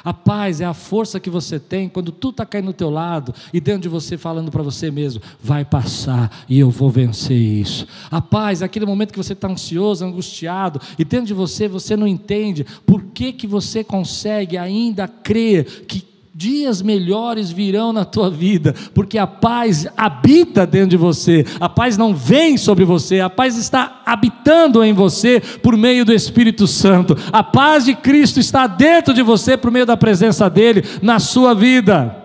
A 0.05 0.13
paz 0.13 0.61
é 0.61 0.65
a 0.65 0.75
força 0.75 1.21
que 1.21 1.31
você 1.31 1.59
tem 1.59 1.89
quando 1.89 2.13
tudo 2.13 2.33
está 2.33 2.47
caindo 2.47 2.67
do 2.67 2.73
teu 2.73 2.91
lado 2.91 3.35
e 3.53 3.61
dentro 3.61 3.83
de 3.83 3.89
você 3.89 4.17
falando 4.17 4.51
para 4.51 4.63
você 4.63 4.91
mesmo: 4.91 5.23
vai 5.41 5.65
passar 5.65 6.45
e 6.49 6.59
eu 6.59 6.71
vou 6.71 6.91
vencer 6.91 7.37
isso. 7.37 7.87
A 8.11 8.21
paz 8.21 8.63
é 8.63 8.65
aquele 8.65 8.87
momento 8.87 9.13
que 9.13 9.19
você 9.19 9.33
está 9.33 9.49
ansioso, 9.49 10.05
angustiado 10.05 10.81
e 10.99 11.05
dentro 11.05 11.27
de 11.27 11.35
você 11.35 11.69
você 11.69 11.97
não 11.97 12.07
entende 12.07 12.65
por 12.87 13.03
que, 13.05 13.33
que 13.33 13.47
você 13.47 13.83
consegue 13.83 14.57
ainda 14.57 15.07
crer 15.09 15.85
que 15.87 16.12
dias 16.43 16.83
melhores 16.83 17.53
virão 17.53 17.93
na 17.93 18.05
tua 18.05 18.29
vida, 18.29 18.75
porque 18.93 19.17
a 19.17 19.29
paz 19.29 19.87
habita 19.97 20.67
dentro 20.67 20.89
de 20.89 20.97
você, 20.97 21.47
a 21.61 21.69
paz 21.69 21.97
não 21.97 22.13
vem 22.13 22.57
sobre 22.57 22.85
você, 22.85 23.21
a 23.21 23.31
paz 23.31 23.57
está 23.57 24.03
habitando 24.05 24.83
em 24.83 24.93
você 24.93 25.41
por 25.63 25.77
meio 25.77 26.05
do 26.05 26.13
Espírito 26.13 26.67
Santo, 26.67 27.17
a 27.33 27.45
paz 27.45 27.85
de 27.85 27.95
Cristo 27.95 28.41
está 28.41 28.67
dentro 28.67 29.15
de 29.15 29.23
você 29.23 29.57
por 29.57 29.71
meio 29.71 29.87
da 29.87 29.97
presença 29.97 30.51
dEle 30.51 30.83
na 31.01 31.21
sua 31.21 31.55
vida. 31.55 32.19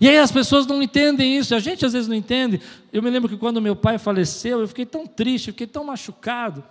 E 0.00 0.08
aí 0.08 0.18
as 0.18 0.32
pessoas 0.32 0.66
não 0.66 0.82
entendem 0.82 1.36
isso, 1.38 1.54
a 1.54 1.60
gente 1.60 1.86
às 1.86 1.92
vezes 1.92 2.08
não 2.08 2.16
entende. 2.16 2.60
Eu 2.92 3.00
me 3.00 3.08
lembro 3.08 3.28
que 3.28 3.36
quando 3.36 3.62
meu 3.62 3.76
pai 3.76 3.98
faleceu, 3.98 4.58
eu 4.58 4.66
fiquei 4.66 4.84
tão 4.84 5.06
triste, 5.06 5.52
fiquei 5.52 5.68
tão 5.68 5.84
machucado, 5.84 6.64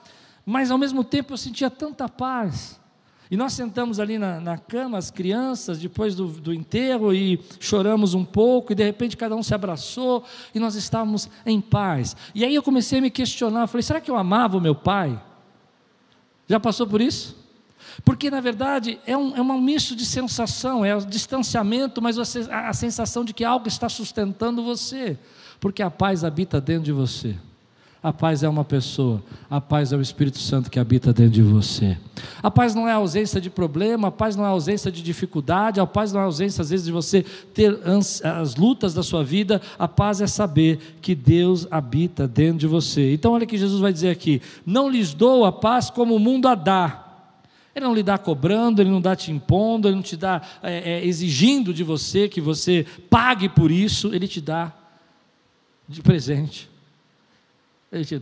mas 0.46 0.70
ao 0.70 0.78
mesmo 0.78 1.02
tempo 1.02 1.32
eu 1.32 1.38
sentia 1.38 1.70
tanta 1.70 2.10
paz. 2.10 2.78
E 3.34 3.36
nós 3.36 3.54
sentamos 3.54 4.00
ali 4.00 4.20
na, 4.20 4.40
na 4.40 4.60
cama, 4.60 4.96
as 4.96 5.10
crianças, 5.10 5.80
depois 5.80 6.14
do, 6.14 6.28
do 6.28 6.54
enterro, 6.54 7.12
e 7.12 7.44
choramos 7.60 8.14
um 8.14 8.24
pouco, 8.24 8.72
e 8.72 8.76
de 8.76 8.84
repente 8.84 9.18
cada 9.18 9.36
um 9.36 9.42
se 9.42 9.56
abraçou, 9.56 10.24
e 10.54 10.60
nós 10.60 10.76
estávamos 10.76 11.28
em 11.44 11.60
paz. 11.60 12.16
E 12.36 12.46
aí 12.46 12.54
eu 12.54 12.62
comecei 12.62 13.00
a 13.00 13.02
me 13.02 13.10
questionar, 13.10 13.66
falei, 13.66 13.82
será 13.82 14.00
que 14.00 14.12
eu 14.12 14.16
amava 14.16 14.56
o 14.56 14.62
meu 14.62 14.76
pai? 14.76 15.20
Já 16.48 16.60
passou 16.60 16.86
por 16.86 17.02
isso? 17.02 17.36
Porque, 18.06 18.30
na 18.30 18.40
verdade, 18.40 19.00
é 19.04 19.18
um, 19.18 19.36
é 19.36 19.42
um 19.42 19.60
misto 19.60 19.96
de 19.96 20.06
sensação, 20.06 20.86
é 20.86 20.96
o 20.96 21.04
distanciamento, 21.04 22.04
mas 22.04 22.20
a 22.20 22.72
sensação 22.72 23.26
de 23.26 23.34
que 23.34 23.44
algo 23.44 23.68
está 23.68 23.90
sustentando 23.90 24.64
você, 24.64 25.18
porque 25.60 25.82
a 25.82 25.90
paz 25.90 26.24
habita 26.24 26.62
dentro 26.62 26.84
de 26.84 26.92
você. 26.92 27.36
A 28.04 28.12
paz 28.12 28.44
é 28.44 28.50
uma 28.50 28.66
pessoa, 28.66 29.24
a 29.50 29.62
paz 29.62 29.94
é 29.94 29.96
o 29.96 30.02
Espírito 30.02 30.38
Santo 30.38 30.70
que 30.70 30.78
habita 30.78 31.14
dentro 31.14 31.32
de 31.32 31.42
você. 31.42 31.98
A 32.42 32.52
paz 32.52 32.76
não 32.76 32.86
é 32.86 32.92
a 32.92 32.96
ausência 32.96 33.40
de 33.40 33.50
problema, 33.50 34.10
a 34.10 34.12
paz 34.12 34.36
não 34.36 34.44
é 34.44 34.48
a 34.48 34.50
ausência 34.52 34.92
de 34.92 35.02
dificuldade, 35.02 35.80
a 35.80 35.88
paz 35.88 36.12
não 36.12 36.20
é 36.20 36.24
a 36.24 36.26
ausência, 36.26 36.62
às 36.62 36.70
vezes, 36.70 36.86
de 36.86 36.92
você 36.92 37.24
ter 37.54 37.80
as 38.26 38.58
lutas 38.58 38.94
da 38.94 39.04
sua 39.04 39.24
vida. 39.24 39.62
A 39.80 39.88
paz 39.88 40.20
é 40.20 40.28
saber 40.28 40.98
que 41.02 41.16
Deus 41.16 41.66
habita 41.72 42.28
dentro 42.28 42.58
de 42.58 42.68
você. 42.68 43.14
Então, 43.14 43.32
olha 43.32 43.46
que 43.46 43.58
Jesus 43.58 43.80
vai 43.80 43.94
dizer 43.94 44.10
aqui: 44.10 44.42
Não 44.66 44.90
lhes 44.90 45.14
dou 45.14 45.46
a 45.46 45.52
paz 45.54 45.90
como 45.90 46.14
o 46.14 46.20
mundo 46.20 46.50
a 46.50 46.56
dá. 46.56 47.00
Ele 47.74 47.86
não 47.86 47.96
lhe 47.96 48.04
dá 48.04 48.18
cobrando, 48.18 48.82
ele 48.82 48.90
não 48.90 49.00
dá 49.00 49.16
te 49.16 49.32
impondo, 49.32 49.88
ele 49.88 49.96
não 49.96 50.04
te 50.04 50.18
dá 50.18 50.42
é, 50.62 50.98
é, 50.98 51.06
exigindo 51.06 51.74
de 51.74 51.86
você 51.86 52.28
que 52.28 52.42
você 52.42 52.86
pague 53.10 53.48
por 53.48 53.72
isso, 53.72 54.14
ele 54.14 54.28
te 54.28 54.42
dá 54.42 54.74
de 55.88 56.02
presente. 56.02 56.73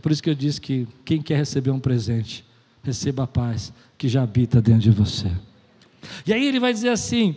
Por 0.00 0.12
isso 0.12 0.22
que 0.22 0.30
eu 0.30 0.34
disse 0.34 0.60
que 0.60 0.86
quem 1.04 1.22
quer 1.22 1.36
receber 1.36 1.70
um 1.70 1.80
presente, 1.80 2.44
receba 2.82 3.22
a 3.22 3.26
paz 3.26 3.72
que 3.96 4.08
já 4.08 4.22
habita 4.22 4.60
dentro 4.60 4.82
de 4.82 4.90
você. 4.90 5.30
E 6.26 6.32
aí 6.32 6.46
ele 6.46 6.60
vai 6.60 6.72
dizer 6.72 6.90
assim: 6.90 7.36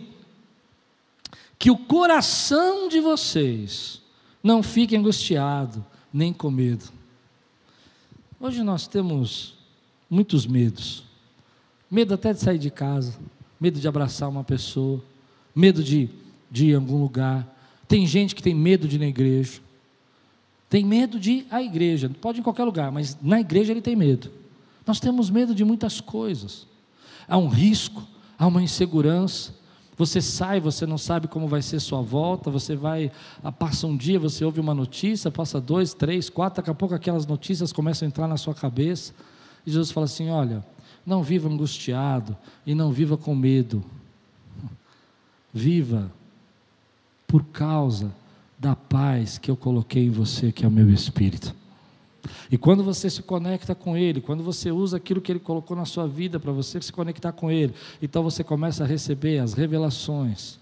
que 1.58 1.70
o 1.70 1.76
coração 1.76 2.88
de 2.88 3.00
vocês 3.00 4.02
não 4.42 4.62
fique 4.62 4.96
angustiado, 4.96 5.84
nem 6.12 6.32
com 6.32 6.50
medo. 6.50 6.84
Hoje 8.38 8.62
nós 8.62 8.86
temos 8.86 9.54
muitos 10.10 10.46
medos. 10.46 11.04
Medo 11.90 12.14
até 12.14 12.32
de 12.32 12.40
sair 12.40 12.58
de 12.58 12.70
casa, 12.70 13.18
medo 13.60 13.80
de 13.80 13.88
abraçar 13.88 14.28
uma 14.28 14.44
pessoa, 14.44 15.02
medo 15.54 15.82
de, 15.82 16.10
de 16.50 16.66
ir 16.66 16.74
a 16.74 16.78
algum 16.78 17.00
lugar. 17.00 17.46
Tem 17.88 18.06
gente 18.06 18.34
que 18.34 18.42
tem 18.42 18.54
medo 18.54 18.86
de 18.86 18.96
ir 18.96 18.98
na 18.98 19.06
igreja. 19.06 19.60
Tem 20.68 20.84
medo 20.84 21.18
de 21.18 21.32
ir 21.32 21.46
à 21.50 21.62
igreja, 21.62 22.10
pode 22.20 22.38
ir 22.38 22.40
em 22.40 22.44
qualquer 22.44 22.64
lugar, 22.64 22.90
mas 22.90 23.16
na 23.22 23.40
igreja 23.40 23.72
ele 23.72 23.80
tem 23.80 23.94
medo. 23.94 24.30
Nós 24.86 25.00
temos 25.00 25.30
medo 25.30 25.54
de 25.54 25.64
muitas 25.64 26.00
coisas. 26.00 26.66
Há 27.28 27.36
um 27.38 27.48
risco, 27.48 28.02
há 28.38 28.46
uma 28.46 28.62
insegurança. 28.62 29.54
Você 29.96 30.20
sai, 30.20 30.60
você 30.60 30.84
não 30.84 30.98
sabe 30.98 31.26
como 31.26 31.48
vai 31.48 31.62
ser 31.62 31.80
sua 31.80 32.02
volta, 32.02 32.50
você 32.50 32.76
vai, 32.76 33.10
ah, 33.42 33.50
passa 33.50 33.86
um 33.86 33.96
dia, 33.96 34.18
você 34.18 34.44
ouve 34.44 34.60
uma 34.60 34.74
notícia, 34.74 35.30
passa 35.30 35.60
dois, 35.60 35.94
três, 35.94 36.28
quatro, 36.28 36.58
daqui 36.58 36.70
a 36.70 36.74
pouco 36.74 36.94
aquelas 36.94 37.26
notícias 37.26 37.72
começam 37.72 38.06
a 38.06 38.08
entrar 38.08 38.28
na 38.28 38.36
sua 38.36 38.54
cabeça. 38.54 39.14
E 39.66 39.70
Jesus 39.70 39.90
fala 39.90 40.04
assim: 40.04 40.28
olha, 40.28 40.64
não 41.04 41.22
viva 41.22 41.48
angustiado 41.48 42.36
e 42.66 42.74
não 42.74 42.92
viva 42.92 43.16
com 43.16 43.34
medo. 43.34 43.82
Viva 45.54 46.12
por 47.26 47.44
causa 47.44 48.12
da 48.58 48.74
paz 48.74 49.38
que 49.38 49.50
eu 49.50 49.56
coloquei 49.56 50.06
em 50.06 50.10
você, 50.10 50.50
que 50.50 50.64
é 50.64 50.68
o 50.68 50.70
meu 50.70 50.90
espírito. 50.90 51.54
E 52.50 52.58
quando 52.58 52.82
você 52.82 53.08
se 53.08 53.22
conecta 53.22 53.74
com 53.74 53.96
Ele, 53.96 54.20
quando 54.20 54.42
você 54.42 54.70
usa 54.70 54.96
aquilo 54.96 55.20
que 55.20 55.30
Ele 55.30 55.38
colocou 55.38 55.76
na 55.76 55.84
sua 55.84 56.06
vida 56.08 56.40
para 56.40 56.52
você 56.52 56.80
se 56.80 56.92
conectar 56.92 57.32
com 57.32 57.50
Ele, 57.50 57.72
então 58.02 58.22
você 58.22 58.42
começa 58.42 58.84
a 58.84 58.86
receber 58.86 59.38
as 59.38 59.52
revelações 59.52 60.58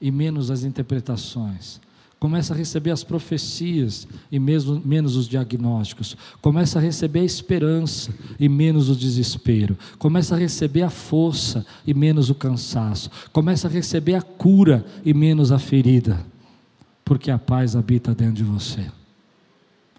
e 0.00 0.10
menos 0.10 0.50
as 0.50 0.64
interpretações. 0.64 1.80
Começa 2.18 2.54
a 2.54 2.56
receber 2.56 2.90
as 2.90 3.04
profecias 3.04 4.08
e 4.32 4.38
mesmo, 4.38 4.80
menos 4.84 5.16
os 5.16 5.28
diagnósticos. 5.28 6.16
Começa 6.40 6.78
a 6.78 6.82
receber 6.82 7.20
a 7.20 7.24
esperança 7.24 8.12
e 8.40 8.48
menos 8.48 8.88
o 8.88 8.96
desespero. 8.96 9.76
Começa 9.98 10.34
a 10.34 10.38
receber 10.38 10.82
a 10.82 10.90
força 10.90 11.64
e 11.86 11.92
menos 11.92 12.30
o 12.30 12.34
cansaço. 12.34 13.10
Começa 13.32 13.68
a 13.68 13.70
receber 13.70 14.14
a 14.14 14.22
cura 14.22 14.84
e 15.04 15.12
menos 15.12 15.52
a 15.52 15.58
ferida 15.58 16.24
porque 17.06 17.30
a 17.30 17.38
paz 17.38 17.76
habita 17.76 18.12
dentro 18.12 18.34
de 18.34 18.42
você. 18.44 18.84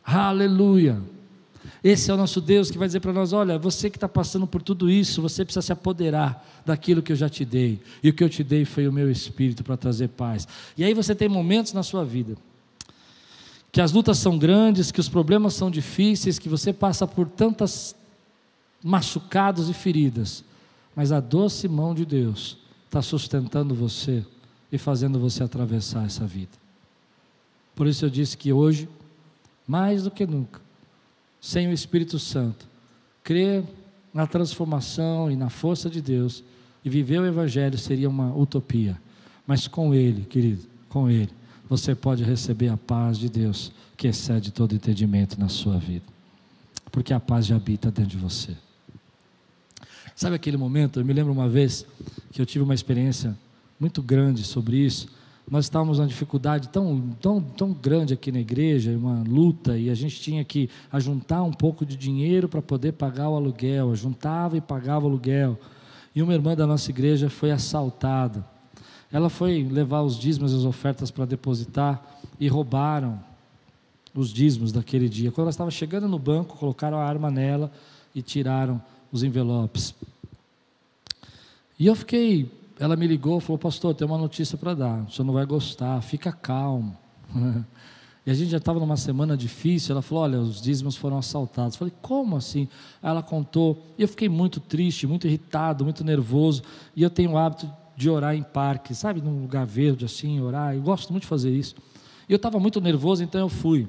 Aleluia! 0.03 1.01
Esse 1.81 2.11
é 2.11 2.13
o 2.13 2.17
nosso 2.17 2.41
Deus 2.41 2.69
que 2.69 2.77
vai 2.77 2.87
dizer 2.87 2.99
para 2.99 3.13
nós: 3.13 3.31
olha, 3.31 3.57
você 3.57 3.89
que 3.89 3.95
está 3.95 4.09
passando 4.09 4.45
por 4.45 4.61
tudo 4.61 4.89
isso, 4.91 5.21
você 5.21 5.45
precisa 5.45 5.61
se 5.61 5.71
apoderar 5.71 6.45
daquilo 6.65 7.01
que 7.01 7.13
eu 7.13 7.15
já 7.15 7.29
te 7.29 7.45
dei. 7.45 7.79
E 8.03 8.09
o 8.09 8.13
que 8.13 8.21
eu 8.21 8.29
te 8.29 8.43
dei 8.43 8.65
foi 8.65 8.89
o 8.89 8.93
meu 8.93 9.09
espírito 9.09 9.63
para 9.63 9.77
trazer 9.77 10.09
paz. 10.09 10.45
E 10.77 10.83
aí 10.83 10.93
você 10.93 11.15
tem 11.15 11.29
momentos 11.29 11.71
na 11.71 11.81
sua 11.81 12.03
vida 12.03 12.35
que 13.71 13.81
as 13.81 13.91
lutas 13.91 14.17
são 14.17 14.37
grandes, 14.37 14.91
que 14.91 14.99
os 14.99 15.07
problemas 15.07 15.53
são 15.53 15.69
difíceis, 15.69 16.39
que 16.39 16.49
você 16.49 16.73
passa 16.73 17.05
por 17.05 17.27
tantas 17.27 17.95
machucados 18.83 19.69
e 19.69 19.73
feridas, 19.73 20.43
mas 20.95 21.11
a 21.11 21.19
doce 21.19 21.67
mão 21.67 21.93
de 21.93 22.05
Deus 22.05 22.57
está 22.85 23.01
sustentando 23.01 23.75
você 23.75 24.25
e 24.71 24.77
fazendo 24.77 25.19
você 25.19 25.43
atravessar 25.43 26.05
essa 26.05 26.25
vida. 26.25 26.66
Por 27.77 27.85
isso 27.85 28.03
eu 28.03 28.09
disse 28.09 28.35
que 28.35 28.51
hoje, 28.51 28.89
mais 29.67 30.01
do 30.01 30.09
que 30.09 30.25
nunca, 30.25 30.59
sem 31.39 31.67
o 31.67 31.71
Espírito 31.71 32.17
Santo, 32.17 32.67
crer 33.23 33.63
na 34.11 34.25
transformação 34.25 35.29
e 35.29 35.35
na 35.35 35.47
força 35.47 35.87
de 35.87 36.01
Deus 36.01 36.43
e 36.83 36.89
viver 36.89 37.19
o 37.19 37.25
Evangelho 37.25 37.77
seria 37.77 38.09
uma 38.09 38.35
utopia. 38.35 38.99
Mas 39.45 39.67
com 39.67 39.93
Ele, 39.93 40.23
querido, 40.23 40.63
com 40.89 41.07
Ele, 41.07 41.29
você 41.69 41.93
pode 41.93 42.23
receber 42.23 42.69
a 42.69 42.77
paz 42.77 43.19
de 43.19 43.29
Deus 43.29 43.71
que 43.95 44.07
excede 44.07 44.51
todo 44.51 44.73
entendimento 44.73 45.39
na 45.39 45.47
sua 45.47 45.77
vida. 45.77 46.05
Porque 46.91 47.13
a 47.13 47.19
paz 47.19 47.45
já 47.45 47.57
habita 47.57 47.91
dentro 47.91 48.09
de 48.09 48.17
você. 48.17 48.57
Sabe 50.15 50.35
aquele 50.35 50.57
momento? 50.57 50.99
Eu 50.99 51.05
me 51.05 51.13
lembro 51.13 51.31
uma 51.31 51.47
vez 51.47 51.85
que 52.31 52.41
eu 52.41 52.45
tive 52.45 52.63
uma 52.63 52.73
experiência 52.73 53.37
muito 53.79 54.01
grande 54.01 54.43
sobre 54.43 54.77
isso 54.77 55.15
nós 55.49 55.65
estávamos 55.65 55.97
numa 55.97 56.07
dificuldade 56.07 56.67
tão, 56.67 57.15
tão, 57.21 57.41
tão 57.41 57.73
grande 57.73 58.13
aqui 58.13 58.31
na 58.33 58.39
igreja, 58.39 58.91
uma 58.91 59.23
luta, 59.25 59.77
e 59.77 59.89
a 59.89 59.95
gente 59.95 60.19
tinha 60.19 60.43
que 60.43 60.69
ajuntar 60.91 61.41
um 61.43 61.53
pouco 61.53 61.85
de 61.85 61.95
dinheiro 61.95 62.49
para 62.49 62.61
poder 62.61 62.91
pagar 62.93 63.29
o 63.29 63.35
aluguel, 63.35 63.95
juntava 63.95 64.57
e 64.57 64.61
pagava 64.61 65.05
o 65.05 65.09
aluguel. 65.09 65.57
E 66.13 66.21
uma 66.21 66.33
irmã 66.33 66.53
da 66.53 66.67
nossa 66.67 66.91
igreja 66.91 67.29
foi 67.29 67.51
assaltada. 67.51 68.45
Ela 69.09 69.29
foi 69.29 69.63
levar 69.63 70.01
os 70.01 70.19
dízimos 70.19 70.51
e 70.51 70.55
as 70.57 70.65
ofertas 70.65 71.09
para 71.11 71.23
depositar 71.23 72.19
e 72.37 72.49
roubaram 72.49 73.17
os 74.13 74.33
dízimos 74.33 74.73
daquele 74.73 75.07
dia. 75.07 75.31
Quando 75.31 75.43
ela 75.43 75.51
estava 75.51 75.71
chegando 75.71 76.09
no 76.09 76.19
banco, 76.19 76.57
colocaram 76.57 76.97
a 76.97 77.05
arma 77.05 77.31
nela 77.31 77.71
e 78.13 78.21
tiraram 78.21 78.81
os 79.13 79.23
envelopes. 79.23 79.95
E 81.79 81.85
eu 81.85 81.95
fiquei 81.95 82.51
ela 82.79 82.95
me 82.95 83.07
ligou 83.07 83.39
falou: 83.39 83.57
Pastor, 83.57 83.93
tem 83.93 84.07
uma 84.07 84.17
notícia 84.17 84.57
para 84.57 84.73
dar. 84.73 85.03
O 85.03 85.11
senhor 85.11 85.25
não 85.25 85.33
vai 85.33 85.45
gostar, 85.45 86.01
fica 86.01 86.31
calmo. 86.31 86.97
E 88.25 88.29
a 88.29 88.33
gente 88.33 88.49
já 88.49 88.57
estava 88.57 88.77
numa 88.77 88.97
semana 88.97 89.37
difícil. 89.37 89.93
Ela 89.93 90.01
falou: 90.01 90.25
Olha, 90.25 90.39
os 90.41 90.61
dízimos 90.61 90.97
foram 90.97 91.17
assaltados. 91.17 91.75
Eu 91.75 91.79
falei: 91.79 91.93
Como 92.01 92.35
assim? 92.35 92.67
Aí 93.01 93.09
ela 93.09 93.23
contou. 93.23 93.81
E 93.97 94.01
eu 94.01 94.07
fiquei 94.09 94.27
muito 94.27 94.59
triste, 94.59 95.07
muito 95.07 95.25
irritado, 95.25 95.85
muito 95.85 96.03
nervoso. 96.03 96.61
E 96.93 97.01
eu 97.01 97.09
tenho 97.09 97.31
o 97.31 97.37
hábito 97.37 97.71
de 97.95 98.09
orar 98.09 98.35
em 98.35 98.43
parque, 98.43 98.93
sabe, 98.93 99.21
num 99.21 99.43
lugar 99.43 99.65
verde 99.65 100.03
assim, 100.03 100.41
orar. 100.41 100.75
Eu 100.75 100.81
gosto 100.81 101.11
muito 101.11 101.23
de 101.23 101.29
fazer 101.29 101.51
isso. 101.51 101.75
E 102.27 102.33
eu 102.33 102.35
estava 102.35 102.59
muito 102.59 102.81
nervoso, 102.81 103.23
então 103.23 103.39
eu 103.39 103.47
fui. 103.47 103.87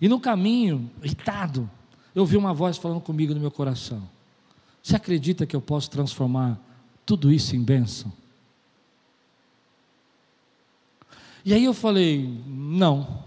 E 0.00 0.08
no 0.08 0.20
caminho, 0.20 0.88
irritado, 1.02 1.68
eu 2.14 2.22
ouvi 2.22 2.36
uma 2.36 2.54
voz 2.54 2.78
falando 2.78 3.00
comigo 3.00 3.34
no 3.34 3.40
meu 3.40 3.50
coração: 3.50 4.08
Você 4.80 4.94
acredita 4.94 5.44
que 5.44 5.56
eu 5.56 5.60
posso 5.60 5.90
transformar 5.90 6.60
tudo 7.04 7.32
isso 7.32 7.56
em 7.56 7.62
bênção? 7.62 8.12
E 11.44 11.52
aí 11.52 11.64
eu 11.64 11.74
falei, 11.74 12.40
não. 12.46 13.24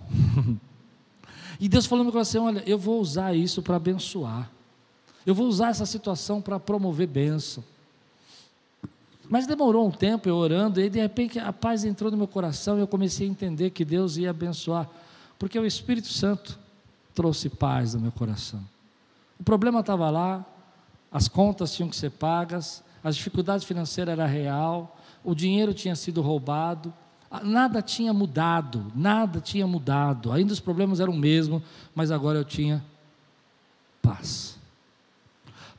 e 1.59 1.67
Deus 1.67 1.85
falou 1.85 1.99
no 1.99 2.05
meu 2.05 2.13
coração: 2.13 2.45
olha, 2.45 2.63
eu 2.65 2.77
vou 2.77 2.99
usar 2.99 3.35
isso 3.35 3.61
para 3.61 3.75
abençoar. 3.75 4.49
Eu 5.25 5.33
vou 5.33 5.47
usar 5.47 5.69
essa 5.69 5.85
situação 5.85 6.41
para 6.41 6.59
promover 6.59 7.07
bênção. 7.07 7.63
Mas 9.27 9.47
demorou 9.47 9.87
um 9.87 9.91
tempo 9.91 10.29
eu 10.29 10.35
orando, 10.35 10.79
e 10.79 10.89
de 10.89 10.99
repente 10.99 11.39
a 11.39 11.51
paz 11.51 11.83
entrou 11.83 12.11
no 12.11 12.17
meu 12.17 12.27
coração 12.27 12.77
e 12.77 12.81
eu 12.81 12.87
comecei 12.87 13.27
a 13.27 13.29
entender 13.29 13.71
que 13.71 13.83
Deus 13.83 14.17
ia 14.17 14.29
abençoar, 14.29 14.87
porque 15.39 15.57
o 15.57 15.65
Espírito 15.65 16.09
Santo 16.09 16.59
trouxe 17.13 17.49
paz 17.49 17.95
no 17.95 18.01
meu 18.01 18.11
coração. 18.11 18.61
O 19.39 19.43
problema 19.43 19.79
estava 19.79 20.11
lá, 20.11 20.45
as 21.11 21.27
contas 21.27 21.73
tinham 21.73 21.89
que 21.89 21.95
ser 21.95 22.11
pagas, 22.11 22.83
as 23.05 23.15
dificuldades 23.15 23.67
financeiras 23.67 24.17
eram 24.17 24.27
real, 24.27 24.97
o 25.23 25.35
dinheiro 25.35 25.75
tinha 25.75 25.95
sido 25.95 26.23
roubado, 26.23 26.91
nada 27.43 27.79
tinha 27.79 28.11
mudado, 28.11 28.91
nada 28.95 29.39
tinha 29.39 29.67
mudado, 29.67 30.31
ainda 30.31 30.51
os 30.51 30.59
problemas 30.59 30.99
eram 30.99 31.13
o 31.13 31.15
mesmo, 31.15 31.61
mas 31.93 32.09
agora 32.09 32.39
eu 32.39 32.43
tinha 32.43 32.83
paz. 34.01 34.57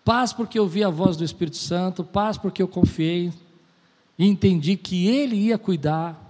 Paz 0.04 0.32
porque 0.32 0.56
eu 0.56 0.68
vi 0.68 0.84
a 0.84 0.88
voz 0.88 1.16
do 1.16 1.24
Espírito 1.24 1.56
Santo, 1.56 2.04
paz 2.04 2.38
porque 2.38 2.62
eu 2.62 2.68
confiei 2.68 3.32
e 4.16 4.24
entendi 4.24 4.76
que 4.76 5.08
Ele 5.08 5.34
ia 5.34 5.58
cuidar. 5.58 6.22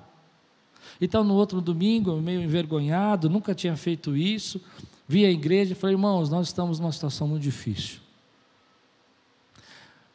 Então, 0.98 1.22
no 1.22 1.34
outro 1.34 1.60
domingo, 1.60 2.16
meio 2.22 2.40
envergonhado, 2.40 3.28
nunca 3.28 3.54
tinha 3.54 3.76
feito 3.76 4.16
isso, 4.16 4.62
vi 5.06 5.26
a 5.26 5.30
igreja 5.30 5.72
e 5.72 5.74
falei, 5.74 5.94
irmãos, 5.94 6.30
nós 6.30 6.46
estamos 6.46 6.80
numa 6.80 6.90
situação 6.90 7.28
muito 7.28 7.42
difícil. 7.42 8.00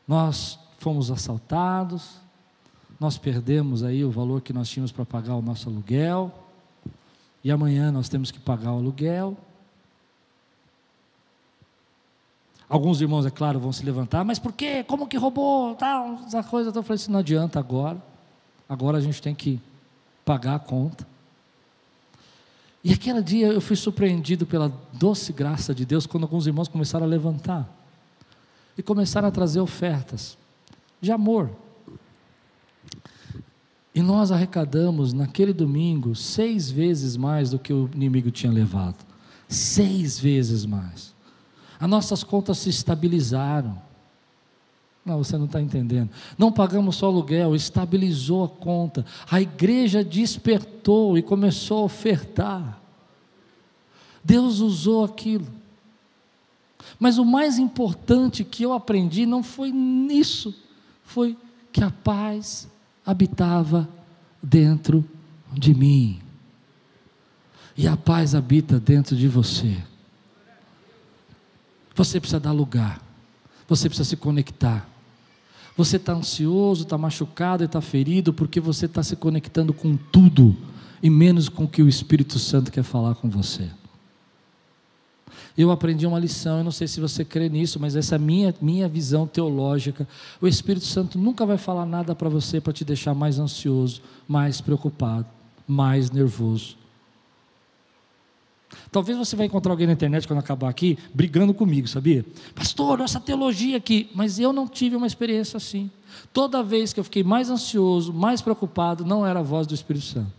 Nós 0.07 0.59
fomos 0.81 1.11
assaltados, 1.11 2.15
nós 2.99 3.15
perdemos 3.15 3.83
aí 3.83 4.03
o 4.03 4.09
valor 4.09 4.41
que 4.41 4.51
nós 4.51 4.67
tínhamos 4.67 4.91
para 4.91 5.05
pagar 5.05 5.35
o 5.35 5.41
nosso 5.41 5.69
aluguel, 5.69 6.33
e 7.43 7.51
amanhã 7.51 7.91
nós 7.91 8.09
temos 8.09 8.31
que 8.31 8.39
pagar 8.39 8.73
o 8.73 8.77
aluguel. 8.77 9.37
Alguns 12.67 12.99
irmãos, 12.99 13.27
é 13.27 13.29
claro, 13.29 13.59
vão 13.59 13.71
se 13.71 13.85
levantar, 13.85 14.25
mas 14.25 14.39
por 14.39 14.53
quê? 14.53 14.83
Como 14.83 15.07
que 15.07 15.17
roubou? 15.17 15.75
Tal, 15.75 16.19
essa 16.25 16.41
coisa. 16.41 16.71
Eu 16.71 16.81
falei 16.81 16.95
assim: 16.95 17.11
não 17.11 17.19
adianta 17.19 17.59
agora. 17.59 18.01
Agora 18.67 18.97
a 18.97 19.01
gente 19.01 19.21
tem 19.21 19.35
que 19.35 19.59
pagar 20.25 20.55
a 20.55 20.59
conta. 20.59 21.05
E 22.83 22.91
aquele 22.91 23.21
dia 23.21 23.47
eu 23.47 23.61
fui 23.61 23.75
surpreendido 23.75 24.47
pela 24.47 24.71
doce 24.93 25.31
graça 25.31 25.75
de 25.75 25.85
Deus 25.85 26.07
quando 26.07 26.23
alguns 26.23 26.47
irmãos 26.47 26.67
começaram 26.67 27.05
a 27.05 27.09
levantar 27.09 27.69
e 28.75 28.81
começaram 28.81 29.27
a 29.27 29.31
trazer 29.31 29.59
ofertas 29.59 30.40
de 31.01 31.11
amor. 31.11 31.49
E 33.93 34.01
nós 34.01 34.31
arrecadamos 34.31 35.11
naquele 35.11 35.51
domingo 35.51 36.15
seis 36.15 36.71
vezes 36.71 37.17
mais 37.17 37.49
do 37.49 37.59
que 37.59 37.73
o 37.73 37.89
inimigo 37.93 38.31
tinha 38.31 38.51
levado. 38.51 39.03
Seis 39.49 40.17
vezes 40.17 40.65
mais. 40.65 41.13
As 41.77 41.89
nossas 41.89 42.23
contas 42.23 42.59
se 42.59 42.69
estabilizaram. 42.69 43.81
Não, 45.03 45.17
você 45.17 45.37
não 45.37 45.45
está 45.45 45.59
entendendo. 45.59 46.09
Não 46.37 46.51
pagamos 46.51 46.97
só 46.97 47.07
aluguel, 47.07 47.55
estabilizou 47.55 48.45
a 48.45 48.49
conta. 48.49 49.03
A 49.29 49.41
igreja 49.41 50.03
despertou 50.03 51.17
e 51.17 51.23
começou 51.23 51.79
a 51.79 51.85
ofertar. 51.85 52.81
Deus 54.23 54.59
usou 54.59 55.03
aquilo. 55.03 55.47
Mas 56.99 57.17
o 57.17 57.25
mais 57.25 57.57
importante 57.57 58.43
que 58.43 58.63
eu 58.63 58.73
aprendi 58.73 59.25
não 59.25 59.41
foi 59.41 59.71
nisso, 59.71 60.53
foi 61.11 61.37
que 61.71 61.83
a 61.83 61.91
paz 61.91 62.69
habitava 63.05 63.87
dentro 64.41 65.03
de 65.53 65.73
mim. 65.73 66.21
E 67.75 67.87
a 67.87 67.97
paz 67.97 68.33
habita 68.33 68.79
dentro 68.79 69.15
de 69.15 69.27
você. 69.27 69.77
Você 71.95 72.19
precisa 72.19 72.39
dar 72.39 72.51
lugar. 72.51 73.01
Você 73.67 73.89
precisa 73.89 74.09
se 74.09 74.15
conectar. 74.15 74.87
Você 75.75 75.97
está 75.97 76.13
ansioso, 76.13 76.83
está 76.83 76.97
machucado 76.97 77.63
e 77.63 77.65
está 77.65 77.81
ferido 77.81 78.33
porque 78.33 78.59
você 78.59 78.85
está 78.85 79.03
se 79.03 79.15
conectando 79.15 79.73
com 79.73 79.97
tudo 79.97 80.55
e 81.03 81.09
menos 81.09 81.49
com 81.49 81.65
o 81.65 81.67
que 81.67 81.81
o 81.81 81.89
Espírito 81.89 82.39
Santo 82.39 82.71
quer 82.71 82.83
falar 82.83 83.15
com 83.15 83.29
você. 83.29 83.69
Eu 85.57 85.69
aprendi 85.69 86.05
uma 86.07 86.19
lição, 86.19 86.59
eu 86.59 86.63
não 86.63 86.71
sei 86.71 86.87
se 86.87 86.99
você 86.99 87.25
crê 87.25 87.49
nisso, 87.49 87.79
mas 87.79 87.95
essa 87.95 88.15
é 88.15 88.17
a 88.17 88.19
minha, 88.19 88.55
minha 88.61 88.87
visão 88.87 89.27
teológica. 89.27 90.07
O 90.39 90.47
Espírito 90.47 90.85
Santo 90.85 91.17
nunca 91.17 91.45
vai 91.45 91.57
falar 91.57 91.85
nada 91.85 92.15
para 92.15 92.29
você 92.29 92.61
para 92.61 92.73
te 92.73 92.85
deixar 92.85 93.13
mais 93.13 93.37
ansioso, 93.37 94.01
mais 94.27 94.61
preocupado, 94.61 95.25
mais 95.67 96.09
nervoso. 96.09 96.77
Talvez 98.91 99.17
você 99.17 99.35
vai 99.35 99.45
encontrar 99.45 99.71
alguém 99.71 99.87
na 99.87 99.93
internet 99.93 100.27
quando 100.27 100.39
acabar 100.39 100.69
aqui, 100.69 100.97
brigando 101.13 101.53
comigo, 101.53 101.87
sabia? 101.87 102.25
Pastor, 102.55 103.01
essa 103.01 103.19
teologia 103.19 103.77
aqui. 103.77 104.09
Mas 104.13 104.39
eu 104.39 104.51
não 104.51 104.67
tive 104.67 104.95
uma 104.95 105.07
experiência 105.07 105.57
assim. 105.57 105.89
Toda 106.33 106.63
vez 106.63 106.93
que 106.93 106.99
eu 106.99 107.03
fiquei 107.03 107.23
mais 107.23 107.49
ansioso, 107.49 108.13
mais 108.13 108.41
preocupado, 108.41 109.05
não 109.05 109.25
era 109.25 109.39
a 109.39 109.43
voz 109.43 109.67
do 109.67 109.73
Espírito 109.73 110.05
Santo. 110.05 110.31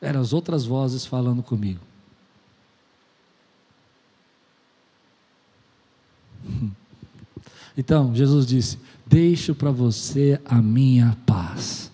Eram 0.00 0.20
as 0.20 0.32
outras 0.32 0.64
vozes 0.64 1.04
falando 1.04 1.42
comigo. 1.42 1.80
Então, 7.80 8.12
Jesus 8.12 8.44
disse: 8.44 8.76
Deixo 9.06 9.54
para 9.54 9.70
você 9.70 10.40
a 10.44 10.60
minha 10.60 11.16
paz. 11.24 11.92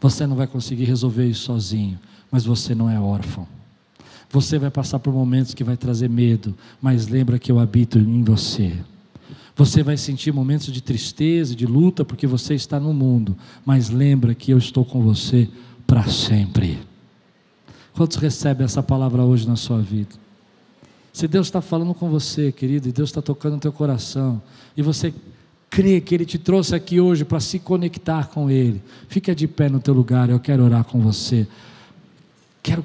Você 0.00 0.26
não 0.26 0.34
vai 0.34 0.48
conseguir 0.48 0.84
resolver 0.84 1.24
isso 1.24 1.44
sozinho, 1.44 1.98
mas 2.32 2.44
você 2.44 2.74
não 2.74 2.90
é 2.90 2.98
órfão. 2.98 3.46
Você 4.30 4.58
vai 4.58 4.70
passar 4.70 4.98
por 4.98 5.12
momentos 5.12 5.54
que 5.54 5.64
vai 5.64 5.76
trazer 5.76 6.08
medo, 6.08 6.54
mas 6.82 7.08
lembra 7.08 7.38
que 7.38 7.50
eu 7.50 7.58
habito 7.58 7.98
em 7.98 8.22
você. 8.22 8.76
Você 9.56 9.82
vai 9.82 9.96
sentir 9.96 10.32
momentos 10.32 10.66
de 10.72 10.80
tristeza, 10.80 11.54
de 11.54 11.66
luta, 11.66 12.04
porque 12.04 12.26
você 12.26 12.54
está 12.54 12.78
no 12.78 12.92
mundo, 12.92 13.36
mas 13.64 13.90
lembra 13.90 14.34
que 14.34 14.52
eu 14.52 14.58
estou 14.58 14.84
com 14.84 15.02
você 15.02 15.48
para 15.86 16.04
sempre. 16.04 16.78
Quantos 17.94 18.18
recebem 18.18 18.64
essa 18.64 18.82
palavra 18.82 19.24
hoje 19.24 19.48
na 19.48 19.56
sua 19.56 19.80
vida? 19.80 20.14
Se 21.12 21.26
Deus 21.26 21.46
está 21.46 21.60
falando 21.60 21.94
com 21.94 22.08
você, 22.08 22.52
querido, 22.52 22.88
e 22.88 22.92
Deus 22.92 23.10
está 23.10 23.20
tocando 23.20 23.54
no 23.54 23.60
teu 23.60 23.72
coração, 23.72 24.40
e 24.76 24.82
você 24.82 25.12
crê 25.70 26.00
que 26.00 26.14
Ele 26.14 26.24
te 26.24 26.38
trouxe 26.38 26.74
aqui 26.74 27.00
hoje 27.00 27.24
para 27.24 27.40
se 27.40 27.58
conectar 27.58 28.28
com 28.28 28.50
Ele, 28.50 28.82
fica 29.08 29.34
de 29.34 29.48
pé 29.48 29.68
no 29.68 29.80
teu 29.80 29.94
lugar, 29.94 30.30
eu 30.30 30.40
quero 30.40 30.64
orar 30.64 30.84
com 30.84 31.00
você. 31.00 31.46
Quero 32.62 32.84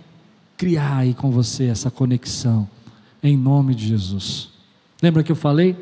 criar 0.58 0.98
aí 0.98 1.14
com 1.14 1.30
você 1.32 1.66
essa 1.66 1.92
conexão, 1.92 2.68
em 3.22 3.38
nome 3.38 3.76
de 3.76 3.88
Jesus. 3.88 4.50
Lembra 5.02 5.24
que 5.24 5.32
eu 5.32 5.36
falei? 5.36 5.76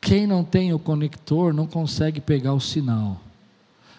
Quem 0.00 0.26
não 0.26 0.44
tem 0.44 0.72
o 0.72 0.78
conector 0.78 1.52
não 1.52 1.66
consegue 1.66 2.20
pegar 2.20 2.52
o 2.52 2.60
sinal. 2.60 3.20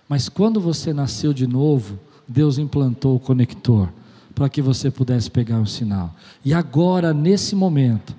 Mas 0.07 0.29
quando 0.29 0.61
você 0.61 0.93
nasceu 0.93 1.33
de 1.33 1.45
novo, 1.45 1.99
Deus 2.27 2.57
implantou 2.57 3.15
o 3.15 3.19
conector 3.19 3.89
para 4.37 4.47
que 4.47 4.61
você 4.61 4.91
pudesse 4.91 5.31
pegar 5.31 5.59
o 5.59 5.65
sinal. 5.65 6.13
E 6.45 6.53
agora, 6.53 7.11
nesse 7.11 7.55
momento, 7.55 8.15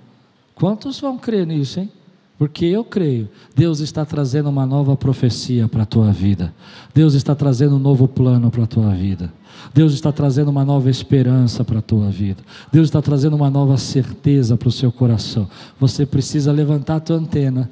quantos 0.53 0.99
vão 0.99 1.17
crer 1.17 1.47
nisso, 1.47 1.79
hein? 1.79 1.93
Porque 2.37 2.65
eu 2.67 2.83
creio, 2.85 3.29
Deus 3.55 3.79
está 3.79 4.05
trazendo 4.05 4.49
uma 4.49 4.67
nova 4.67 4.97
profecia 4.97 5.69
para 5.69 5.85
a 5.85 5.87
tua 5.87 6.11
vida. 6.11 6.53
Deus 6.93 7.15
está 7.15 7.37
trazendo 7.37 7.77
um 7.77 7.79
novo 7.79 8.09
plano 8.09 8.51
para 8.51 8.65
a 8.65 8.67
tua 8.67 8.93
vida. 8.95 9.33
Deus 9.73 9.93
está 9.93 10.11
trazendo 10.11 10.49
uma 10.51 10.65
nova 10.65 10.91
esperança 10.91 11.65
para 11.65 11.79
a 11.79 11.83
tua 11.83 12.11
vida. 12.11 12.43
Deus 12.73 12.89
está 12.89 13.01
trazendo 13.01 13.37
uma 13.37 13.49
nova 13.49 13.77
certeza 13.77 14.57
para 14.57 14.69
o 14.69 14.73
seu 14.73 14.91
coração. 14.91 15.49
Você 15.79 16.05
precisa 16.05 16.51
levantar 16.51 16.97
a 16.97 17.01
tua 17.01 17.17
antena. 17.17 17.71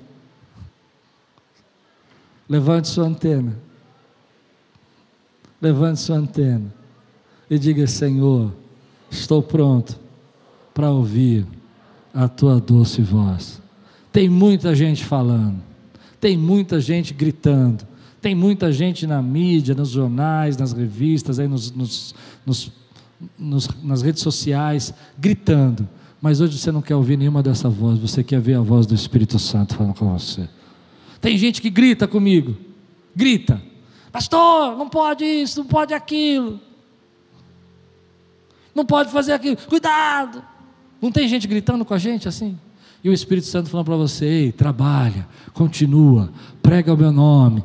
Levante 2.48 2.86
sua 2.86 3.06
antena. 3.06 3.56
Levante 5.60 5.98
sua 5.98 6.16
antena 6.16 6.85
e 7.48 7.58
diga: 7.58 7.86
Senhor, 7.86 8.52
estou 9.10 9.42
pronto 9.42 9.98
para 10.74 10.90
ouvir 10.90 11.46
a 12.12 12.28
tua 12.28 12.60
doce 12.60 13.02
voz. 13.02 13.60
Tem 14.12 14.28
muita 14.28 14.74
gente 14.74 15.04
falando, 15.04 15.62
tem 16.20 16.36
muita 16.36 16.80
gente 16.80 17.12
gritando, 17.12 17.86
tem 18.20 18.34
muita 18.34 18.72
gente 18.72 19.06
na 19.06 19.20
mídia, 19.22 19.74
nos 19.74 19.90
jornais, 19.90 20.56
nas 20.56 20.72
revistas, 20.72 21.38
aí 21.38 21.46
nos, 21.46 21.70
nos, 21.70 22.14
nos, 22.44 22.72
nos 23.38 23.68
nas 23.82 24.02
redes 24.02 24.22
sociais, 24.22 24.92
gritando. 25.18 25.88
Mas 26.20 26.40
hoje 26.40 26.58
você 26.58 26.72
não 26.72 26.80
quer 26.80 26.96
ouvir 26.96 27.16
nenhuma 27.16 27.42
dessa 27.42 27.68
voz, 27.68 27.98
você 27.98 28.24
quer 28.24 28.40
ver 28.40 28.54
a 28.54 28.60
voz 28.60 28.86
do 28.86 28.94
Espírito 28.94 29.38
Santo 29.38 29.76
falando 29.76 29.94
com 29.94 30.18
você. 30.18 30.48
Tem 31.20 31.36
gente 31.36 31.60
que 31.60 31.68
grita 31.68 32.08
comigo, 32.08 32.56
grita, 33.14 33.60
pastor, 34.10 34.76
não 34.76 34.88
pode 34.88 35.24
isso, 35.24 35.60
não 35.60 35.66
pode 35.66 35.92
aquilo 35.92 36.60
não 38.76 38.84
pode 38.84 39.10
fazer 39.10 39.32
aquilo, 39.32 39.56
cuidado. 39.56 40.42
Não 41.00 41.10
tem 41.10 41.26
gente 41.26 41.48
gritando 41.48 41.82
com 41.82 41.94
a 41.94 41.98
gente 41.98 42.28
assim? 42.28 42.58
E 43.02 43.08
o 43.08 43.12
Espírito 43.12 43.46
Santo 43.46 43.70
falando 43.70 43.86
para 43.86 43.96
você: 43.96 44.26
Ei, 44.26 44.52
trabalha, 44.52 45.26
continua, 45.54 46.30
prega 46.62 46.92
o 46.92 46.96
meu 46.96 47.10
nome, 47.10 47.64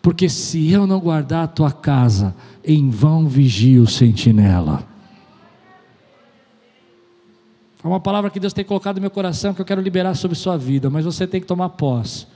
porque 0.00 0.28
se 0.28 0.70
eu 0.70 0.86
não 0.86 1.00
guardar 1.00 1.44
a 1.44 1.48
tua 1.48 1.72
casa, 1.72 2.36
em 2.64 2.88
vão 2.88 3.26
vigia 3.26 3.82
o 3.82 3.86
sentinela. 3.86 4.86
É 7.82 7.86
uma 7.86 8.00
palavra 8.00 8.30
que 8.30 8.38
Deus 8.38 8.52
tem 8.52 8.64
colocado 8.64 8.96
no 8.96 9.00
meu 9.00 9.10
coração 9.10 9.52
que 9.52 9.60
eu 9.60 9.64
quero 9.64 9.80
liberar 9.80 10.14
sobre 10.14 10.36
sua 10.36 10.56
vida, 10.56 10.88
mas 10.88 11.04
você 11.04 11.26
tem 11.26 11.40
que 11.40 11.46
tomar 11.46 11.70
posse. 11.70 12.26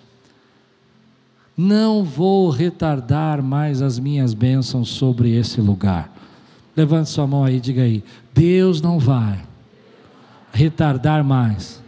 não 1.56 2.02
vou 2.02 2.50
retardar 2.50 3.42
mais 3.42 3.80
as 3.82 3.98
minhas 3.98 4.34
bênçãos 4.34 4.88
sobre 4.88 5.36
esse 5.36 5.60
lugar. 5.60 6.21
Levante 6.76 7.10
sua 7.10 7.26
mão 7.26 7.44
aí, 7.44 7.60
diga 7.60 7.82
aí: 7.82 8.02
Deus 8.34 8.80
não 8.80 8.98
vai 8.98 9.40
retardar 10.52 11.24
mais 11.24 11.82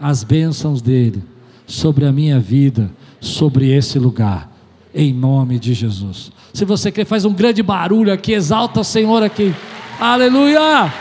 as 0.00 0.22
bênçãos 0.22 0.80
dele 0.80 1.22
sobre 1.66 2.06
a 2.06 2.12
minha 2.12 2.38
vida, 2.38 2.90
sobre 3.20 3.70
esse 3.70 3.98
lugar, 3.98 4.50
em 4.94 5.12
nome 5.12 5.58
de 5.58 5.74
Jesus. 5.74 6.32
Se 6.52 6.64
você 6.64 6.90
quer, 6.90 7.04
faz 7.04 7.24
um 7.24 7.32
grande 7.32 7.62
barulho 7.62 8.12
aqui, 8.12 8.32
exalta 8.32 8.80
o 8.80 8.84
Senhor 8.84 9.22
aqui, 9.22 9.54
aleluia! 10.00 10.92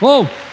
Oh! 0.00 0.43